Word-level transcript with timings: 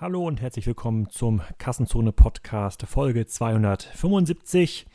Hallo 0.00 0.26
und 0.26 0.40
herzlich 0.40 0.66
willkommen 0.66 1.10
zum 1.10 1.42
Kassenzone 1.58 2.10
Podcast 2.12 2.84
Folge 2.86 3.26
275. 3.26 4.86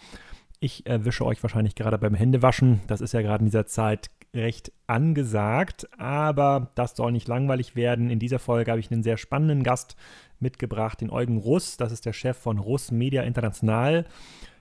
Ich 0.59 0.87
erwische 0.87 1.27
euch 1.27 1.43
wahrscheinlich 1.43 1.75
gerade 1.75 1.99
beim 1.99 2.15
Händewaschen. 2.15 2.81
Das 2.87 3.01
ist 3.01 3.13
ja 3.13 3.21
gerade 3.21 3.43
in 3.43 3.45
dieser 3.45 3.67
Zeit 3.67 4.09
recht 4.33 4.71
angesagt, 4.87 5.87
aber 5.99 6.71
das 6.73 6.95
soll 6.95 7.11
nicht 7.11 7.27
langweilig 7.27 7.75
werden. 7.75 8.09
In 8.09 8.17
dieser 8.17 8.39
Folge 8.39 8.71
habe 8.71 8.79
ich 8.79 8.91
einen 8.91 9.03
sehr 9.03 9.17
spannenden 9.17 9.61
Gast 9.61 9.95
mitgebracht, 10.39 11.01
den 11.01 11.11
Eugen 11.11 11.37
Russ. 11.37 11.77
Das 11.77 11.91
ist 11.91 12.07
der 12.07 12.13
Chef 12.13 12.35
von 12.35 12.57
Russ 12.57 12.89
Media 12.89 13.21
International. 13.21 14.07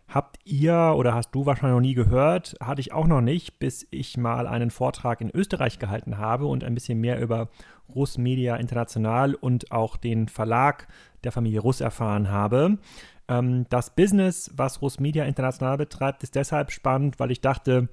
Habt 0.09 0.39
ihr 0.45 0.95
oder 0.96 1.14
hast 1.14 1.30
du 1.34 1.46
wahrscheinlich 1.46 1.75
noch 1.75 1.80
nie 1.80 1.95
gehört, 1.95 2.54
hatte 2.61 2.80
ich 2.80 2.93
auch 2.93 3.07
noch 3.07 3.23
nicht, 3.23 3.59
bis 3.59 3.86
ich 3.91 4.16
mal 4.16 4.46
einen 4.46 4.71
Vortrag 4.71 5.21
in 5.21 5.30
Österreich 5.30 5.79
gehalten 5.79 6.18
habe 6.18 6.46
und 6.46 6.62
ein 6.62 6.75
bisschen 6.75 7.00
mehr 7.00 7.21
über 7.21 7.48
Russ 7.95 8.18
Media 8.18 8.57
International 8.57 9.35
und 9.35 9.72
auch 9.72 9.96
den 9.96 10.29
Verlag 10.29 10.86
der 11.25 11.32
Familie 11.32 11.61
Russ 11.61 11.81
erfahren 11.81 12.31
habe. 12.31 12.79
Ähm, 13.29 13.67
das 13.71 13.95
Business, 13.95 14.50
was 14.54 14.82
Russ 14.82 15.00
Media 15.00 15.25
International 15.25 15.79
betreibt, 15.79 16.23
ist 16.23 16.34
deshalb 16.34 16.71
spannend, 16.71 17.18
weil 17.18 17.31
ich 17.31 17.40
dachte, 17.40 17.89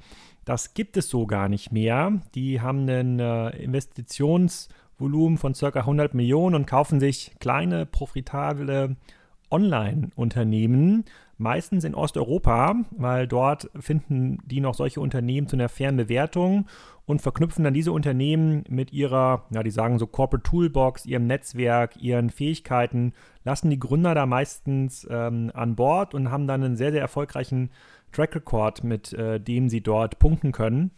das 0.45 0.73
gibt 0.73 0.97
es 0.97 1.09
so 1.09 1.25
gar 1.25 1.49
nicht 1.49 1.71
mehr. 1.71 2.21
Die 2.35 2.61
haben 2.61 2.81
einen 2.81 3.19
äh, 3.19 3.49
Investitionsvolumen 3.57 5.37
von 5.37 5.53
ca. 5.53 5.67
100 5.67 6.13
Millionen 6.13 6.55
und 6.55 6.67
kaufen 6.67 6.99
sich 6.99 7.31
kleine, 7.39 7.85
profitable 7.85 8.95
Online-Unternehmen, 9.49 11.05
meistens 11.41 11.83
in 11.83 11.95
Osteuropa, 11.95 12.75
weil 12.91 13.27
dort 13.27 13.69
finden 13.79 14.37
die 14.45 14.61
noch 14.61 14.75
solche 14.75 15.01
Unternehmen 15.01 15.47
zu 15.47 15.55
einer 15.55 15.69
fairen 15.69 15.97
Bewertung 15.97 16.67
und 17.05 17.21
verknüpfen 17.21 17.63
dann 17.63 17.73
diese 17.73 17.91
Unternehmen 17.91 18.63
mit 18.69 18.93
ihrer, 18.93 19.45
ja, 19.49 19.63
die 19.63 19.71
sagen 19.71 19.99
so 19.99 20.07
Corporate 20.07 20.49
Toolbox, 20.49 21.05
ihrem 21.05 21.27
Netzwerk, 21.27 21.97
ihren 21.97 22.29
Fähigkeiten, 22.29 23.13
lassen 23.43 23.69
die 23.69 23.79
Gründer 23.79 24.15
da 24.15 24.25
meistens 24.25 25.05
ähm, 25.09 25.51
an 25.53 25.75
Bord 25.75 26.13
und 26.13 26.31
haben 26.31 26.47
dann 26.47 26.63
einen 26.63 26.77
sehr, 26.77 26.91
sehr 26.91 27.01
erfolgreichen 27.01 27.71
Track 28.11 28.35
Record, 28.35 28.83
mit 28.83 29.13
äh, 29.13 29.39
dem 29.39 29.67
sie 29.67 29.81
dort 29.81 30.19
punkten 30.19 30.51
können. 30.51 30.91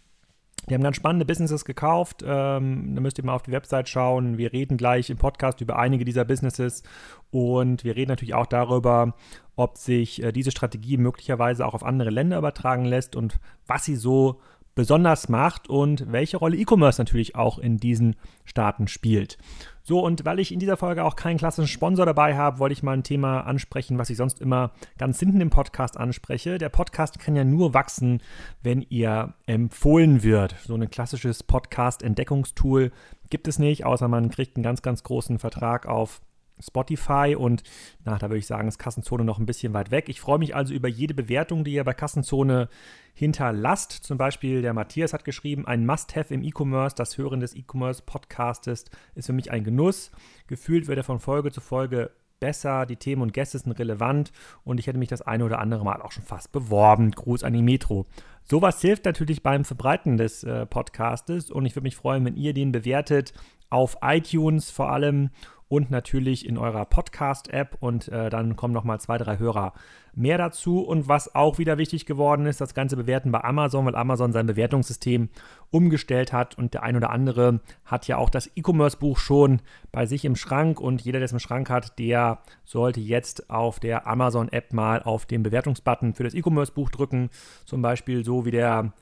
Die 0.69 0.73
haben 0.73 0.83
ganz 0.83 0.95
spannende 0.95 1.25
Businesses 1.25 1.65
gekauft. 1.65 2.23
Ähm, 2.25 2.95
da 2.95 3.01
müsst 3.01 3.17
ihr 3.17 3.25
mal 3.25 3.35
auf 3.35 3.43
die 3.43 3.51
Website 3.51 3.89
schauen. 3.89 4.37
Wir 4.37 4.53
reden 4.53 4.77
gleich 4.77 5.09
im 5.09 5.17
Podcast 5.17 5.61
über 5.61 5.77
einige 5.77 6.05
dieser 6.05 6.25
Businesses 6.25 6.83
und 7.31 7.83
wir 7.83 7.95
reden 7.95 8.09
natürlich 8.09 8.33
auch 8.33 8.45
darüber, 8.45 9.15
ob 9.55 9.77
sich 9.77 10.23
äh, 10.23 10.31
diese 10.31 10.51
Strategie 10.51 10.97
möglicherweise 10.97 11.65
auch 11.65 11.73
auf 11.73 11.83
andere 11.83 12.09
Länder 12.09 12.37
übertragen 12.37 12.85
lässt 12.85 13.15
und 13.15 13.39
was 13.67 13.85
sie 13.85 13.95
so 13.95 14.39
besonders 14.75 15.29
macht 15.29 15.69
und 15.69 16.11
welche 16.11 16.37
Rolle 16.37 16.57
E-Commerce 16.57 16.99
natürlich 16.99 17.35
auch 17.35 17.59
in 17.59 17.77
diesen 17.77 18.15
Staaten 18.45 18.87
spielt. 18.87 19.37
So, 19.85 19.99
und 19.99 20.23
weil 20.23 20.39
ich 20.39 20.53
in 20.53 20.59
dieser 20.59 20.77
Folge 20.77 21.03
auch 21.03 21.17
keinen 21.17 21.37
klassischen 21.37 21.67
Sponsor 21.67 22.05
dabei 22.05 22.37
habe, 22.37 22.59
wollte 22.59 22.71
ich 22.71 22.83
mal 22.83 22.93
ein 22.93 23.03
Thema 23.03 23.41
ansprechen, 23.41 23.97
was 23.97 24.09
ich 24.09 24.15
sonst 24.15 24.39
immer 24.39 24.71
ganz 24.97 25.19
hinten 25.19 25.41
im 25.41 25.49
Podcast 25.49 25.97
anspreche. 25.97 26.57
Der 26.57 26.69
Podcast 26.69 27.19
kann 27.19 27.35
ja 27.35 27.43
nur 27.43 27.73
wachsen, 27.73 28.21
wenn 28.61 28.81
ihr 28.89 29.33
empfohlen 29.45 30.23
wird. 30.23 30.55
So 30.65 30.75
ein 30.75 30.89
klassisches 30.89 31.43
Podcast-Entdeckungstool 31.43 32.93
gibt 33.29 33.49
es 33.49 33.59
nicht, 33.59 33.85
außer 33.85 34.07
man 34.07 34.29
kriegt 34.29 34.55
einen 34.55 34.63
ganz, 34.63 34.83
ganz 34.83 35.03
großen 35.03 35.37
Vertrag 35.37 35.85
auf 35.85 36.21
Spotify 36.59 37.35
und 37.37 37.63
na, 38.05 38.17
da 38.17 38.29
würde 38.29 38.39
ich 38.39 38.47
sagen, 38.47 38.67
ist 38.67 38.77
Kassenzone 38.77 39.23
noch 39.23 39.39
ein 39.39 39.45
bisschen 39.45 39.73
weit 39.73 39.91
weg. 39.91 40.09
Ich 40.09 40.21
freue 40.21 40.39
mich 40.39 40.55
also 40.55 40.73
über 40.73 40.87
jede 40.87 41.13
Bewertung, 41.13 41.63
die 41.63 41.73
ihr 41.73 41.83
bei 41.83 41.93
Kassenzone 41.93 42.69
hinterlasst. 43.13 43.91
Zum 43.91 44.17
Beispiel 44.17 44.61
der 44.61 44.73
Matthias 44.73 45.13
hat 45.13 45.25
geschrieben, 45.25 45.67
ein 45.67 45.85
Must-Have 45.85 46.33
im 46.33 46.43
E-Commerce, 46.43 46.95
das 46.95 47.17
Hören 47.17 47.39
des 47.39 47.55
E-Commerce-Podcastes 47.55 48.85
ist 49.15 49.25
für 49.25 49.33
mich 49.33 49.51
ein 49.51 49.63
Genuss. 49.63 50.11
Gefühlt 50.47 50.87
wird 50.87 50.97
er 50.97 51.03
von 51.03 51.19
Folge 51.19 51.51
zu 51.51 51.61
Folge 51.61 52.11
besser, 52.43 52.85
die 52.85 52.97
Themen 52.97 53.21
und 53.21 53.33
Gäste 53.33 53.57
sind 53.57 53.71
relevant 53.79 54.33
und 54.65 54.77
ich 54.77 54.87
hätte 54.87 54.99
mich 54.99 55.07
das 55.07 55.21
eine 55.21 55.45
oder 55.45 55.59
andere 55.59 55.85
Mal 55.85 56.01
auch 56.01 56.11
schon 56.11 56.25
fast 56.25 56.51
beworben. 56.51 57.11
Gruß 57.11 57.43
an 57.43 57.53
die 57.53 57.61
Metro. 57.61 58.05
Sowas 58.43 58.81
hilft 58.81 59.05
natürlich 59.05 59.43
beim 59.43 59.63
Verbreiten 59.63 60.17
des 60.17 60.43
äh, 60.43 60.65
Podcastes 60.65 61.49
und 61.49 61.65
ich 61.65 61.73
würde 61.77 61.85
mich 61.85 61.95
freuen, 61.95 62.25
wenn 62.25 62.35
ihr 62.35 62.53
den 62.53 62.73
bewertet 62.73 63.33
auf 63.69 63.95
iTunes 64.01 64.69
vor 64.69 64.91
allem 64.91 65.29
und 65.73 65.89
natürlich 65.89 66.47
in 66.47 66.59
eurer 66.59 66.85
Podcast-App. 66.85 67.77
Und 67.79 68.07
äh, 68.07 68.29
dann 68.29 68.55
kommen 68.55 68.75
nochmal 68.75 68.99
zwei, 68.99 69.17
drei 69.17 69.39
Hörer 69.39 69.73
mehr 70.13 70.37
dazu. 70.37 70.81
Und 70.81 71.07
was 71.07 71.33
auch 71.33 71.57
wieder 71.57 71.79
wichtig 71.79 72.05
geworden 72.05 72.45
ist, 72.45 72.61
das 72.61 72.75
Ganze 72.75 72.95
bewerten 72.95 73.31
bei 73.31 73.43
Amazon, 73.43 73.87
weil 73.87 73.95
Amazon 73.95 74.31
sein 74.31 74.45
Bewertungssystem 74.45 75.29
umgestellt 75.71 76.31
hat. 76.31 76.55
Und 76.59 76.75
der 76.75 76.83
ein 76.83 76.95
oder 76.95 77.09
andere 77.09 77.59
hat 77.85 78.07
ja 78.07 78.17
auch 78.17 78.29
das 78.29 78.51
E-Commerce-Buch 78.55 79.17
schon 79.17 79.61
bei 79.91 80.05
sich 80.05 80.25
im 80.25 80.35
Schrank. 80.35 80.79
Und 80.79 81.01
jeder, 81.01 81.17
der 81.17 81.25
es 81.25 81.31
im 81.31 81.39
Schrank 81.39 81.71
hat, 81.71 81.97
der 81.97 82.37
sollte 82.65 82.99
jetzt 82.99 83.49
auf 83.49 83.79
der 83.79 84.05
Amazon-App 84.05 84.73
mal 84.73 85.01
auf 85.01 85.25
den 85.25 85.41
Bewertungsbutton 85.41 86.13
für 86.13 86.23
das 86.23 86.35
E-Commerce-Buch 86.35 86.91
drücken. 86.91 87.31
Zum 87.65 87.81
Beispiel 87.81 88.23
so 88.23 88.45
wie 88.45 88.51
der 88.51 88.93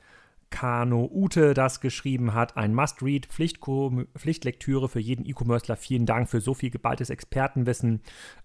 Kano 0.52 1.10
Ute 1.12 1.54
das 1.54 1.80
geschrieben 1.80 2.34
hat. 2.34 2.56
Ein 2.56 2.74
Must-Read, 2.74 3.26
Pflichtlektüre 3.26 4.88
für 4.88 5.00
jeden 5.00 5.26
E-Commercer. 5.26 5.76
Vielen 5.76 6.06
Dank 6.06 6.28
für 6.28 6.40
so 6.40 6.54
viel 6.54 6.70
geballtes 6.70 7.10
Expertenwissen. 7.10 8.02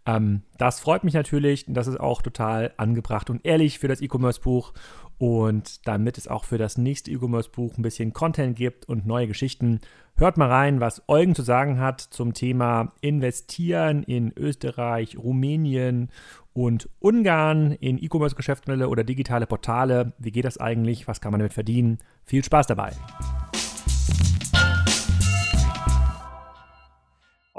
Ähm, 0.08 0.42
das 0.58 0.80
freut 0.80 1.04
mich 1.04 1.14
natürlich. 1.14 1.66
Das 1.68 1.86
ist 1.86 2.00
auch 2.00 2.24
total 2.24 2.74
angebracht 2.78 3.30
und 3.30 3.46
ehrlich 3.46 3.78
für 3.78 3.88
das 3.88 4.02
E-Commerce-Buch. 4.02 4.74
Und 5.20 5.88
damit 5.88 6.18
es 6.18 6.28
auch 6.28 6.46
für 6.46 6.58
das 6.58 6.78
nächste 6.78 7.12
E-Commerce-Buch 7.12 7.78
ein 7.78 7.82
bisschen 7.84 8.14
Content 8.14 8.56
gibt 8.56 8.88
und 8.88 9.06
neue 9.06 9.28
Geschichten, 9.28 9.82
hört 10.18 10.38
mal 10.38 10.50
rein, 10.50 10.80
was 10.80 11.04
Eugen 11.08 11.36
zu 11.36 11.44
sagen 11.44 11.80
hat 11.80 12.02
zum 12.02 12.34
Thema 12.34 12.94
Investieren 13.02 14.04
in 14.04 14.34
Österreich, 14.36 15.18
Rumänien 15.18 16.10
und 16.54 16.90
Ungarn 17.00 17.72
in 17.72 18.04
E-Commerce-Geschäftsmodelle 18.04 18.90
oder 18.90 19.04
digitale 19.04 19.46
Portale. 19.46 20.14
Wie 20.18 20.32
geht 20.32 20.46
das 20.46 20.60
eigentlich? 20.60 21.08
Was 21.08 21.22
kann 21.22 21.32
man 21.32 21.40
damit 21.40 21.54
verdienen? 21.54 22.00
Viel 22.24 22.44
Spaß 22.44 22.68
dabei! 22.68 22.92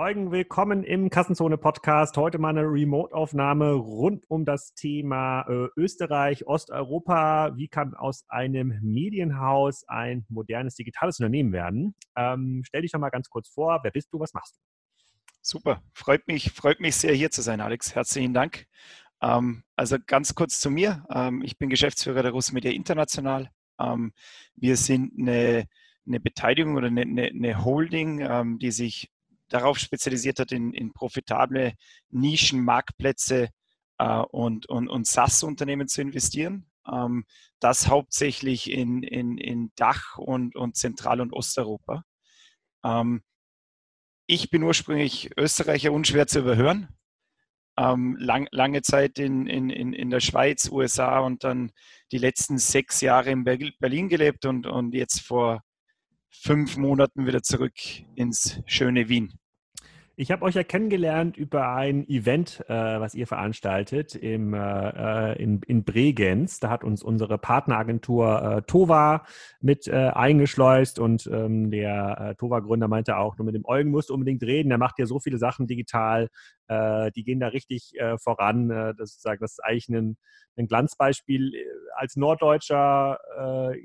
Eugen, 0.00 0.30
willkommen 0.30 0.84
im 0.84 1.10
Kassenzone-Podcast. 1.10 2.16
Heute 2.16 2.38
mal 2.38 2.50
eine 2.50 2.62
Remote-Aufnahme 2.62 3.72
rund 3.72 4.30
um 4.30 4.44
das 4.44 4.72
Thema 4.74 5.40
äh, 5.48 5.66
Österreich, 5.76 6.46
Osteuropa. 6.46 7.56
Wie 7.56 7.66
kann 7.66 7.94
aus 7.94 8.24
einem 8.28 8.78
Medienhaus 8.80 9.82
ein 9.88 10.24
modernes 10.28 10.76
digitales 10.76 11.18
Unternehmen 11.18 11.50
werden? 11.52 11.96
Ähm, 12.14 12.62
stell 12.64 12.82
dich 12.82 12.92
doch 12.92 13.00
mal 13.00 13.10
ganz 13.10 13.28
kurz 13.28 13.48
vor. 13.48 13.80
Wer 13.82 13.90
bist 13.90 14.12
du? 14.12 14.20
Was 14.20 14.34
machst 14.34 14.54
du? 14.54 14.60
Super, 15.42 15.82
freut 15.94 16.28
mich, 16.28 16.52
freut 16.52 16.78
mich 16.78 16.94
sehr 16.94 17.14
hier 17.14 17.32
zu 17.32 17.42
sein, 17.42 17.60
Alex. 17.60 17.96
Herzlichen 17.96 18.34
Dank. 18.34 18.66
Ähm, 19.20 19.64
also 19.74 19.96
ganz 20.06 20.36
kurz 20.36 20.60
zu 20.60 20.70
mir. 20.70 21.04
Ähm, 21.10 21.42
ich 21.42 21.58
bin 21.58 21.70
Geschäftsführer 21.70 22.22
der 22.22 22.30
Russ 22.30 22.52
Media 22.52 22.70
International. 22.70 23.50
Ähm, 23.80 24.12
wir 24.54 24.76
sind 24.76 25.18
eine, 25.18 25.66
eine, 26.06 26.20
Beteiligung 26.20 26.76
oder 26.76 26.86
eine, 26.86 27.02
eine 27.02 27.64
Holding, 27.64 28.20
ähm, 28.20 28.60
die 28.60 28.70
sich 28.70 29.10
darauf 29.48 29.78
spezialisiert 29.78 30.38
hat, 30.38 30.52
in, 30.52 30.72
in 30.72 30.92
profitable 30.92 31.74
Nischenmarktplätze 32.10 33.50
äh, 33.98 34.18
und, 34.30 34.68
und, 34.68 34.88
und 34.88 35.06
SaaS-Unternehmen 35.06 35.88
zu 35.88 36.02
investieren. 36.02 36.70
Ähm, 36.90 37.24
das 37.60 37.88
hauptsächlich 37.88 38.70
in, 38.70 39.02
in, 39.02 39.38
in 39.38 39.72
Dach 39.76 40.16
und, 40.18 40.56
und 40.56 40.76
Zentral- 40.76 41.20
und 41.20 41.32
Osteuropa. 41.32 42.04
Ähm, 42.84 43.22
ich 44.26 44.50
bin 44.50 44.62
ursprünglich 44.62 45.30
Österreicher, 45.36 45.92
unschwer 45.92 46.26
zu 46.26 46.40
überhören. 46.40 46.88
Ähm, 47.78 48.16
lang, 48.18 48.48
lange 48.50 48.82
Zeit 48.82 49.18
in, 49.18 49.46
in, 49.46 49.70
in 49.70 50.10
der 50.10 50.20
Schweiz, 50.20 50.68
USA 50.70 51.20
und 51.20 51.44
dann 51.44 51.70
die 52.10 52.18
letzten 52.18 52.58
sechs 52.58 53.00
Jahre 53.00 53.30
in 53.30 53.44
Berlin 53.44 54.08
gelebt 54.08 54.46
und, 54.46 54.66
und 54.66 54.94
jetzt 54.94 55.20
vor 55.20 55.62
fünf 56.30 56.76
Monaten 56.76 57.26
wieder 57.26 57.42
zurück 57.42 57.74
ins 58.16 58.60
schöne 58.66 59.08
Wien. 59.08 59.37
Ich 60.20 60.32
habe 60.32 60.44
euch 60.44 60.56
ja 60.56 60.64
kennengelernt 60.64 61.36
über 61.36 61.68
ein 61.68 62.04
Event, 62.08 62.64
äh, 62.68 62.74
was 62.74 63.14
ihr 63.14 63.28
veranstaltet 63.28 64.16
im, 64.16 64.52
äh, 64.52 64.58
äh, 64.58 65.40
in, 65.40 65.60
in 65.68 65.84
Bregenz. 65.84 66.58
Da 66.58 66.70
hat 66.70 66.82
uns 66.82 67.04
unsere 67.04 67.38
Partneragentur 67.38 68.42
äh, 68.42 68.62
Tova 68.62 69.24
mit 69.60 69.86
äh, 69.86 69.92
eingeschleust 69.92 70.98
und 70.98 71.28
ähm, 71.32 71.70
der 71.70 72.18
äh, 72.20 72.34
Tova-Gründer 72.34 72.88
meinte 72.88 73.16
auch, 73.16 73.38
nur 73.38 73.44
mit 73.44 73.54
dem 73.54 73.64
Eugen 73.64 73.92
musst 73.92 74.10
du 74.10 74.14
unbedingt 74.14 74.42
reden. 74.42 74.70
Der 74.70 74.78
macht 74.78 74.98
ja 74.98 75.06
so 75.06 75.20
viele 75.20 75.38
Sachen 75.38 75.68
digital, 75.68 76.30
die 76.70 77.24
gehen 77.24 77.40
da 77.40 77.48
richtig 77.48 77.94
voran. 78.22 78.68
das, 78.68 79.16
ist, 79.16 79.24
das 79.24 79.52
ist 79.52 79.64
eigentlich 79.64 79.88
ein, 79.88 80.18
ein 80.56 80.66
Glanzbeispiel. 80.66 81.52
Als 81.96 82.16
Norddeutscher 82.16 83.18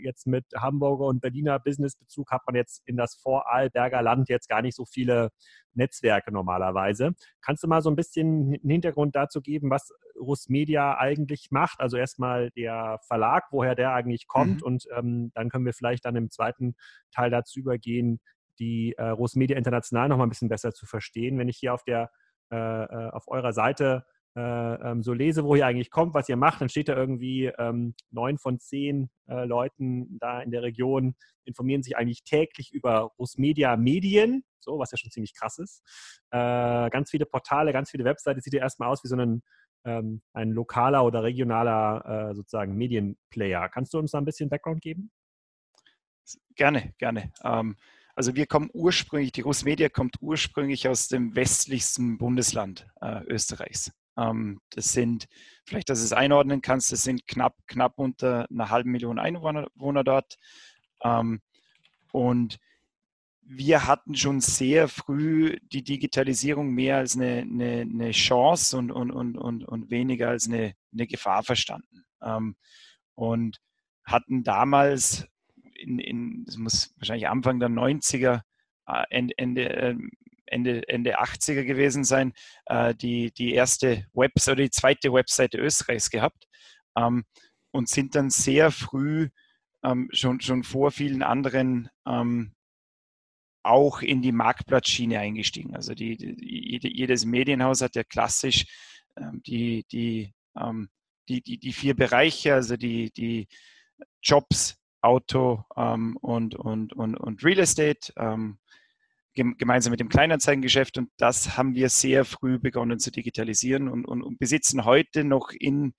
jetzt 0.02 0.28
mit 0.28 0.46
Hamburger 0.56 1.06
und 1.06 1.22
Berliner 1.22 1.60
Businessbezug 1.60 2.32
hat 2.32 2.42
man 2.46 2.56
jetzt 2.56 2.82
in 2.86 2.98
das 2.98 3.16
Vorarlberger 3.16 4.02
Land 4.02 4.30
jetzt 4.30 4.50
gar 4.50 4.62
nicht 4.62 4.76
so 4.76 4.86
viele 4.86 5.30
Netzwerke 5.76 6.32
normalerweise. 6.32 7.12
Kannst 7.42 7.64
du 7.64 7.68
mal 7.68 7.82
so 7.82 7.90
ein 7.90 7.96
bisschen 7.96 8.54
einen 8.54 8.70
Hintergrund 8.70 9.16
dazu 9.16 9.42
geben, 9.42 9.70
was 9.70 9.92
Russ 10.20 10.50
Media 10.50 10.98
eigentlich 10.98 11.48
macht? 11.52 11.80
Also 11.80 11.98
erstmal 11.98 12.52
der 12.52 13.00
Verlag, 13.08 13.46
woher 13.52 13.76
der 13.76 13.94
eigentlich 13.94 14.28
kommt 14.28 14.62
mhm. 14.62 14.68
und 14.68 14.86
ähm, 14.96 15.32
dann 15.34 15.50
können 15.50 15.66
wir 15.66 15.74
vielleicht 15.74 16.06
dann 16.06 16.16
im 16.16 16.30
zweiten 16.30 16.76
Teil 17.12 17.30
dazu 17.30 17.60
übergehen, 17.60 18.20
die 18.60 18.94
äh, 18.98 19.10
Russ 19.10 19.36
Media 19.36 19.58
international 19.58 20.10
noch 20.10 20.18
mal 20.18 20.26
ein 20.26 20.30
bisschen 20.30 20.50
besser 20.50 20.74
zu 20.74 20.86
verstehen. 20.86 21.38
Wenn 21.38 21.50
ich 21.50 21.58
hier 21.58 21.74
auf 21.74 21.84
der 21.84 22.04
äh, 22.04 22.08
äh, 22.08 22.10
auf 22.54 23.28
eurer 23.28 23.54
Seite 23.54 24.06
äh, 24.36 24.42
ähm, 24.42 25.04
so 25.04 25.14
lese, 25.14 25.44
wo 25.44 25.56
ihr 25.56 25.68
eigentlich 25.68 25.92
kommt, 25.92 26.16
was 26.16 26.28
ihr 26.28 26.38
macht, 26.38 26.60
dann 26.60 26.70
steht 26.70 26.90
da 26.90 26.96
irgendwie 26.96 27.52
ähm, 27.60 27.94
neun 28.10 28.40
von 28.40 28.60
zehn 28.60 29.12
äh, 29.28 29.46
Leuten 29.46 30.18
da 30.20 30.42
in 30.42 30.50
der 30.50 30.64
Region 30.64 31.16
informieren 31.46 31.84
sich 31.84 31.98
eigentlich 31.98 32.24
täglich 32.24 32.72
über 32.72 33.12
Rusmedia 33.20 33.78
Medien, 33.78 34.44
so 34.60 34.80
was 34.80 34.92
ja 34.92 34.98
schon 34.98 35.12
ziemlich 35.12 35.36
krass 35.36 35.60
ist. 35.60 35.84
Äh, 36.32 36.90
ganz 36.90 37.12
viele 37.12 37.26
Portale, 37.26 37.74
ganz 37.74 37.92
viele 37.92 38.06
Webseiten, 38.06 38.42
sieht 38.42 38.54
ja 38.54 38.62
erstmal 38.62 38.90
aus 38.90 39.04
wie 39.04 39.10
so 39.10 39.16
ein, 39.16 39.44
ähm, 39.86 40.22
ein 40.34 40.52
lokaler 40.52 41.06
oder 41.06 41.22
regionaler 41.22 42.30
äh, 42.32 42.36
sozusagen 42.36 42.76
Medienplayer. 42.76 43.70
Kannst 43.70 43.94
du 43.94 44.00
uns 44.00 44.12
da 44.12 44.18
ein 44.18 44.26
bisschen 44.26 44.50
Background 44.50 44.82
geben? 44.82 45.12
Gerne, 46.56 46.94
gerne. 46.98 47.32
Ähm, 47.44 47.76
also 48.16 48.36
wir 48.36 48.46
kommen 48.46 48.70
ursprünglich, 48.74 49.32
die 49.32 49.42
Rusmedia 49.42 49.90
kommt 49.90 50.18
ursprünglich 50.22 50.88
aus 50.88 51.08
dem 51.08 51.36
westlichsten 51.36 52.18
Bundesland 52.18 52.88
äh, 53.02 53.24
Österreichs. 53.26 53.92
Ähm, 54.18 54.60
das 54.70 54.94
sind, 54.94 55.26
vielleicht, 55.66 55.90
dass 55.90 56.00
du 56.00 56.06
es 56.06 56.14
einordnen 56.14 56.62
kannst, 56.62 56.92
das 56.92 57.02
sind 57.02 57.28
knapp, 57.28 57.56
knapp 57.68 57.94
unter 57.98 58.48
einer 58.50 58.70
halben 58.70 58.92
Million 58.92 59.20
Einwohner 59.20 60.04
dort. 60.04 60.38
Ähm, 61.04 61.42
und 62.12 62.60
wir 63.46 63.88
hatten 63.88 64.16
schon 64.16 64.40
sehr 64.40 64.88
früh 64.88 65.58
die 65.72 65.84
Digitalisierung 65.84 66.70
mehr 66.70 66.98
als 66.98 67.16
eine, 67.16 67.42
eine, 67.42 67.82
eine 67.82 68.12
Chance 68.12 68.78
und, 68.78 68.92
und, 68.92 69.12
und, 69.12 69.38
und, 69.38 69.66
und 69.66 69.90
weniger 69.90 70.30
als 70.30 70.48
eine, 70.48 70.76
eine 70.94 71.08
Gefahr 71.08 71.44
verstanden. 71.44 72.06
Ähm, 72.22 72.56
und 73.16 73.60
hatten 74.06 74.44
damals, 74.44 75.28
in, 75.84 76.00
in, 76.00 76.46
das 76.46 76.58
muss 76.58 76.94
wahrscheinlich 76.98 77.28
Anfang 77.28 77.60
der 77.60 77.70
90er, 77.70 78.42
äh, 78.88 79.04
Ende, 79.10 79.38
Ende, 79.38 79.98
Ende, 80.46 80.88
Ende 80.88 81.20
80er 81.20 81.64
gewesen 81.64 82.04
sein, 82.04 82.34
äh, 82.66 82.94
die, 82.96 83.32
die 83.34 83.54
erste 83.54 84.06
Website 84.14 84.54
oder 84.54 84.64
die 84.64 84.72
zweite 84.72 85.14
Webseite 85.14 85.58
Österreichs 85.58 86.10
gehabt 86.10 86.48
ähm, 86.98 87.26
und 87.72 87.90
sind 87.90 88.16
dann 88.16 88.30
sehr 88.30 88.72
früh 88.72 89.30
ähm, 89.84 90.10
schon, 90.14 90.40
schon 90.42 90.64
vor 90.64 90.92
vielen 90.92 91.24
anderen 91.24 91.90
ähm, 92.08 92.54
auch 93.64 94.02
in 94.02 94.22
die 94.22 94.32
Marktplatzschiene 94.32 95.20
eingestiegen. 95.20 95.76
Also 95.76 95.94
die, 95.94 96.18
die, 96.18 96.80
jedes 96.94 97.26
Medienhaus 97.26 97.82
hat 97.82 97.96
ja 97.96 98.04
klassisch 98.04 98.66
ähm, 99.18 99.42
die, 99.46 99.86
die, 99.92 100.34
ähm, 100.58 100.90
die, 101.30 101.42
die, 101.42 101.58
die 101.58 101.74
vier 101.74 101.96
Bereiche, 101.96 102.54
also 102.54 102.76
die, 102.76 103.12
die 103.12 103.48
Jobs, 104.22 104.78
Auto 105.04 105.64
ähm, 105.76 106.18
und, 106.18 106.56
und, 106.56 106.94
und, 106.94 107.16
und 107.16 107.44
Real 107.44 107.60
Estate, 107.60 108.14
ähm, 108.18 108.58
gemeinsam 109.34 109.92
mit 109.92 110.00
dem 110.00 110.10
Kleinanzeigengeschäft. 110.10 110.98
Und 110.98 111.10
das 111.18 111.58
haben 111.58 111.76
wir 111.76 111.90
sehr 111.90 112.24
früh 112.26 112.60
begonnen 112.60 113.00
zu 113.00 113.12
digitalisieren 113.12 113.90
und, 113.90 114.06
und, 114.06 114.22
und 114.22 114.40
besitzen 114.40 114.86
heute 114.86 115.24
noch 115.24 115.52
in, 115.52 115.94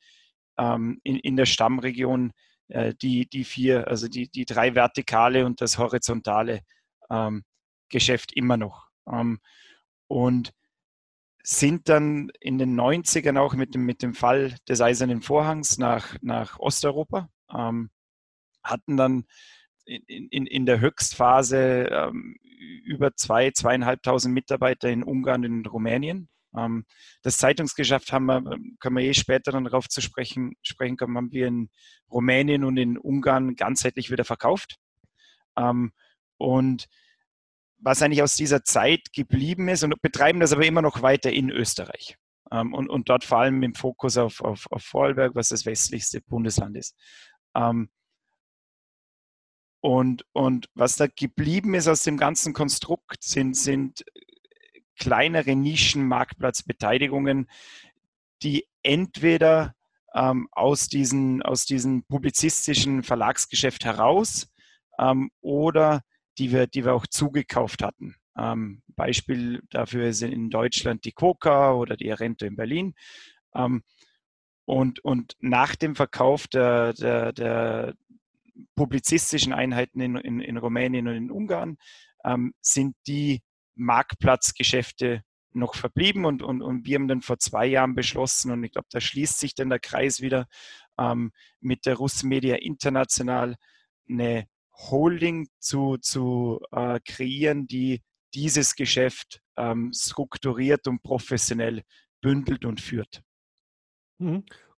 ähm, 0.58 1.00
in, 1.02 1.16
in 1.16 1.36
der 1.36 1.46
Stammregion 1.46 2.32
äh, 2.68 2.94
die, 2.94 3.28
die 3.28 3.44
vier, 3.44 3.88
also 3.88 4.08
die, 4.08 4.28
die 4.28 4.44
drei 4.44 4.74
vertikale 4.74 5.44
und 5.46 5.60
das 5.60 5.78
horizontale 5.78 6.60
ähm, 7.10 7.42
Geschäft 7.88 8.32
immer 8.32 8.56
noch. 8.56 8.88
Ähm, 9.10 9.40
und 10.06 10.52
sind 11.42 11.88
dann 11.90 12.30
in 12.40 12.58
den 12.58 12.78
90ern 12.78 13.38
auch 13.38 13.54
mit 13.54 13.74
dem, 13.74 13.84
mit 13.84 14.02
dem 14.02 14.14
Fall 14.14 14.56
des 14.68 14.80
Eisernen 14.80 15.20
Vorhangs 15.20 15.76
nach, 15.76 16.16
nach 16.22 16.58
Osteuropa, 16.58 17.28
ähm, 17.54 17.90
hatten 18.64 18.96
dann 18.96 19.24
in, 19.84 20.28
in, 20.28 20.46
in 20.46 20.66
der 20.66 20.80
Höchstphase 20.80 21.88
ähm, 21.90 22.36
über 22.84 23.14
zwei, 23.14 23.50
zweieinhalbtausend 23.50 24.34
Mitarbeiter 24.34 24.88
in 24.88 25.02
Ungarn 25.02 25.44
und 25.44 25.60
in 25.60 25.66
Rumänien. 25.66 26.28
Ähm, 26.56 26.84
das 27.22 27.38
Zeitungsgeschäft 27.38 28.12
haben 28.12 28.26
wir, 28.26 28.42
können 28.80 28.96
wir 28.96 29.04
eh 29.04 29.14
später 29.14 29.52
dann 29.52 29.64
darauf 29.64 29.88
zu 29.88 30.00
sprechen, 30.00 30.54
sprechen 30.62 30.96
kommen, 30.96 31.16
haben 31.16 31.32
wir 31.32 31.46
in 31.46 31.70
Rumänien 32.10 32.64
und 32.64 32.76
in 32.76 32.98
Ungarn 32.98 33.56
ganzheitlich 33.56 34.10
wieder 34.10 34.24
verkauft. 34.24 34.76
Ähm, 35.56 35.92
und 36.36 36.86
was 37.78 38.00
eigentlich 38.02 38.22
aus 38.22 38.34
dieser 38.34 38.64
Zeit 38.64 39.12
geblieben 39.12 39.68
ist 39.68 39.84
und 39.84 40.00
betreiben 40.00 40.40
das 40.40 40.52
aber 40.52 40.64
immer 40.64 40.82
noch 40.82 41.02
weiter 41.02 41.30
in 41.30 41.50
Österreich. 41.50 42.16
Ähm, 42.50 42.72
und, 42.72 42.88
und 42.88 43.08
dort 43.08 43.24
vor 43.24 43.38
allem 43.38 43.62
im 43.62 43.74
Fokus 43.74 44.16
auf, 44.16 44.40
auf, 44.40 44.66
auf 44.70 44.82
Vorarlberg, 44.82 45.34
was 45.34 45.48
das 45.50 45.66
westlichste 45.66 46.20
Bundesland 46.22 46.76
ist. 46.76 46.96
Ähm, 47.54 47.90
und, 49.84 50.24
und 50.32 50.70
was 50.74 50.96
da 50.96 51.08
geblieben 51.08 51.74
ist 51.74 51.88
aus 51.88 52.04
dem 52.04 52.16
ganzen 52.16 52.54
Konstrukt, 52.54 53.22
sind, 53.22 53.54
sind 53.54 54.02
kleinere 54.98 55.54
Nischen-Marktplatzbeteiligungen, 55.54 57.50
die 58.42 58.66
entweder 58.82 59.74
ähm, 60.14 60.48
aus, 60.52 60.88
diesen, 60.88 61.42
aus 61.42 61.66
diesem 61.66 62.02
publizistischen 62.04 63.02
Verlagsgeschäft 63.02 63.84
heraus 63.84 64.50
ähm, 64.98 65.30
oder 65.42 66.00
die 66.38 66.50
wir, 66.50 66.66
die 66.66 66.86
wir 66.86 66.94
auch 66.94 67.06
zugekauft 67.06 67.82
hatten. 67.82 68.16
Ähm, 68.38 68.82
Beispiel 68.88 69.60
dafür 69.68 70.14
sind 70.14 70.32
in 70.32 70.48
Deutschland 70.48 71.04
die 71.04 71.12
Coca 71.12 71.74
oder 71.74 71.98
die 71.98 72.10
Arento 72.10 72.46
in 72.46 72.56
Berlin. 72.56 72.94
Ähm, 73.54 73.82
und, 74.64 75.04
und 75.04 75.34
nach 75.40 75.76
dem 75.76 75.94
Verkauf 75.94 76.46
der, 76.46 76.94
der, 76.94 77.34
der, 77.34 77.92
publizistischen 78.74 79.52
Einheiten 79.52 80.00
in, 80.00 80.16
in, 80.16 80.40
in 80.40 80.56
Rumänien 80.56 81.08
und 81.08 81.14
in 81.14 81.30
Ungarn 81.30 81.76
ähm, 82.24 82.54
sind 82.60 82.96
die 83.06 83.42
Marktplatzgeschäfte 83.74 85.22
noch 85.52 85.74
verblieben 85.74 86.24
und, 86.24 86.42
und, 86.42 86.62
und 86.62 86.84
wir 86.84 86.96
haben 86.96 87.08
dann 87.08 87.22
vor 87.22 87.38
zwei 87.38 87.66
Jahren 87.66 87.94
beschlossen 87.94 88.50
und 88.50 88.64
ich 88.64 88.72
glaube, 88.72 88.88
da 88.90 89.00
schließt 89.00 89.38
sich 89.38 89.54
dann 89.54 89.70
der 89.70 89.78
Kreis 89.78 90.20
wieder 90.20 90.46
ähm, 90.98 91.32
mit 91.60 91.86
der 91.86 91.96
Russmedia 91.96 92.56
International 92.56 93.56
eine 94.08 94.46
Holding 94.72 95.48
zu, 95.60 95.96
zu 95.98 96.60
äh, 96.72 96.98
kreieren, 97.04 97.66
die 97.66 98.02
dieses 98.34 98.74
Geschäft 98.74 99.40
ähm, 99.56 99.92
strukturiert 99.94 100.88
und 100.88 101.02
professionell 101.02 101.82
bündelt 102.20 102.64
und 102.64 102.80
führt. 102.80 103.22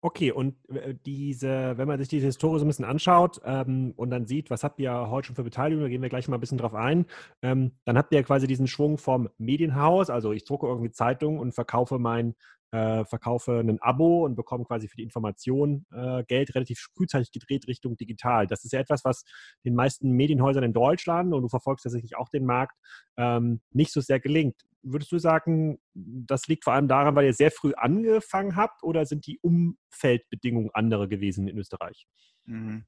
Okay, 0.07 0.33
und 0.33 0.55
äh, 0.69 0.95
diese, 1.07 1.79
wenn 1.79 1.89
man 1.89 1.99
sich 1.99 2.09
diese 2.09 2.27
Historie 2.27 2.59
so 2.59 2.67
ein 2.67 2.69
bisschen 2.69 2.85
anschaut 2.85 3.41
ähm, 3.43 3.95
und 3.97 4.11
dann 4.11 4.27
sieht, 4.27 4.51
was 4.51 4.63
habt 4.63 4.79
ihr 4.79 5.09
heute 5.09 5.29
schon 5.29 5.35
für 5.35 5.45
Beteiligung, 5.45 5.83
da 5.83 5.89
gehen 5.89 6.03
wir 6.03 6.11
gleich 6.11 6.29
mal 6.29 6.37
ein 6.37 6.41
bisschen 6.41 6.59
drauf 6.59 6.75
ein, 6.75 7.07
ähm, 7.41 7.73
dann 7.87 7.97
habt 7.97 8.13
ihr 8.13 8.23
quasi 8.23 8.47
diesen 8.47 8.67
Schwung 8.67 8.99
vom 8.99 9.31
Medienhaus, 9.39 10.11
also 10.11 10.33
ich 10.33 10.45
drucke 10.45 10.67
irgendwie 10.67 10.91
Zeitung 10.91 11.39
und 11.39 11.53
verkaufe 11.53 11.99
mein 11.99 12.35
äh, 12.75 13.05
verkaufe 13.05 13.61
ein 13.61 13.81
Abo 13.81 14.25
und 14.25 14.35
bekomme 14.35 14.65
quasi 14.65 14.89
für 14.89 14.97
die 14.97 15.05
Information 15.05 15.87
äh, 15.93 16.25
Geld 16.25 16.57
relativ 16.57 16.89
frühzeitig 16.93 17.31
gedreht 17.31 17.69
Richtung 17.69 17.97
digital. 17.97 18.49
Das 18.49 18.65
ist 18.65 18.73
ja 18.73 18.81
etwas, 18.81 19.05
was 19.05 19.25
den 19.65 19.77
meisten 19.77 20.11
Medienhäusern 20.11 20.65
in 20.65 20.73
Deutschland, 20.73 21.33
und 21.33 21.43
du 21.43 21.49
verfolgst 21.49 21.85
tatsächlich 21.85 22.17
auch 22.17 22.29
den 22.29 22.45
Markt, 22.45 22.77
ähm, 23.17 23.61
nicht 23.71 23.93
so 23.93 24.01
sehr 24.01 24.19
gelingt. 24.19 24.57
Würdest 24.83 25.13
du 25.13 25.19
sagen, 25.19 25.79
das 25.95 26.49
liegt 26.49 26.65
vor 26.65 26.73
allem 26.73 26.89
daran, 26.89 27.15
weil 27.15 27.27
ihr 27.27 27.33
sehr 27.33 27.53
früh 27.53 27.75
angefangen 27.77 28.57
habt 28.57 28.83
oder 28.83 29.07
sind 29.07 29.29
die 29.29 29.39
Umfeldbedingungen 29.39 30.71
andere 30.75 31.09
gewesen 31.09 31.47
in 31.47 31.57
Österreich? 31.57 32.09
Mhm. 32.45 32.87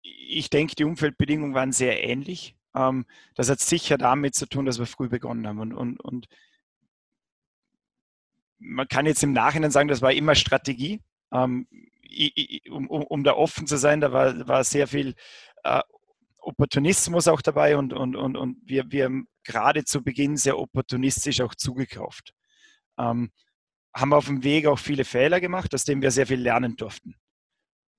Ich 0.00 0.48
denke, 0.48 0.74
die 0.74 0.84
Umfeldbedingungen 0.84 1.54
waren 1.54 1.72
sehr 1.72 2.02
ähnlich. 2.02 2.56
Ähm, 2.74 3.04
das 3.34 3.50
hat 3.50 3.60
sicher 3.60 3.98
damit 3.98 4.34
zu 4.34 4.46
tun, 4.46 4.64
dass 4.64 4.78
wir 4.78 4.86
früh 4.86 5.10
begonnen 5.10 5.46
haben. 5.46 5.60
Und, 5.60 5.74
und, 5.74 6.00
und 6.00 6.28
man 8.62 8.88
kann 8.88 9.06
jetzt 9.06 9.22
im 9.22 9.32
Nachhinein 9.32 9.70
sagen, 9.70 9.88
das 9.88 10.02
war 10.02 10.12
immer 10.12 10.34
Strategie. 10.34 11.00
Ähm, 11.32 11.66
um, 12.70 12.88
um, 12.88 13.02
um, 13.04 13.24
da 13.24 13.34
offen 13.34 13.66
zu 13.66 13.76
sein, 13.76 14.00
da 14.00 14.12
war, 14.12 14.46
war 14.46 14.64
sehr 14.64 14.86
viel 14.86 15.14
äh, 15.64 15.80
Opportunismus 16.38 17.28
auch 17.28 17.40
dabei 17.40 17.76
und, 17.76 17.92
und, 17.92 18.16
und, 18.16 18.36
und 18.36 18.58
wir, 18.64 18.90
wir 18.90 19.04
haben 19.06 19.28
gerade 19.44 19.84
zu 19.84 20.02
Beginn 20.02 20.36
sehr 20.36 20.58
opportunistisch 20.58 21.40
auch 21.40 21.54
zugekauft. 21.54 22.34
Ähm, 22.98 23.30
haben 23.94 24.12
auf 24.12 24.26
dem 24.26 24.42
Weg 24.42 24.66
auch 24.66 24.78
viele 24.78 25.04
Fehler 25.04 25.40
gemacht, 25.40 25.74
aus 25.74 25.84
denen 25.84 26.02
wir 26.02 26.10
sehr 26.10 26.26
viel 26.26 26.40
lernen 26.40 26.76
durften. 26.76 27.14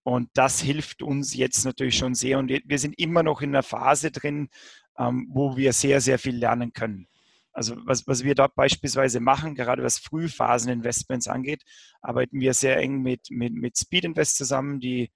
Und 0.03 0.29
das 0.34 0.60
hilft 0.60 1.01
uns 1.01 1.34
jetzt 1.34 1.65
natürlich 1.65 1.98
schon 1.98 2.13
sehr. 2.13 2.38
Und 2.38 2.50
wir 2.50 2.79
sind 2.79 3.00
immer 3.00 3.24
noch 3.24 3.41
in 3.41 3.51
einer 3.51 3.63
Phase 3.63 4.12
drin, 4.12 4.50
ähm, 4.98 5.27
wo 5.32 5.55
wir 5.55 5.72
sehr, 5.72 6.01
sehr 6.01 6.20
viel 6.20 6.36
lernen 6.36 6.74
können. 6.74 7.08
Also 7.53 7.75
was, 7.86 8.07
was 8.07 8.24
wir 8.24 8.36
dort 8.36 8.55
beispielsweise 8.55 9.19
machen, 9.19 9.55
gerade 9.55 9.83
was 9.83 10.00
Frühphaseninvestments 10.00 11.27
angeht, 11.27 11.63
arbeiten 12.01 12.39
wir 12.39 12.53
sehr 12.53 12.77
eng 12.77 13.01
mit, 13.01 13.29
mit, 13.29 13.53
mit 13.53 13.77
Speed 13.77 14.05
Invest 14.05 14.38
zusammen, 14.38 14.79
die 14.79 15.12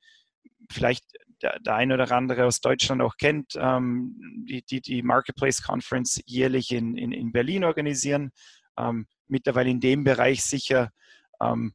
vielleicht 0.71 1.05
der, 1.41 1.59
der 1.59 1.75
eine 1.75 1.95
oder 1.95 2.11
andere 2.11 2.45
aus 2.45 2.61
Deutschland 2.61 3.01
auch 3.01 3.17
kennt, 3.17 3.53
ähm, 3.57 4.15
die, 4.47 4.63
die 4.63 4.81
die 4.81 5.01
Marketplace 5.01 5.61
Conference 5.61 6.21
jährlich 6.25 6.71
in, 6.71 6.95
in, 6.95 7.11
in 7.11 7.31
Berlin 7.31 7.63
organisieren. 7.63 8.31
Ähm, 8.77 9.07
mittlerweile 9.27 9.69
in 9.69 9.79
dem 9.79 10.03
Bereich 10.03 10.43
sicher 10.43 10.91
ähm, 11.41 11.73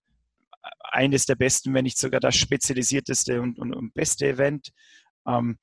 eines 0.82 1.26
der 1.26 1.34
besten, 1.34 1.74
wenn 1.74 1.84
nicht 1.84 1.98
sogar 1.98 2.20
das 2.20 2.36
spezialisierteste 2.36 3.40
und, 3.40 3.58
und, 3.58 3.74
und 3.74 3.94
beste 3.94 4.28
Event. 4.28 4.70
Ähm, 5.26 5.58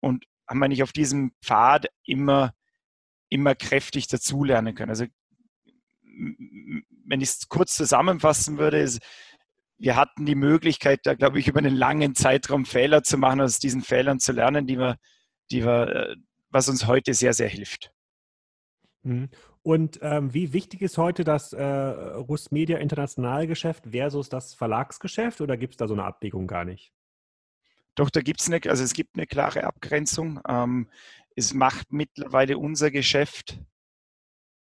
und 0.00 0.24
haben 0.48 0.58
wir 0.58 0.68
nicht 0.68 0.82
auf 0.82 0.92
diesem 0.92 1.32
Pfad 1.42 1.86
immer 2.04 2.52
immer 3.34 3.54
kräftig 3.54 4.06
dazulernen 4.06 4.74
können. 4.74 4.90
Also 4.90 5.06
wenn 7.06 7.20
ich 7.20 7.30
es 7.30 7.48
kurz 7.48 7.74
zusammenfassen 7.74 8.58
würde, 8.58 8.78
ist, 8.78 9.02
wir 9.76 9.96
hatten 9.96 10.24
die 10.24 10.36
Möglichkeit, 10.36 11.00
da 11.02 11.14
glaube 11.14 11.40
ich, 11.40 11.48
über 11.48 11.58
einen 11.58 11.74
langen 11.74 12.14
Zeitraum 12.14 12.64
Fehler 12.64 13.02
zu 13.02 13.18
machen, 13.18 13.40
aus 13.40 13.58
diesen 13.58 13.82
Fehlern 13.82 14.20
zu 14.20 14.32
lernen, 14.32 14.68
die 14.68 14.78
wir, 14.78 14.96
die 15.50 15.64
wir, 15.64 15.88
äh, 15.88 16.16
was 16.50 16.68
uns 16.68 16.86
heute 16.86 17.12
sehr, 17.12 17.34
sehr 17.34 17.48
hilft. 17.48 17.90
Mhm. 19.02 19.28
Und 19.62 19.98
ähm, 20.02 20.32
wie 20.32 20.52
wichtig 20.52 20.80
ist 20.80 20.96
heute 20.96 21.24
das 21.24 21.52
äh, 21.52 21.64
Rustmedia 21.64 22.78
Internationalgeschäft 22.78 23.88
versus 23.90 24.28
das 24.28 24.54
Verlagsgeschäft 24.54 25.40
oder 25.40 25.56
gibt 25.56 25.74
es 25.74 25.76
da 25.78 25.88
so 25.88 25.94
eine 25.94 26.04
Abwägung 26.04 26.46
gar 26.46 26.64
nicht? 26.64 26.92
Doch, 27.96 28.10
da 28.10 28.20
gibt 28.20 28.40
es 28.40 28.48
eine, 28.48 28.60
also 28.66 28.84
es 28.84 28.92
gibt 28.92 29.16
eine 29.16 29.26
klare 29.26 29.64
Abgrenzung. 29.64 30.40
Ähm, 30.48 30.88
es 31.36 31.54
macht 31.54 31.92
mittlerweile 31.92 32.58
unser 32.58 32.90
Geschäft, 32.90 33.58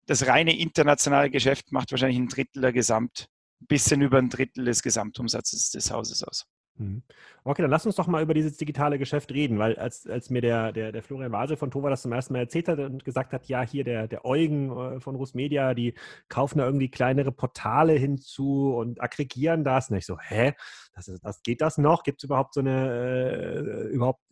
das 0.06 0.28
reine 0.28 0.58
internationale 0.58 1.30
Geschäft 1.30 1.72
macht 1.72 1.92
wahrscheinlich 1.92 2.20
ein 2.20 2.28
Drittel 2.28 2.62
der 2.62 2.74
Gesamt, 2.74 3.28
ein 3.62 3.68
bisschen 3.68 4.02
über 4.02 4.18
ein 4.18 4.30
Drittel 4.30 4.66
des 4.66 4.82
Gesamtumsatzes 4.84 5.72
des 5.72 5.92
Hauses 5.92 6.24
aus. 6.24 6.46
Mhm. 6.76 7.04
Okay, 7.44 7.62
dann 7.62 7.70
lass 7.70 7.86
uns 7.86 7.96
doch 7.96 8.08
mal 8.08 8.24
über 8.24 8.34
dieses 8.34 8.58
digitale 8.58 8.98
Geschäft 8.98 9.32
reden, 9.32 9.60
weil 9.60 9.76
als, 9.76 10.08
als 10.08 10.30
mir 10.30 10.42
der, 10.42 10.72
der, 10.72 10.92
der 10.92 11.04
Florian 11.04 11.32
Wasel 11.32 11.56
von 11.56 11.70
Tova 11.70 11.90
das 11.90 12.02
zum 12.02 12.12
ersten 12.12 12.34
Mal 12.34 12.40
erzählt 12.40 12.68
hat 12.68 12.80
und 12.80 13.06
gesagt 13.06 13.32
hat, 13.32 13.48
ja, 13.48 13.62
hier 13.62 13.84
der, 13.84 14.08
der 14.08 14.26
Eugen 14.26 14.72
äh, 14.72 15.00
von 15.00 15.16
Rusmedia, 15.16 15.76
die 15.76 15.94
kaufen 16.30 16.58
da 16.58 16.66
irgendwie 16.66 16.90
kleinere 16.90 17.32
Portale 17.32 17.94
hinzu 17.94 18.76
und 18.76 19.02
aggregieren 19.02 19.64
das. 19.64 19.92
Und 19.92 19.98
ich 19.98 20.06
so, 20.06 20.18
hä? 20.20 20.54
Das, 20.96 21.12
das 21.22 21.44
geht 21.44 21.62
das 21.62 21.78
noch? 21.78 22.04
Gibt 22.04 22.22
es 22.22 22.24
überhaupt 22.26 22.56
so 22.56 22.62
eine, 22.62 22.90
äh, 22.90 23.94
überhaupt 23.94 24.24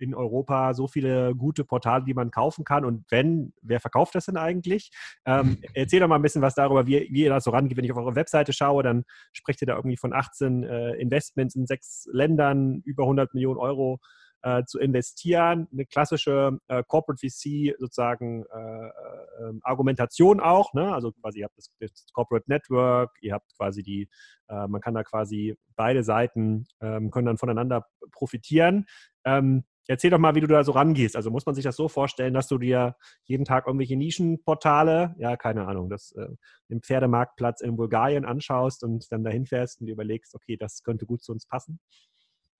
in 0.00 0.14
Europa 0.14 0.74
so 0.74 0.88
viele 0.88 1.34
gute 1.34 1.64
Portale, 1.64 2.04
die 2.04 2.14
man 2.14 2.30
kaufen 2.30 2.64
kann? 2.64 2.84
Und 2.84 3.04
wenn, 3.10 3.52
wer 3.62 3.80
verkauft 3.80 4.14
das 4.14 4.26
denn 4.26 4.36
eigentlich? 4.36 4.90
Ähm, 5.24 5.58
erzähl 5.74 6.00
doch 6.00 6.08
mal 6.08 6.16
ein 6.16 6.22
bisschen 6.22 6.42
was 6.42 6.54
darüber, 6.54 6.86
wie, 6.86 7.08
wie 7.10 7.22
ihr 7.22 7.30
da 7.30 7.40
so 7.40 7.50
rangeht. 7.50 7.76
Wenn 7.76 7.84
ich 7.84 7.92
auf 7.92 7.98
eure 7.98 8.16
Webseite 8.16 8.52
schaue, 8.52 8.82
dann 8.82 9.04
sprecht 9.32 9.62
ihr 9.62 9.66
da 9.66 9.76
irgendwie 9.76 9.96
von 9.96 10.12
18 10.12 10.64
äh, 10.64 10.92
Investments 10.94 11.54
in 11.54 11.66
sechs 11.66 12.08
Ländern, 12.12 12.82
über 12.84 13.04
100 13.04 13.34
Millionen 13.34 13.58
Euro 13.58 14.00
äh, 14.42 14.64
zu 14.64 14.78
investieren. 14.78 15.68
Eine 15.72 15.86
klassische 15.86 16.58
äh, 16.68 16.82
Corporate 16.86 17.18
VC 17.18 17.74
sozusagen 17.78 18.44
äh, 18.46 18.86
äh, 18.86 19.52
Argumentation 19.62 20.40
auch. 20.40 20.72
Ne? 20.74 20.92
Also 20.92 21.12
quasi 21.12 21.40
ihr 21.40 21.44
habt 21.44 21.58
das, 21.58 21.70
das, 21.78 22.06
Corporate 22.12 22.46
Network, 22.48 23.10
ihr 23.20 23.34
habt 23.34 23.54
quasi 23.56 23.82
die, 23.82 24.08
äh, 24.48 24.66
man 24.66 24.80
kann 24.80 24.94
da 24.94 25.02
quasi 25.02 25.56
beide 25.76 26.02
Seiten 26.02 26.66
ähm, 26.80 27.10
können 27.10 27.26
dann 27.26 27.38
voneinander 27.38 27.86
profitieren. 28.12 28.86
Ähm, 29.24 29.64
Erzähl 29.90 30.10
doch 30.10 30.18
mal, 30.18 30.36
wie 30.36 30.40
du 30.40 30.46
da 30.46 30.62
so 30.62 30.70
rangehst. 30.70 31.16
Also 31.16 31.32
muss 31.32 31.46
man 31.46 31.56
sich 31.56 31.64
das 31.64 31.74
so 31.74 31.88
vorstellen, 31.88 32.32
dass 32.32 32.46
du 32.46 32.58
dir 32.58 32.94
jeden 33.24 33.44
Tag 33.44 33.66
irgendwelche 33.66 33.96
Nischenportale, 33.96 35.16
ja, 35.18 35.36
keine 35.36 35.66
Ahnung, 35.66 35.90
das 35.90 36.12
äh, 36.12 36.28
im 36.68 36.80
Pferdemarktplatz 36.80 37.60
in 37.60 37.76
Bulgarien 37.76 38.24
anschaust 38.24 38.84
und 38.84 39.10
dann 39.10 39.24
dahin 39.24 39.46
fährst 39.46 39.80
und 39.80 39.88
dir 39.88 39.94
überlegst, 39.94 40.32
okay, 40.36 40.56
das 40.56 40.84
könnte 40.84 41.06
gut 41.06 41.24
zu 41.24 41.32
uns 41.32 41.44
passen? 41.44 41.80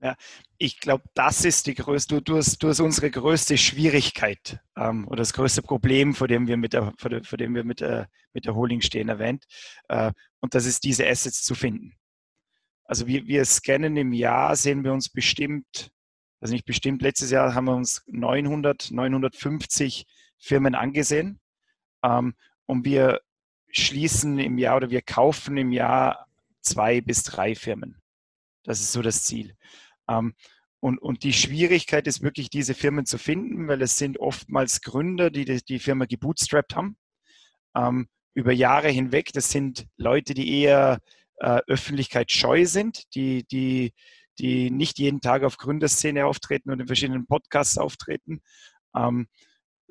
Ja, 0.03 0.17
ich 0.59 0.81
glaube, 0.81 1.05
das 1.15 1.45
ist 1.45 1.69
die 1.69 1.77
größte, 1.77 2.21
du, 2.21 2.37
hast, 2.37 2.61
du 2.65 2.69
hast 2.69 2.81
unsere 2.81 3.13
größte 3.13 3.57
Schwierigkeit 3.57 4.59
ähm, 4.77 5.07
oder 5.07 5.19
das 5.19 5.33
größte 5.33 5.63
Problem, 5.63 6.15
vor 6.15 6.27
dem 6.27 6.49
wir 6.49 6.57
mit 6.57 6.73
der, 6.73 6.93
vor, 6.99 7.11
der, 7.11 7.23
vor 7.23 7.39
dem 7.39 7.55
wir 7.55 7.63
mit 7.63 7.79
der, 7.79 8.09
mit 8.33 8.45
der 8.45 8.57
Holding 8.57 8.81
stehen, 8.81 9.09
erwähnt. 9.09 9.45
Äh, 9.87 10.11
und 10.41 10.57
das 10.57 10.67
ist, 10.67 10.83
diese 10.83 11.07
Assets 11.07 11.45
zu 11.45 11.55
finden. 11.55 11.93
Also 12.83 13.07
wir, 13.07 13.25
wir 13.29 13.45
scannen 13.45 13.97
im 13.97 14.13
Jahr, 14.13 14.57
sehen 14.57 14.83
wir 14.83 14.93
uns 14.93 15.09
bestimmt 15.11 15.93
also 16.41 16.55
nicht 16.55 16.65
bestimmt, 16.65 17.03
letztes 17.03 17.31
Jahr 17.31 17.55
haben 17.55 17.67
wir 17.67 17.75
uns 17.75 18.03
900, 18.07 18.91
950 18.91 20.07
Firmen 20.39 20.75
angesehen 20.75 21.41
ähm, 22.03 22.35
und 22.67 22.85
wir 22.85 23.21
schließen 23.71 24.39
im 24.39 24.59
Jahr 24.59 24.77
oder 24.77 24.91
wir 24.91 25.03
kaufen 25.03 25.57
im 25.57 25.73
Jahr 25.73 26.27
zwei 26.61 27.01
bis 27.01 27.23
drei 27.23 27.55
Firmen. 27.55 28.01
Das 28.65 28.81
ist 28.81 28.93
so 28.93 29.03
das 29.03 29.25
Ziel. 29.25 29.55
Ähm, 30.09 30.35
und, 30.81 30.99
und 30.99 31.25
die 31.25 31.35
Schwierigkeit 31.35 32.07
ist 32.07 32.23
wirklich, 32.23 32.49
diese 32.49 32.75
Firmen 32.75 33.05
zu 33.05 33.19
finden, 33.19 33.69
weil 33.69 33.83
es 33.83 33.99
sind 33.99 34.19
oftmals 34.19 34.81
Gründer, 34.81 35.31
die 35.31 35.45
die, 35.45 35.63
die 35.63 35.79
Firma 35.79 36.07
gebootstrapped 36.07 36.75
haben, 36.75 36.97
ähm, 37.77 38.09
über 38.33 38.53
Jahre 38.53 38.89
hinweg. 38.89 39.31
Das 39.35 39.51
sind 39.51 39.87
Leute, 39.99 40.33
die 40.33 40.61
eher 40.61 41.01
äh, 41.37 41.61
öffentlichkeitsscheu 41.67 42.65
sind, 42.65 43.15
die, 43.15 43.45
die 43.45 43.93
die 44.41 44.71
nicht 44.71 44.99
jeden 44.99 45.21
Tag 45.21 45.45
auf 45.45 45.59
Gründerszene 45.59 46.27
auftreten 46.27 46.71
und 46.71 46.81
in 46.81 46.87
verschiedenen 46.87 47.27
Podcasts 47.27 47.79
auftreten, 47.79 48.41
ähm, 48.97 49.29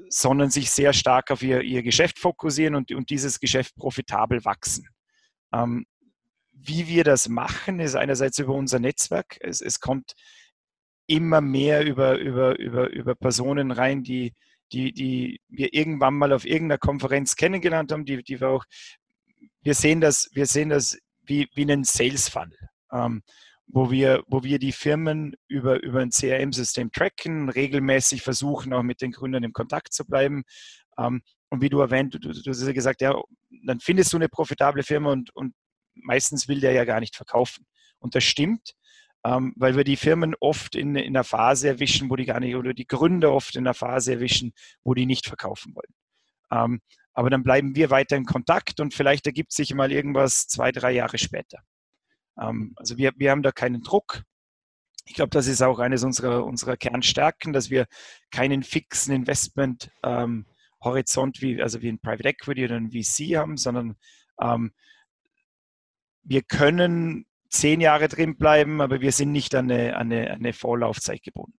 sondern 0.10 0.50
sich 0.50 0.72
sehr 0.72 0.94
stark 0.94 1.32
auf 1.32 1.44
ihr, 1.44 1.62
ihr 1.62 1.84
Geschäft 1.84 2.20
fokussieren 2.20 2.76
und, 2.76 2.92
und 2.92 3.10
dieses 3.10 3.40
Geschäft 3.40 3.76
profitabel 3.76 4.44
wachsen. 4.46 4.88
Ähm, 5.54 5.86
wie 6.52 6.88
wir 6.88 7.04
das 7.04 7.30
machen, 7.30 7.80
ist 7.80 7.96
einerseits 7.96 8.40
über 8.40 8.54
unser 8.54 8.80
Netzwerk. 8.80 9.38
Es, 9.40 9.62
es 9.62 9.80
kommt 9.80 10.14
immer 11.08 11.42
mehr 11.42 11.86
über, 11.86 12.18
über, 12.18 12.58
über, 12.60 12.90
über 12.90 13.16
Personen 13.16 13.72
rein, 13.72 14.04
die, 14.04 14.34
die, 14.72 14.94
die 14.94 15.42
wir 15.48 15.74
irgendwann 15.74 16.16
mal 16.16 16.34
auf 16.34 16.46
irgendeiner 16.46 16.78
Konferenz 16.78 17.36
kennengelernt 17.36 17.92
haben, 17.92 18.06
die, 18.06 18.22
die 18.24 18.40
wir 18.40 18.50
auch, 18.50 18.66
wir 19.62 19.74
sehen 19.74 20.02
das, 20.02 20.30
wir 20.34 20.46
sehen 20.46 20.70
das 20.70 20.98
wie, 21.24 21.48
wie 21.54 21.64
einen 21.64 21.84
Sales 21.84 22.30
Funnel. 22.30 22.58
Ähm, 22.92 23.24
wo 23.72 23.92
wir, 23.92 24.24
wo 24.28 24.44
wir 24.44 24.58
die 24.58 24.72
Firmen 24.72 25.36
über, 25.48 25.82
über 25.84 26.00
ein 26.00 26.10
CRM-System 26.10 26.92
tracken, 26.92 27.50
regelmäßig 27.50 28.24
versuchen, 28.24 28.74
auch 28.74 28.84
mit 28.84 29.02
den 29.02 29.12
Gründern 29.12 29.44
im 29.44 29.54
Kontakt 29.54 29.94
zu 29.94 30.06
bleiben. 30.06 30.44
Ähm, 30.98 31.22
und 31.50 31.62
wie 31.62 31.70
du 31.70 31.80
erwähnt, 31.80 32.16
du, 32.16 32.20
du, 32.20 32.30
hast 32.30 32.66
ja 32.66 32.74
gesagt, 32.74 33.02
ja, 33.02 33.16
dann 33.66 33.80
findest 33.80 34.12
du 34.12 34.18
eine 34.18 34.28
profitable 34.28 34.84
Firma 34.84 35.12
und, 35.12 35.36
und 35.36 35.54
meistens 35.94 36.48
will 36.48 36.60
der 36.60 36.72
ja 36.72 36.84
gar 36.84 37.00
nicht 37.00 37.16
verkaufen. 37.16 37.66
Und 38.00 38.16
das 38.16 38.24
stimmt, 38.24 38.74
ähm, 39.24 39.54
weil 39.56 39.76
wir 39.76 39.84
die 39.84 39.98
Firmen 39.98 40.36
oft 40.40 40.76
in, 40.76 40.96
in 40.96 41.16
einer 41.16 41.24
Phase 41.24 41.68
erwischen, 41.68 42.10
wo 42.10 42.16
die 42.16 42.26
gar 42.26 42.40
nicht, 42.40 42.56
oder 42.56 42.74
die 42.74 42.88
Gründer 42.88 43.34
oft 43.34 43.56
in 43.56 43.68
einer 43.68 43.76
Phase 43.76 44.14
erwischen, 44.14 44.52
wo 44.84 44.96
die 44.96 45.06
nicht 45.06 45.28
verkaufen 45.28 45.76
wollen. 45.76 45.94
Ähm, 46.52 46.82
aber 47.14 47.30
dann 47.30 47.44
bleiben 47.44 47.76
wir 47.76 47.92
weiter 47.92 48.16
in 48.16 48.26
Kontakt 48.26 48.80
und 48.80 48.94
vielleicht 48.94 49.28
ergibt 49.28 49.52
sich 49.52 49.74
mal 49.76 49.92
irgendwas 49.92 50.48
zwei, 50.48 50.72
drei 50.72 50.92
Jahre 50.92 51.18
später. 51.18 51.60
Ähm, 52.40 52.74
also 52.76 52.98
wir, 52.98 53.12
wir 53.18 53.32
haben 53.32 53.44
da 53.44 53.52
keinen 53.52 53.82
Druck. 53.82 54.24
Ich 55.06 55.16
glaube, 55.16 55.32
das 55.32 55.48
ist 55.48 55.62
auch 55.62 55.80
eines 55.80 56.04
unserer, 56.04 56.46
unserer 56.46 56.78
Kernstärken, 56.78 57.54
dass 57.54 57.70
wir 57.70 57.88
keinen 58.32 58.64
fixen 58.64 59.14
Investment-Horizont 59.14 61.38
ähm, 61.38 61.42
wie, 61.42 61.62
also 61.62 61.82
wie 61.82 61.90
ein 61.90 62.00
Private 62.00 62.30
Equity 62.30 62.66
oder 62.66 62.76
ein 62.76 62.92
VC 62.92 63.36
haben, 63.36 63.58
sondern 63.58 63.96
ähm, 64.42 64.72
wir 66.24 66.42
können 66.44 67.26
zehn 67.50 67.82
Jahre 67.82 68.08
drin 68.08 68.38
bleiben, 68.38 68.82
aber 68.82 69.02
wir 69.02 69.12
sind 69.12 69.32
nicht 69.32 69.56
an 69.56 69.72
eine, 69.72 69.96
an 69.96 70.12
eine, 70.12 70.32
eine 70.32 70.54
Vorlaufzeit 70.54 71.24
gebunden. 71.24 71.58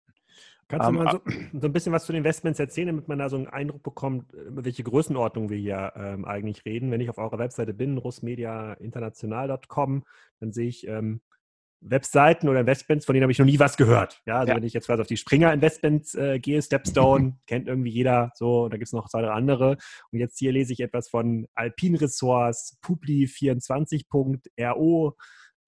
Kannst 0.70 0.88
du 0.88 0.92
mal 0.92 1.10
so, 1.10 1.20
so, 1.60 1.66
ein 1.66 1.72
bisschen 1.72 1.92
was 1.92 2.06
zu 2.06 2.12
den 2.12 2.18
Investments 2.18 2.60
erzählen, 2.60 2.86
damit 2.86 3.08
man 3.08 3.18
da 3.18 3.28
so 3.28 3.36
einen 3.36 3.48
Eindruck 3.48 3.82
bekommt, 3.82 4.32
über 4.32 4.64
welche 4.64 4.84
Größenordnung 4.84 5.50
wir 5.50 5.58
hier 5.58 5.92
ähm, 5.96 6.24
eigentlich 6.24 6.64
reden? 6.64 6.92
Wenn 6.92 7.00
ich 7.00 7.10
auf 7.10 7.18
eurer 7.18 7.38
Webseite 7.38 7.74
bin, 7.74 7.98
russmediainternational.com, 7.98 10.04
dann 10.38 10.52
sehe 10.52 10.68
ich 10.68 10.86
ähm, 10.86 11.20
Webseiten 11.80 12.48
oder 12.48 12.60
Investments, 12.60 13.06
von 13.06 13.14
denen 13.14 13.24
habe 13.24 13.32
ich 13.32 13.38
noch 13.38 13.46
nie 13.46 13.58
was 13.58 13.76
gehört. 13.76 14.20
Ja, 14.26 14.40
also 14.40 14.50
ja. 14.50 14.56
wenn 14.56 14.64
ich 14.64 14.74
jetzt 14.74 14.86
quasi 14.86 15.00
auf 15.00 15.08
die 15.08 15.16
Springer 15.16 15.52
Investments 15.52 16.14
äh, 16.14 16.38
gehe, 16.38 16.62
Stepstone, 16.62 17.38
kennt 17.46 17.66
irgendwie 17.68 17.90
jeder 17.90 18.30
so, 18.34 18.68
da 18.68 18.76
gibt 18.76 18.86
es 18.86 18.92
noch 18.92 19.08
zwei 19.08 19.28
andere. 19.28 19.76
Und 20.12 20.20
jetzt 20.20 20.38
hier 20.38 20.52
lese 20.52 20.72
ich 20.72 20.78
etwas 20.80 21.08
von 21.08 21.48
Alpine 21.54 22.00
Ressorts, 22.00 22.78
Publi24.ro, 22.84 25.16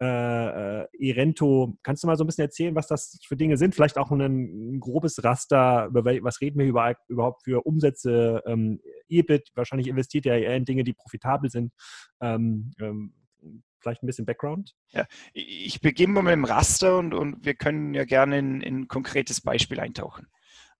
äh, 0.03 0.83
äh, 0.83 0.87
Erento. 0.99 1.79
Kannst 1.85 2.03
du 2.03 2.09
mal 2.09 2.17
so 2.17 2.25
ein 2.25 2.27
bisschen 2.27 2.43
erzählen, 2.43 2.75
was 2.75 2.89
das 2.89 3.21
für 3.25 3.37
Dinge 3.37 3.57
sind? 3.57 3.73
Vielleicht 3.73 3.99
auch 3.99 4.11
ein, 4.11 4.21
ein 4.21 4.81
grobes 4.81 5.23
Raster, 5.23 5.87
über 5.87 6.05
was 6.05 6.41
reden 6.41 6.59
wir 6.59 6.67
über, 6.67 6.97
überhaupt 7.07 7.45
für 7.45 7.65
Umsätze, 7.65 8.43
ähm, 8.45 8.81
EBIT, 9.09 9.51
wahrscheinlich 9.55 9.87
investiert 9.87 10.27
ihr 10.27 10.35
eher 10.35 10.57
in 10.57 10.65
Dinge, 10.65 10.83
die 10.83 10.93
profitabel 10.93 11.51
sind. 11.51 11.73
Ähm, 12.21 12.73
ähm, 12.81 13.15
vielleicht 13.79 14.03
ein 14.03 14.09
bisschen 14.09 14.27
Background? 14.27 14.75
Ja, 14.91 15.07
ich 15.35 15.81
beginne 15.81 16.15
mal 16.15 16.23
mit 16.23 16.33
dem 16.33 16.45
Raster 16.47 16.99
und, 16.99 17.15
und 17.15 17.45
wir 17.45 17.55
können 17.55 17.95
ja 17.95 18.05
gerne 18.05 18.41
in, 18.41 18.61
in 18.61 18.81
ein 18.81 18.89
konkretes 18.89 19.41
Beispiel 19.41 19.79
eintauchen. 19.79 20.27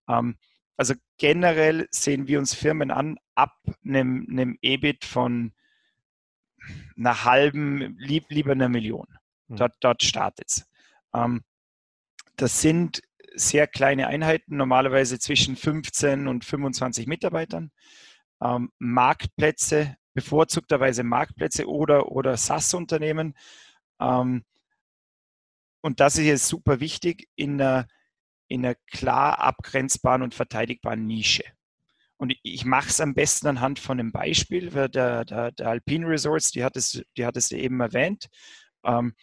Ähm, 0.09 0.35
also 0.75 0.95
generell 1.17 1.87
sehen 1.91 2.27
wir 2.27 2.39
uns 2.39 2.53
Firmen 2.53 2.91
an 2.91 3.19
ab 3.35 3.53
einem, 3.85 4.27
einem 4.29 4.57
EBIT 4.61 5.05
von 5.05 5.53
einer 6.97 7.23
halben, 7.23 7.97
lieb, 7.97 8.25
lieber 8.29 8.51
einer 8.51 8.69
Million. 8.69 9.07
Hm. 9.49 9.57
Dort, 9.57 9.75
dort 9.79 10.03
startet 10.03 10.47
es. 10.47 10.69
Ähm, 11.13 11.43
das 12.35 12.61
sind 12.61 13.01
sehr 13.35 13.67
kleine 13.67 14.07
Einheiten, 14.07 14.57
normalerweise 14.57 15.19
zwischen 15.19 15.55
15 15.55 16.27
und 16.27 16.45
25 16.45 17.07
Mitarbeitern. 17.07 17.71
Ähm, 18.41 18.71
Marktplätze, 18.79 19.95
bevorzugterweise 20.13 21.03
Marktplätze 21.03 21.67
oder, 21.67 22.11
oder 22.11 22.37
SaaS-Unternehmen. 22.37 23.35
Ähm, 23.99 24.43
und 25.81 25.99
das 25.99 26.17
ist 26.17 26.25
jetzt 26.25 26.47
super 26.47 26.79
wichtig 26.79 27.27
in 27.35 27.59
einer, 27.61 27.87
in 28.47 28.65
einer 28.65 28.75
klar 28.91 29.39
abgrenzbaren 29.39 30.21
und 30.21 30.33
verteidigbaren 30.33 31.05
Nische. 31.05 31.43
Und 32.17 32.33
ich 32.43 32.65
mache 32.65 32.89
es 32.89 33.01
am 33.01 33.13
besten 33.13 33.47
anhand 33.47 33.79
von 33.79 33.99
einem 33.99 34.11
Beispiel. 34.11 34.69
Der, 34.69 35.25
der, 35.25 35.51
der 35.51 35.67
Alpine 35.67 36.07
Resorts, 36.07 36.51
die 36.51 36.63
hat 36.63 36.77
es, 36.77 37.03
eben 37.51 37.79
erwähnt. 37.79 38.27
Ähm, 38.85 39.13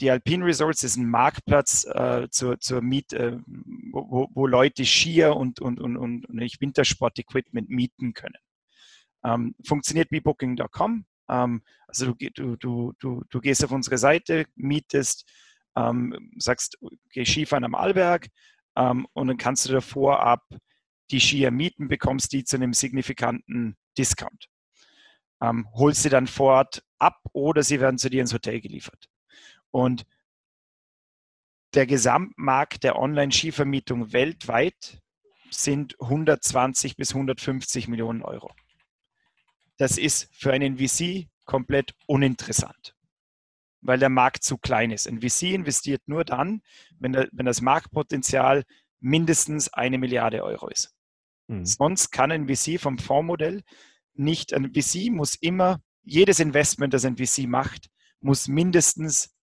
die 0.00 0.10
Alpine 0.10 0.44
Resorts 0.44 0.82
ist 0.82 0.96
ein 0.96 1.08
Marktplatz 1.08 1.84
äh, 1.84 2.28
zur, 2.30 2.58
zur 2.60 2.82
Miet, 2.82 3.12
äh, 3.12 3.38
wo, 3.92 4.28
wo, 4.32 4.46
Leute 4.46 4.84
Skier 4.84 5.36
und, 5.36 5.60
und, 5.60 5.80
und, 5.80 5.96
und 5.96 6.26
Wintersport-Equipment 6.28 7.68
mieten 7.68 8.12
können. 8.12 8.38
Ähm, 9.24 9.54
funktioniert 9.64 10.10
wie 10.10 10.20
Booking.com. 10.20 11.06
Ähm, 11.28 11.62
also 11.86 12.12
du, 12.14 12.56
du, 12.56 12.92
du, 12.98 13.24
du 13.28 13.40
gehst 13.40 13.64
auf 13.64 13.70
unsere 13.70 13.98
Seite, 13.98 14.46
mietest, 14.56 15.30
ähm, 15.76 16.32
sagst, 16.38 16.78
geh 17.10 17.24
Skifahren 17.24 17.64
am 17.64 17.74
Arlberg 17.74 18.28
ähm, 18.76 19.06
und 19.12 19.28
dann 19.28 19.36
kannst 19.36 19.68
du 19.68 19.72
davor 19.72 20.20
ab 20.20 20.42
die 21.10 21.20
Skier 21.20 21.50
mieten, 21.50 21.88
bekommst 21.88 22.32
die 22.32 22.44
zu 22.44 22.56
einem 22.56 22.72
signifikanten 22.72 23.76
Discount. 23.98 24.48
Ähm, 25.40 25.68
holst 25.74 26.02
sie 26.02 26.08
dann 26.08 26.26
vor 26.26 26.54
Ort 26.54 26.84
ab 26.98 27.18
oder 27.32 27.62
sie 27.62 27.80
werden 27.80 27.98
zu 27.98 28.08
dir 28.08 28.20
ins 28.20 28.32
Hotel 28.32 28.60
geliefert. 28.60 29.08
Und 29.70 30.06
der 31.74 31.86
Gesamtmarkt 31.86 32.84
der 32.84 32.98
Online-Skivermietung 32.98 34.12
weltweit 34.12 35.00
sind 35.50 36.00
120 36.00 36.96
bis 36.96 37.10
150 37.10 37.88
Millionen 37.88 38.22
Euro. 38.22 38.52
Das 39.78 39.98
ist 39.98 40.28
für 40.32 40.52
einen 40.52 40.78
VC 40.78 41.28
komplett 41.44 41.94
uninteressant, 42.06 42.94
weil 43.80 43.98
der 43.98 44.10
Markt 44.10 44.44
zu 44.44 44.58
klein 44.58 44.90
ist. 44.90 45.08
Ein 45.08 45.22
VC 45.22 45.54
investiert 45.54 46.02
nur 46.06 46.24
dann, 46.24 46.62
wenn, 46.98 47.12
der, 47.12 47.28
wenn 47.32 47.46
das 47.46 47.60
Marktpotenzial 47.60 48.64
mindestens 49.02 49.72
eine 49.72 49.98
Milliarde 49.98 50.42
Euro 50.42 50.68
ist. 50.68 50.94
Mhm. 51.48 51.64
Sonst 51.64 52.10
kann 52.10 52.32
ein 52.32 52.48
VC 52.48 52.80
vom 52.80 52.98
Fondsmodell 52.98 53.62
nicht, 54.14 54.52
ein 54.52 54.72
VC 54.72 55.10
muss 55.10 55.34
immer, 55.34 55.80
jedes 56.02 56.40
Investment, 56.40 56.94
das 56.94 57.04
ein 57.04 57.16
VC 57.16 57.46
macht, 57.46 57.88
muss 58.20 58.48
mindestens 58.48 59.34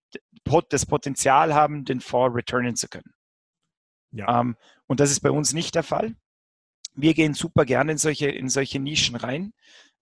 das 0.71 0.87
Potenzial 0.87 1.55
haben, 1.55 1.85
den 1.85 2.01
Fonds 2.01 2.37
returnen 2.37 2.77
zu 2.77 2.89
können. 2.89 3.13
Ja. 4.13 4.41
Ähm, 4.41 4.57
und 4.87 5.01
das 5.01 5.11
ist 5.11 5.21
bei 5.21 5.31
uns 5.31 5.53
nicht 5.53 5.75
der 5.75 5.83
Fall. 5.83 6.15
Wir 6.95 7.15
gehen 7.15 7.35
super 7.35 7.65
gerne 7.65 7.93
in 7.93 7.99
solche, 7.99 8.31
in 8.31 8.49
solche 8.49 8.81
Nischen 8.81 9.17
rein. 9.17 9.53